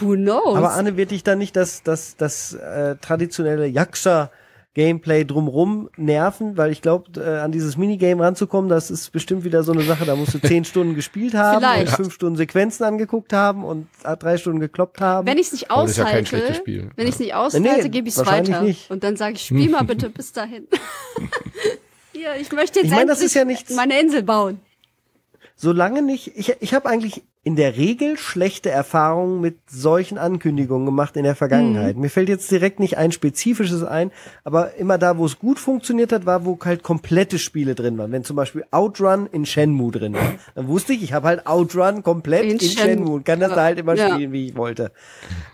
[0.00, 0.56] Who knows?
[0.56, 4.30] Aber Anne, wird dich dann nicht das, das, das äh, traditionelle Yaksha
[4.74, 9.62] Gameplay drumrum nerven, weil ich glaube, äh, an dieses Minigame ranzukommen, das ist bestimmt wieder
[9.64, 11.88] so eine Sache, da musst du zehn Stunden gespielt haben Vielleicht.
[11.88, 13.88] und fünf Stunden Sequenzen angeguckt haben und
[14.20, 15.26] drei Stunden gekloppt haben.
[15.26, 16.90] wenn ich es nicht ja aushalte, Spiel.
[16.96, 18.62] wenn ich es nicht aushalte, Nee, gebe ich es weiter.
[18.62, 18.90] nicht.
[18.90, 20.68] Und dann sage ich, spiel mal bitte bis dahin.
[22.12, 24.60] Hier, ich möchte jetzt Ich meine, das ist ja nichts- meine Insel bauen.
[25.56, 31.16] Solange nicht, ich, ich habe eigentlich in der Regel schlechte Erfahrungen mit solchen Ankündigungen gemacht
[31.16, 31.96] in der Vergangenheit.
[31.96, 32.02] Mhm.
[32.02, 34.10] Mir fällt jetzt direkt nicht ein spezifisches ein,
[34.44, 38.12] aber immer da, wo es gut funktioniert hat, war, wo halt komplette Spiele drin waren.
[38.12, 42.02] Wenn zum Beispiel Outrun in Shenmue drin war, dann wusste ich, ich habe halt Outrun
[42.02, 42.84] komplett In in, Shenmue.
[42.84, 44.10] Shenmue und kann das da halt immer Ja.
[44.12, 44.92] spielen, wie ich wollte.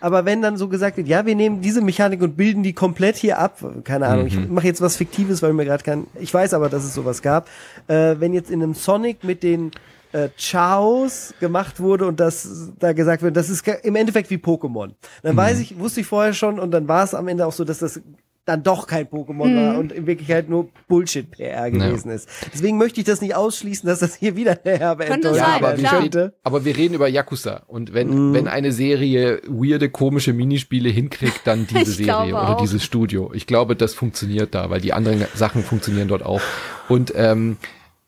[0.01, 3.15] Aber wenn dann so gesagt wird, ja, wir nehmen diese Mechanik und bilden die komplett
[3.15, 6.55] hier ab, keine Ahnung, ich mache jetzt was Fiktives, weil mir gerade kein, ich weiß
[6.55, 7.49] aber, dass es sowas gab.
[7.87, 9.71] Äh, wenn jetzt in einem Sonic mit den
[10.15, 14.91] äh, Chaos gemacht wurde und das da gesagt wird, das ist im Endeffekt wie Pokémon.
[15.23, 17.65] Dann weiß ich, wusste ich vorher schon und dann war es am Ende auch so,
[17.65, 18.01] dass das
[18.47, 22.29] dann doch kein Pokémon war und in Wirklichkeit nur Bullshit-PR gewesen ist.
[22.53, 25.69] Deswegen möchte ich das nicht ausschließen, dass das hier wieder eine herbe sein, Ja, aber,
[25.79, 26.35] werden könnte.
[26.43, 27.63] aber wir reden über Yakuza.
[27.67, 28.35] Und wenn, Mhm.
[28.35, 32.61] wenn eine Serie weirde, komische Minispiele hinkriegt, dann diese Ich Serie oder auch.
[32.61, 33.33] dieses Studio.
[33.35, 36.43] Ich glaube, das funktioniert da, weil die anderen Sachen funktionieren dort auch.
[36.91, 37.57] Und ähm,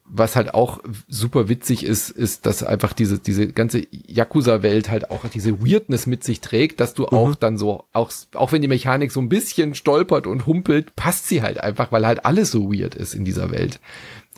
[0.08, 5.26] was halt auch super witzig ist, ist, dass einfach diese, diese ganze Yakuza-Welt halt auch
[5.28, 9.10] diese Weirdness mit sich trägt, dass du auch dann so, auch, auch wenn die Mechanik
[9.10, 12.94] so ein bisschen stolpert und humpelt, passt sie halt einfach, weil halt alles so weird
[12.94, 13.80] ist in dieser Welt.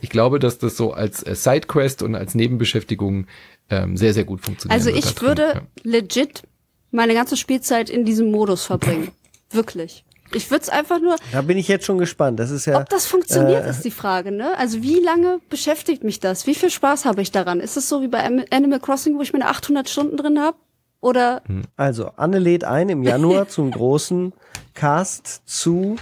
[0.00, 3.26] Ich glaube, dass das so als äh, Sidequest und als Nebenbeschäftigung
[3.68, 4.78] ähm, sehr, sehr gut funktioniert.
[4.78, 6.42] Also ich würde legit
[6.90, 9.10] meine ganze Spielzeit in diesem Modus verbringen.
[9.50, 10.04] Wirklich.
[10.32, 12.38] Ich würde es einfach nur, Da bin ich jetzt schon gespannt.
[12.38, 12.78] Das ist ja.
[12.80, 14.56] ob das funktioniert, äh, ist die Frage, ne?
[14.58, 16.46] Also wie lange beschäftigt mich das?
[16.46, 17.60] Wie viel Spaß habe ich daran?
[17.60, 20.56] Ist es so wie bei Animal Crossing, wo ich meine 800 Stunden drin habe?
[21.00, 21.42] Oder
[21.76, 24.32] Also, Anne lädt ein im Januar zum großen
[24.74, 25.96] Cast zu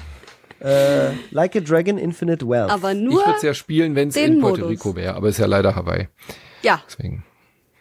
[0.60, 2.70] äh, Like a Dragon Infinite Wealth.
[2.70, 4.70] aber Ich nur, würde es ja spielen, wenn es in Puerto Modus.
[4.70, 6.08] Rico wäre, aber ist ja leider Hawaii.
[6.62, 7.24] ja, Deswegen.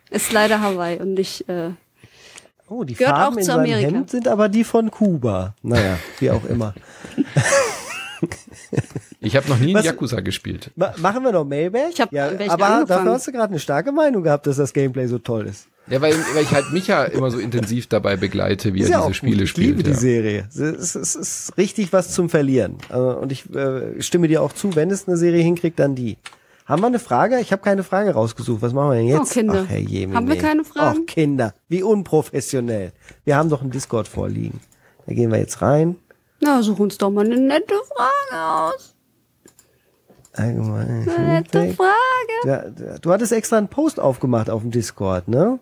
[0.09, 1.69] ist leider Hawaii und nicht, äh,
[2.69, 3.91] oh, die gehört Farben auch in zu seinem Amerika.
[3.91, 5.55] Hemd sind aber die von Kuba.
[5.61, 6.73] Naja, wie auch immer.
[9.19, 10.71] Ich habe noch nie in Was- Yakuza gespielt.
[10.75, 11.89] Ma machen wir noch Mailback?
[11.93, 12.87] Ich hab ja, aber angefangen.
[12.87, 15.67] dafür hast du gerade eine starke Meinung gehabt, dass das Gameplay so toll ist.
[15.87, 18.91] Ja, weil, weil ich halt mich ja immer so intensiv dabei begleite, wie Ist er
[18.93, 19.43] ja diese auch Spiele gut.
[19.43, 19.67] Ich spielt.
[19.67, 19.95] liebe die ja.
[19.97, 20.45] Serie.
[20.49, 22.77] Es ist, es ist richtig was zum Verlieren.
[22.89, 26.17] Äh, Und ich äh, stimme dir auch zu, wenn es eine Serie hinkriegt, dann die.
[26.65, 27.39] Haben wir eine Frage?
[27.39, 28.61] Ich habe keine Frage rausgesucht.
[28.61, 29.31] Was machen wir denn jetzt?
[29.31, 29.63] Oh, Kinder.
[29.65, 30.17] Ach, Herr Jemine.
[30.17, 30.99] Haben wir keine Fragen?
[31.01, 31.53] Ach, Kinder.
[31.67, 32.91] Wie unprofessionell.
[33.23, 34.59] Wir haben doch einen Discord vorliegen.
[35.05, 35.97] Da gehen wir jetzt rein.
[36.41, 38.95] Na, such uns doch mal eine nette Frage aus.
[40.33, 41.07] Allgemein.
[41.07, 41.73] Eine nette.
[41.73, 41.91] Frage.
[42.45, 45.59] Ja, du hattest extra einen Post aufgemacht auf dem Discord, ne?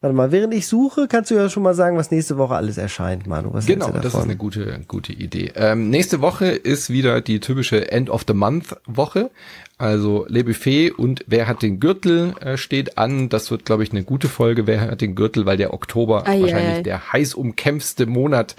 [0.00, 2.78] Warte mal, während ich suche, kannst du ja schon mal sagen, was nächste Woche alles
[2.78, 3.52] erscheint, Manu.
[3.52, 5.50] Was Genau, das ist eine gute, gute Idee.
[5.56, 9.30] Ähm, nächste Woche ist wieder die typische End of the Month Woche.
[9.78, 13.28] Also Le Buffet und Wer hat den Gürtel äh, steht an.
[13.28, 14.66] Das wird, glaube ich, eine gute Folge.
[14.66, 16.82] Wer hat den Gürtel, weil der Oktober Ei, wahrscheinlich ei, ei.
[16.82, 18.56] der heiß umkämpfste Monat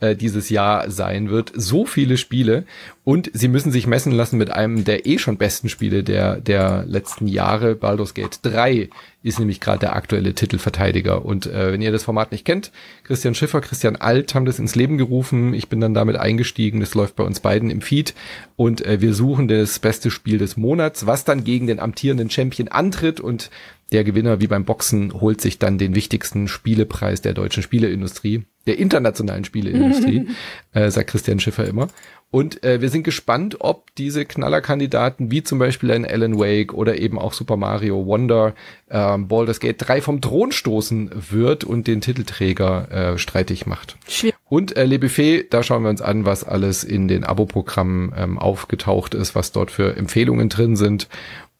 [0.00, 1.52] äh, dieses Jahr sein wird.
[1.54, 2.64] So viele Spiele
[3.04, 6.84] und sie müssen sich messen lassen mit einem der eh schon besten Spiele der der
[6.86, 7.74] letzten Jahre.
[7.74, 8.88] Baldur's Gate 3
[9.22, 11.24] ist nämlich gerade der aktuelle Titelverteidiger.
[11.24, 12.72] Und äh, wenn ihr das Format nicht kennt,
[13.04, 15.54] Christian Schiffer, Christian Alt haben das ins Leben gerufen.
[15.54, 16.80] Ich bin dann damit eingestiegen.
[16.80, 18.14] Das läuft bei uns beiden im Feed.
[18.56, 22.68] Und äh, wir suchen das beste Spiel des Monats, was dann gegen den amtierenden Champion
[22.68, 23.20] antritt.
[23.20, 23.50] Und
[23.92, 28.78] der Gewinner, wie beim Boxen, holt sich dann den wichtigsten Spielepreis der deutschen Spieleindustrie, der
[28.78, 30.28] internationalen Spieleindustrie,
[30.72, 31.88] äh, sagt Christian Schiffer immer.
[32.30, 36.98] Und äh, wir sind gespannt, ob diese Knallerkandidaten wie zum Beispiel ein Alan Wake oder
[36.98, 38.54] eben auch Super Mario Wonder
[38.90, 43.98] ähm, Baldur's Gate 3 vom Thron stoßen wird und den Titelträger äh, streitig macht.
[44.08, 44.34] Schwierig.
[44.48, 48.38] Und äh, Le Buffet, da schauen wir uns an, was alles in den Abo-Programmen ähm,
[48.38, 51.08] aufgetaucht ist, was dort für Empfehlungen drin sind.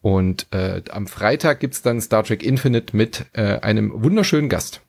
[0.03, 4.81] Und äh, am Freitag gibt's dann Star Trek Infinite mit äh, einem wunderschönen Gast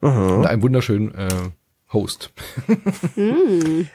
[0.00, 1.28] und einem wunderschönen äh,
[1.92, 2.30] Host.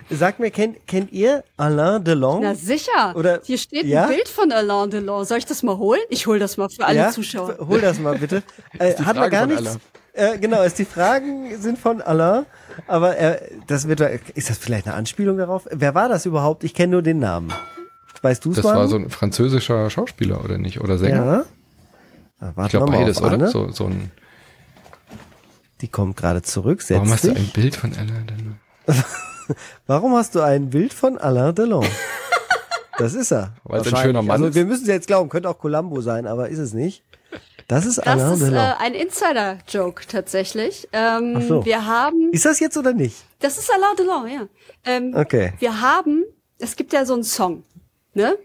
[0.09, 2.41] Sag mir, kennt, kennt ihr Alain Delon?
[2.43, 3.13] Na sicher.
[3.15, 4.03] Oder- Hier steht ja?
[4.03, 5.25] ein Bild von Alain Delon.
[5.25, 5.99] Soll ich das mal holen?
[6.09, 7.11] Ich hol das mal für alle ja?
[7.11, 7.57] Zuschauer.
[7.67, 8.43] Hol das mal bitte.
[8.79, 9.79] Äh, die hat man gar nichts.
[10.13, 12.45] Äh, genau, ist die Fragen sind von Alain,
[12.87, 14.01] aber äh, das wird
[14.35, 15.67] ist das vielleicht eine Anspielung darauf?
[15.71, 16.63] Wer war das überhaupt?
[16.63, 17.51] Ich kenne nur den Namen.
[18.21, 20.81] Weißt du es Das war so ein französischer Schauspieler, oder nicht?
[20.81, 21.25] Oder Sänger?
[21.25, 21.45] ja.
[22.55, 23.47] Ah, Ich glaube beides, oder?
[23.47, 24.11] So, so ein,
[25.81, 26.81] Die kommt gerade zurück.
[26.81, 27.37] Setz warum hast du dich.
[27.39, 28.59] ein Bild von Alain Delon?
[29.87, 31.85] Warum hast du ein Bild von Alain Delon?
[32.97, 33.53] Das ist er.
[33.63, 34.55] Weil es ein schöner Mann Also ist.
[34.55, 37.03] wir müssen es jetzt glauben, könnte auch Columbo sein, aber ist es nicht.
[37.67, 38.73] Das ist Alain Das ist äh, Delon.
[38.79, 40.87] ein Insider-Joke tatsächlich.
[40.93, 41.65] Ähm, Ach so.
[41.65, 43.15] Wir haben, ist das jetzt oder nicht?
[43.39, 44.47] das ist Alain Delon, ja.
[44.85, 45.53] Ähm, Okay.
[45.59, 46.23] Wir haben,
[46.59, 47.63] es gibt ja so einen Song,
[48.17, 48.37] ne?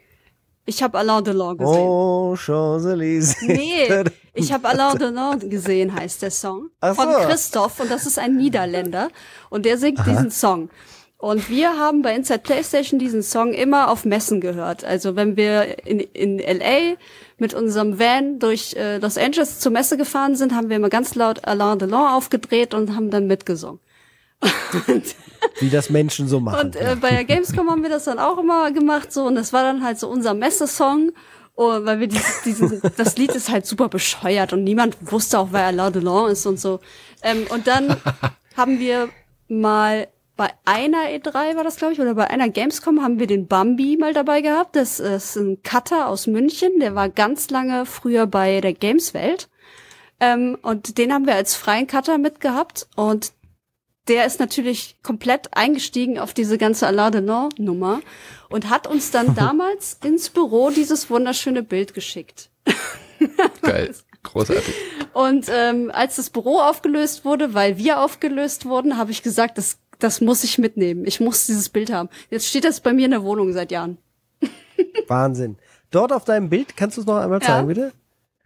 [0.64, 1.76] Ich habe Alain Delon gesehen.
[1.76, 3.44] Oh, Champs-Élysées.
[3.46, 4.04] Nee,
[4.34, 6.70] ich habe Alain Delon gesehen, heißt der Song.
[6.80, 7.18] Ach Von so.
[7.18, 9.08] Christoph und das ist ein Niederländer
[9.50, 10.70] und der singt diesen Song.
[11.18, 14.84] Und wir haben bei Inside PlayStation diesen Song immer auf Messen gehört.
[14.84, 16.96] Also wenn wir in, in LA
[17.38, 21.14] mit unserem Van durch äh, Los Angeles zur Messe gefahren sind, haben wir immer ganz
[21.14, 23.80] laut Alain Delon aufgedreht und haben dann mitgesungen.
[25.58, 26.66] Wie das Menschen so machen.
[26.66, 29.52] Und äh, bei der Gamescom haben wir das dann auch immer gemacht so und das
[29.52, 31.12] war dann halt so unser Messesong.
[31.54, 35.48] Oh, weil wir dieses, diesen, das Lied ist halt super bescheuert und niemand wusste auch,
[35.50, 36.80] wer Alain Delon ist und so.
[37.22, 37.96] Ähm, und dann
[38.56, 39.08] haben wir
[39.48, 43.46] mal bei einer E3 war das, glaube ich, oder bei einer Gamescom haben wir den
[43.46, 44.76] Bambi mal dabei gehabt.
[44.76, 49.48] Das ist ein Cutter aus München, der war ganz lange früher bei der Gameswelt.
[50.20, 53.32] Ähm, und den haben wir als freien Cutter mitgehabt und
[54.08, 58.00] der ist natürlich komplett eingestiegen auf diese ganze Alain Delon Nummer
[58.50, 62.50] und hat uns dann damals ins Büro dieses wunderschöne Bild geschickt.
[63.62, 63.94] Geil.
[64.24, 64.74] Großartig.
[65.14, 69.78] Und ähm, als das Büro aufgelöst wurde, weil wir aufgelöst wurden, habe ich gesagt, das,
[69.98, 71.04] das muss ich mitnehmen.
[71.06, 72.08] Ich muss dieses Bild haben.
[72.30, 73.98] Jetzt steht das bei mir in der Wohnung seit Jahren.
[75.08, 75.56] Wahnsinn.
[75.90, 77.46] Dort auf deinem Bild, kannst du es noch einmal Ja.
[77.46, 77.92] zeigen, bitte?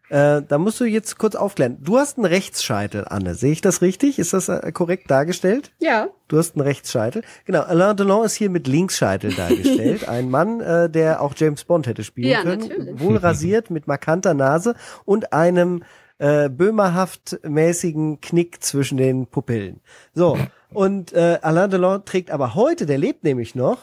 [0.09, 1.79] Äh, da musst du jetzt kurz aufklären.
[1.81, 3.35] Du hast einen Rechtsscheitel, Anne.
[3.35, 4.19] Sehe ich das richtig?
[4.19, 5.73] Ist das äh, korrekt dargestellt?
[5.79, 6.09] Ja.
[6.29, 7.23] Du hast einen Rechtsscheitel.
[7.45, 10.09] Genau, Alain Delon ist hier mit Linksscheitel dargestellt.
[10.09, 12.69] Ein Mann, äh, der auch James Bond hätte spielen Ja, können.
[12.69, 13.01] natürlich.
[13.01, 14.75] Wohl rasiert, mit markanter Nase
[15.05, 15.83] und einem
[16.19, 19.81] äh, böhmerhaft mäßigen Knick zwischen den Pupillen.
[20.15, 20.39] So,
[20.73, 23.79] und äh, Alain Delon trägt aber heute, der lebt nämlich noch,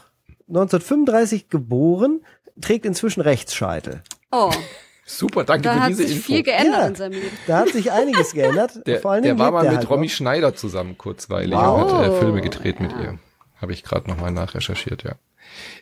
[0.48, 2.22] 1935 geboren,
[2.62, 4.02] trägt inzwischen Rechtsscheitel.
[4.32, 4.52] Oh,
[5.06, 6.26] Super, danke da für hat diese sich Info.
[6.28, 6.88] viel geändert Ja.
[6.88, 7.38] in seinem Leben.
[7.48, 8.86] Da hat sich einiges geändert.
[8.88, 10.14] Der, Vor allen der war mal er mit halt Romy noch.
[10.14, 11.92] Schneider zusammen kurzweilig Wow.
[11.92, 13.20] und hat äh, Filme gedreht mit ihr.
[13.62, 15.14] Habe ich gerade nochmal nachrecherchiert, ja.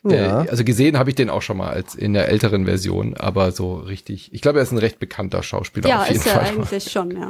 [0.04, 0.44] Ja.
[0.44, 3.52] Äh, also gesehen habe ich den auch schon mal als in der älteren Version, aber
[3.52, 4.34] so richtig.
[4.34, 6.46] Ich glaube, er ist ein recht bekannter Schauspieler Ja, auf jeden ist er Fall.
[6.46, 7.30] eigentlich schon, ja.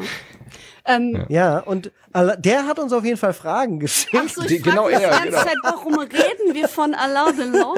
[0.85, 1.91] Ähm, Ja, und
[2.39, 4.15] der hat uns auf jeden Fall Fragen geschickt.
[4.17, 5.37] Ach so, ich frage genau mich die er, ganze genau.
[5.43, 7.77] Zeit, warum reden wir von Alain Delon?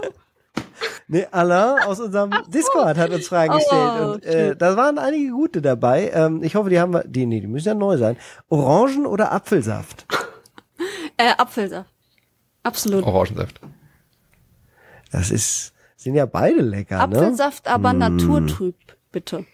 [1.07, 3.91] Nee, Alain aus unserem Discord hat uns Fragen gestellt.
[4.01, 6.11] Oh, und äh, da waren einige gute dabei.
[6.13, 7.03] Ähm, ich hoffe, die haben wir.
[7.03, 8.17] Die, nee, die müssen ja neu sein.
[8.49, 10.05] Orangen oder Apfelsaft?
[11.15, 11.93] Äh, Apfelsaft.
[12.63, 13.05] Absolut.
[13.05, 13.61] Orangensaft.
[15.11, 17.17] Das ist, sind ja beide lecker, ne?
[17.17, 18.75] Apfelsaft, aber naturtrüb,
[19.11, 19.45] bitte.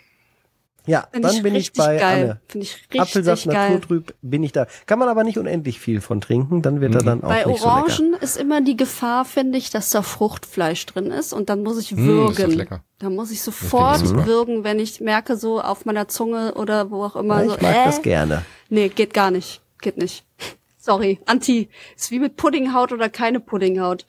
[0.89, 2.23] Ja, Find dann ich bin ich bei geil.
[2.23, 2.41] Anne.
[2.47, 3.73] Finde ich richtig Apfelsaft geil.
[3.73, 4.65] naturtrüb bin ich da.
[4.87, 7.63] Kann man aber nicht unendlich viel von trinken, dann wird er dann auch Bei nicht
[7.63, 11.77] Orangen ist immer die Gefahr, finde ich, dass da Fruchtfleisch drin ist und dann muss
[11.79, 12.51] ich Mm, würgen.
[12.51, 12.83] lecker.
[12.97, 17.03] da muss ich sofort ich würgen, wenn ich merke, so auf meiner Zunge oder wo
[17.03, 17.43] auch so immer.
[17.43, 17.49] lecker.
[17.51, 18.45] so, Ich mag äh, das gerne.
[18.69, 19.61] Nee, geht gar nicht.
[19.81, 20.25] Geht nicht.
[20.77, 21.69] Sorry, Anti.
[21.95, 24.05] Ist wie mit Puddinghaut oder keine Puddinghaut.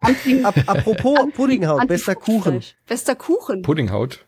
[0.00, 0.42] Anti.
[0.42, 2.60] Ap apropos Puddinghaut, Anti bester Kuchen.
[2.86, 3.62] Bester Kuchen.
[3.62, 4.24] Puddinghaut.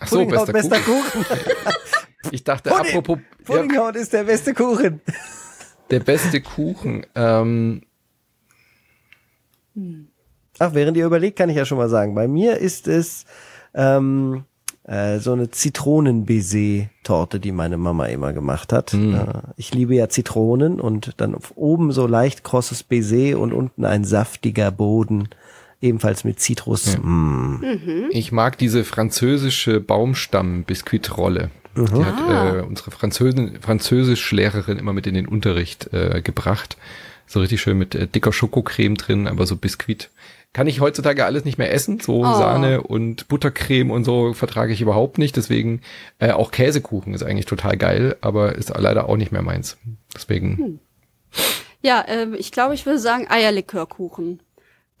[0.00, 1.24] Ach so, bester, bester Kuchen.
[1.24, 1.36] Kuchen.
[2.32, 2.98] Ich dachte, Pudding.
[2.98, 5.00] apropos ja, Puddinghaut ist der beste Kuchen.
[5.90, 7.06] der beste Kuchen.
[7.14, 7.80] Ähm,
[10.58, 12.14] Ach, während ihr überlegt, kann ich ja schon mal sagen.
[12.14, 13.24] Bei mir ist es
[13.72, 14.44] ähm,
[14.84, 18.92] äh, so eine Zitronen-Baiser-Torte, die meine Mama immer gemacht hat.
[18.92, 19.24] Äh,
[19.56, 24.70] ich liebe ja Zitronen und dann oben so leicht krosses Baiser und unten ein saftiger
[24.70, 25.30] Boden,
[25.80, 26.98] ebenfalls mit Zitrus.
[27.02, 27.56] Mm.
[28.10, 31.50] Ich mag diese französische Baumstamm-Biskuitrolle.
[31.76, 36.76] Die hat äh, unsere Französin, Französischlehrerin immer mit in den Unterricht äh, gebracht.
[37.26, 40.10] So richtig schön mit äh, dicker Schokocreme drin, aber so Biskuit.
[40.52, 42.00] Kann ich heutzutage alles nicht mehr essen.
[42.00, 42.34] So Oh.
[42.34, 45.36] Sahne und Buttercreme und so vertrage ich überhaupt nicht.
[45.36, 45.80] Deswegen
[46.18, 49.78] äh, auch Käsekuchen ist eigentlich total geil, aber ist leider auch nicht mehr meins.
[50.12, 50.80] Deswegen
[51.82, 54.40] Ja, ähm, ich glaube, ich würde sagen Eierlikörkuchen.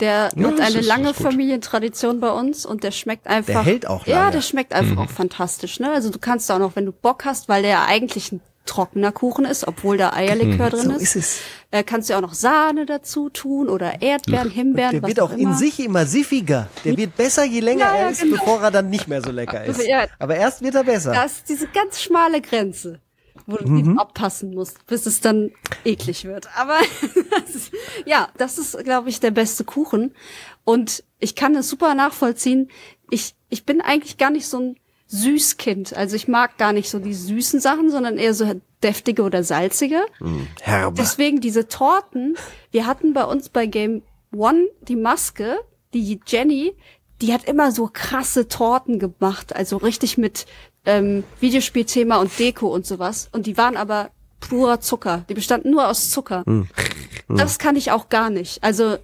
[0.00, 1.20] Der Ja, hat das eine lange das.
[1.22, 3.52] Familientradition bei uns und der schmeckt einfach.
[3.52, 4.32] Der hält auch Ja, lange.
[4.32, 4.98] der schmeckt einfach Mhm.
[4.98, 5.80] auch fantastisch.
[5.80, 5.90] Ne?
[5.92, 9.10] Also du kannst auch noch, wenn du Bock hast, weil der ja eigentlich ein trockener
[9.10, 11.40] Kuchen ist, obwohl da Eierlikör drin So ist, ist.
[11.72, 15.40] Äh, kannst du auch noch Sahne dazu tun oder Erdbeeren, Himbeeren, Der wird auch in
[15.40, 15.54] immer.
[15.54, 16.68] sich immer siffiger.
[16.84, 18.36] Der wird besser, je länger Ja, ja, er ist, genau.
[18.36, 19.84] bevor er dann nicht mehr so lecker ist.
[19.86, 20.04] Ja.
[20.18, 21.12] Aber erst wird er besser.
[21.12, 23.00] Da ist diese ganz schmale Grenze,
[23.50, 23.98] wo du Mhm.
[23.98, 25.50] abpassen musst, bis es dann
[25.84, 26.48] eklig wird.
[26.56, 26.78] Aber
[28.06, 30.14] ja, das ist, glaube ich, der beste Kuchen.
[30.64, 32.70] Und ich kann es super nachvollziehen.
[33.10, 34.76] Ich, ich bin eigentlich gar nicht so ein
[35.08, 35.96] Süßkind.
[35.96, 40.00] Also ich mag gar nicht so die süßen Sachen, sondern eher so deftige oder salzige.
[40.60, 40.96] Herbe.
[40.96, 42.36] Deswegen diese Torten.
[42.70, 44.02] Wir hatten bei uns bei Game
[44.34, 45.56] One die Maske,
[45.92, 46.74] die Jenny,
[47.20, 50.46] die hat immer so krasse Torten gemacht, also richtig mit
[50.86, 53.28] ähm, Videospielthema und Deko und sowas.
[53.32, 55.24] Und die waren aber purer Zucker.
[55.28, 56.44] Die bestanden nur aus Zucker.
[56.46, 56.68] Hm.
[57.28, 58.62] Das kann ich auch gar nicht.
[58.62, 58.96] Also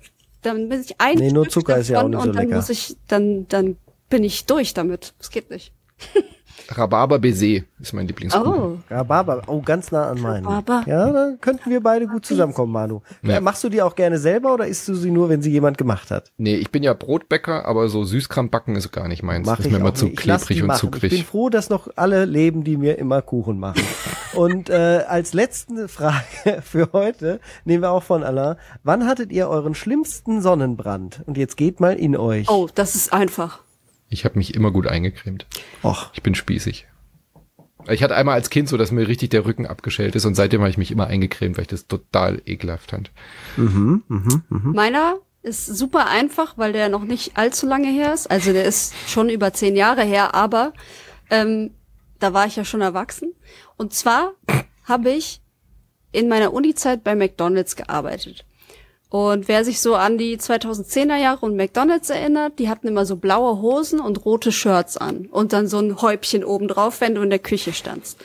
[0.42, 2.44] dann bin ich ein Nee, nur Zucker ist ja auch davon nicht so und dann
[2.46, 2.56] lecker.
[2.56, 3.76] muss ich, dann, dann
[4.08, 5.14] bin ich durch damit.
[5.18, 5.72] Das geht nicht.
[6.68, 8.52] Rhabarber Baiser ist mein Lieblingskuchen.
[8.52, 8.78] Oh.
[8.90, 10.46] Rhabarber, oh, ganz nah an meinen.
[10.46, 10.90] Rhabarber.
[10.90, 13.00] Ja, dann könnten wir beide gut zusammenkommen, Manu.
[13.22, 13.36] Ja.
[13.36, 15.78] Äh, Machst du die auch gerne selber oder isst du sie nur, wenn sie jemand
[15.78, 16.32] gemacht hat?
[16.38, 19.46] Nee, ich bin ja Brotbäcker, aber so Süßkram backen ist gar nicht meins.
[19.46, 20.18] Mach das ist ich mir immer auch zu nicht.
[20.18, 20.90] Klebrig und machen.
[20.94, 21.26] Ich bin zuckrig.
[21.26, 23.82] froh, dass noch alle leben, die mir immer Kuchen machen.
[24.34, 26.24] und äh, als letzte Frage
[26.62, 28.56] für heute nehmen wir auch von Alain.
[28.82, 31.22] Wann hattet ihr euren schlimmsten Sonnenbrand?
[31.26, 32.48] Und jetzt geht mal in euch.
[32.48, 33.60] Oh, das ist einfach.
[34.08, 35.46] Ich habe mich immer gut eingecremt.
[35.82, 36.10] Och.
[36.14, 36.86] Ich bin spießig.
[37.88, 40.60] Ich hatte einmal als Kind so, dass mir richtig der Rücken abgeschält ist und seitdem
[40.60, 43.10] habe ich mich immer eingecremt, weil ich das total ekelhaft fand.
[43.56, 44.72] Mhm, mhm, mhm.
[44.72, 48.28] Meiner ist super einfach, weil der noch nicht allzu lange her ist.
[48.28, 50.72] Also der ist schon über zehn Jahre her, aber
[51.30, 51.70] ähm,
[52.18, 53.32] da war ich ja schon erwachsen.
[53.76, 54.32] Und zwar
[54.84, 55.40] habe ich
[56.10, 58.44] in meiner Uni-Zeit bei McDonald's gearbeitet.
[59.08, 63.16] Und wer sich so an die 2010er Jahre und McDonald's erinnert, die hatten immer so
[63.16, 65.26] blaue Hosen und rote Shirts an.
[65.30, 68.18] Und dann so ein Häubchen obendrauf, wenn du in der Küche standst.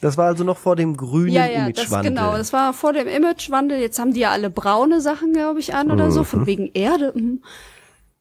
[0.00, 2.10] Das war also noch vor dem grünen Ja, ja, das Imagewandel.
[2.14, 2.36] genau.
[2.36, 3.78] Das war vor dem Imagewandel.
[3.78, 6.24] Jetzt haben die ja alle braune Sachen, glaube ich, an oder so, Mhm.
[6.24, 7.12] von wegen Erde.
[7.14, 7.42] mhm.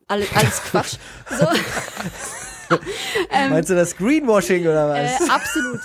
[0.08, 0.98] Alles, alles Quatsch.
[1.40, 1.48] So,
[3.50, 5.30] Meinst du das Greenwashing oder äh, was?
[5.30, 5.80] absolut.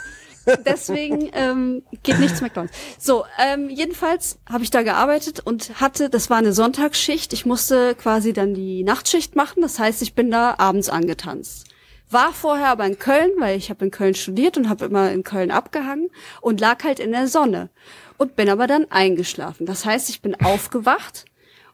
[0.65, 2.77] Deswegen ähm, geht nichts McDonald's.
[2.99, 7.33] So, ähm, jedenfalls habe ich da gearbeitet und hatte, das war eine Sonntagsschicht.
[7.33, 9.63] Ich musste quasi dann die Nachtschicht machen.
[9.63, 11.67] Das heißt, ich bin da abends angetanzt.
[12.09, 15.25] War vorher aber in Köln, weil ich habe in Köln studiert und habe immer in
[15.25, 16.09] Köln abgehangen
[16.41, 17.69] und lag halt in der Sonne
[18.17, 19.67] und bin aber dann eingeschlafen.
[19.67, 21.25] Das heißt, ich bin aufgewacht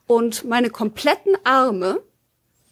[0.07, 2.03] und meine kompletten Arme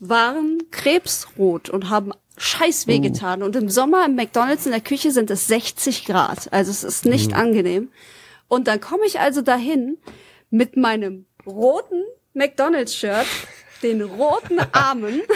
[0.00, 3.42] waren krebsrot und haben scheiß wehgetan.
[3.42, 6.52] Und im Sommer im McDonalds in der Küche sind es 60 Grad.
[6.52, 7.90] Also es ist nicht angenehm.
[8.48, 9.98] Und dann komme ich also dahin
[10.48, 12.02] mit meinem roten
[12.32, 13.26] McDonalds-Shirt,
[13.82, 15.20] den roten Armen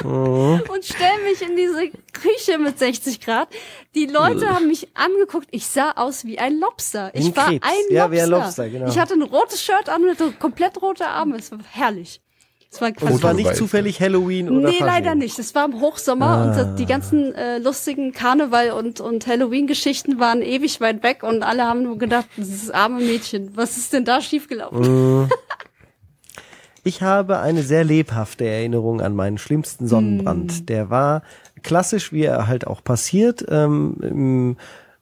[0.04, 3.48] und stelle mich in diese Küche mit 60 Grad.
[3.94, 5.48] Die Leute haben mich angeguckt.
[5.50, 7.10] Ich sah aus wie ein Lobster.
[7.14, 7.90] Ich war ein Lobster.
[7.90, 8.88] Ja, wie ein Lobster, genau.
[8.88, 11.36] Ich hatte ein rotes Shirt an und hatte komplett rote Arme.
[11.36, 12.20] Es war herrlich.
[12.70, 14.86] Es war Und es war nicht zufällig Halloween oder Nee, Fasching.
[14.86, 15.38] leider nicht.
[15.38, 16.62] Es war im Hochsommer Ah.
[16.62, 21.64] und die ganzen äh, lustigen Karneval- und, und Halloween-Geschichten waren ewig weit weg und alle
[21.64, 25.30] haben nur gedacht, dieses arme Mädchen, was ist denn da schiefgelaufen?
[26.84, 30.68] Ich habe eine sehr lebhafte Erinnerung an meinen schlimmsten Sonnenbrand.
[30.68, 31.22] Der war
[31.62, 34.56] klassisch, wie er halt auch passiert, ähm, im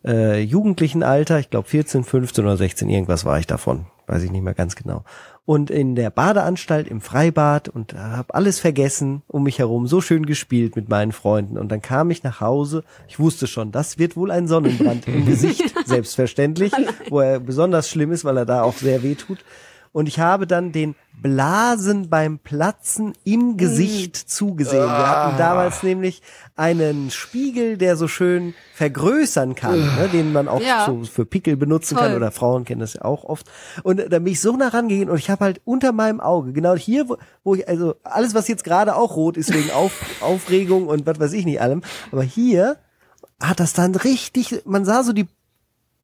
[0.04, 4.30] äh, jugendlichen Alter, ich glaube 14, 15 oder 16, irgendwas war ich davon, weiß ich
[4.30, 5.04] nicht mehr ganz genau.
[5.46, 10.26] Und in der Badeanstalt im Freibad und habe alles vergessen um mich herum, so schön
[10.26, 11.56] gespielt mit meinen Freunden.
[11.56, 15.24] Und dann kam ich nach Hause, ich wusste schon, das wird wohl ein Sonnenbrand im
[15.26, 16.72] Gesicht, selbstverständlich,
[17.08, 19.38] wo er besonders schlimm ist, weil er da auch sehr weh tut.
[19.96, 24.84] Und ich habe dann den Blasen beim Platzen im Gesicht zugesehen.
[24.84, 26.20] Wir hatten damals nämlich
[26.54, 30.84] einen Spiegel, der so schön vergrößern kann, ne, den man auch Ja.
[30.84, 32.16] so für Pickel benutzen kann Toll.
[32.16, 33.46] oder Frauen kennen das ja auch oft.
[33.84, 36.76] Und da bin ich so nah rangegangen und ich habe halt unter meinem Auge, genau
[36.76, 40.88] hier, wo, wo ich, also alles, was jetzt gerade auch rot ist wegen Auf, Aufregung
[40.88, 41.80] und was weiß ich nicht allem,
[42.12, 42.76] aber hier
[43.40, 45.26] hat das dann richtig, man sah so die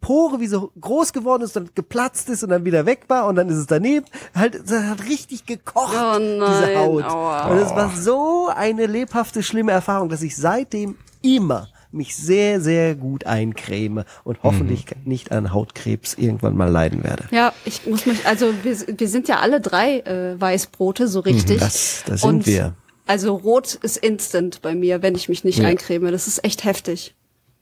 [0.03, 3.37] Pore, wie so groß geworden ist und geplatzt ist und dann wieder weg war und
[3.37, 4.05] dann ist es daneben.
[4.35, 7.05] Halt, das hat richtig gekocht, Oh nein, diese Haut.
[7.05, 7.49] aua.
[7.49, 12.95] Und es war so eine lebhafte, schlimme Erfahrung, dass ich seitdem immer mich sehr, sehr
[12.95, 17.25] gut eincreme und hoffentlich nicht an Hautkrebs irgendwann mal leiden werde.
[17.31, 21.61] Ja, ich muss mich, also wir, wir sind ja alle drei äh, Weißbrote, so richtig.
[21.61, 22.75] Das, das sind Und wir.
[23.07, 25.69] Also rot ist instant bei mir, wenn ich mich nicht Ja.
[25.69, 26.11] eincreme.
[26.13, 27.15] Das ist echt heftig.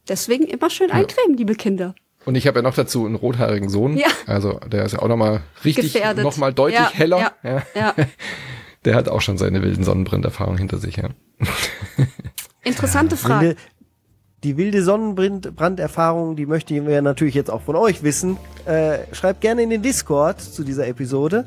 [0.08, 1.94] Deswegen immer schön eincremen, liebe Kinder.
[2.26, 3.96] Und ich habe ja noch dazu einen rothaarigen Sohn.
[3.96, 4.08] Ja.
[4.26, 7.32] Also der ist ja auch nochmal richtig, nochmal deutlich Ja, heller.
[7.42, 7.94] ja, ja.
[8.86, 10.96] Der hat auch schon seine wilden Sonnenbrennerfahrungen hinter sich.
[10.96, 11.10] Ja.
[12.62, 13.48] Interessante Frage.
[13.48, 13.60] Wilde,
[14.42, 18.38] die wilde Sonnenbranderfahrung, die möchten wir natürlich jetzt auch von euch wissen.
[18.64, 21.46] Äh, schreibt gerne in den Discord zu dieser Episode.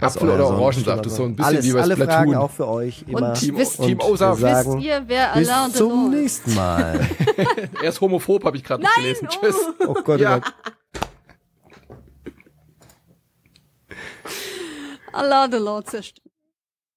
[0.00, 2.14] Was Apfel oder Sonnenbrand Orangensaft ist so ein bisschen Alles, wie bei alle Splatoon.
[2.14, 3.34] Fragen auch für euch immer.
[3.34, 4.40] Team- wisst- Und Team O-Saft.
[4.40, 7.06] sagen, Wisst ihr, wer bis Alain zum nächsten Mal.
[7.82, 9.28] Er ist homophob, habe ich gerade noch gelesen.
[9.28, 9.56] Tschüss.
[9.86, 10.36] Oh Gott, Ja.
[10.36, 10.54] oh Gott.
[15.12, 16.29] Alain Delon zerstört.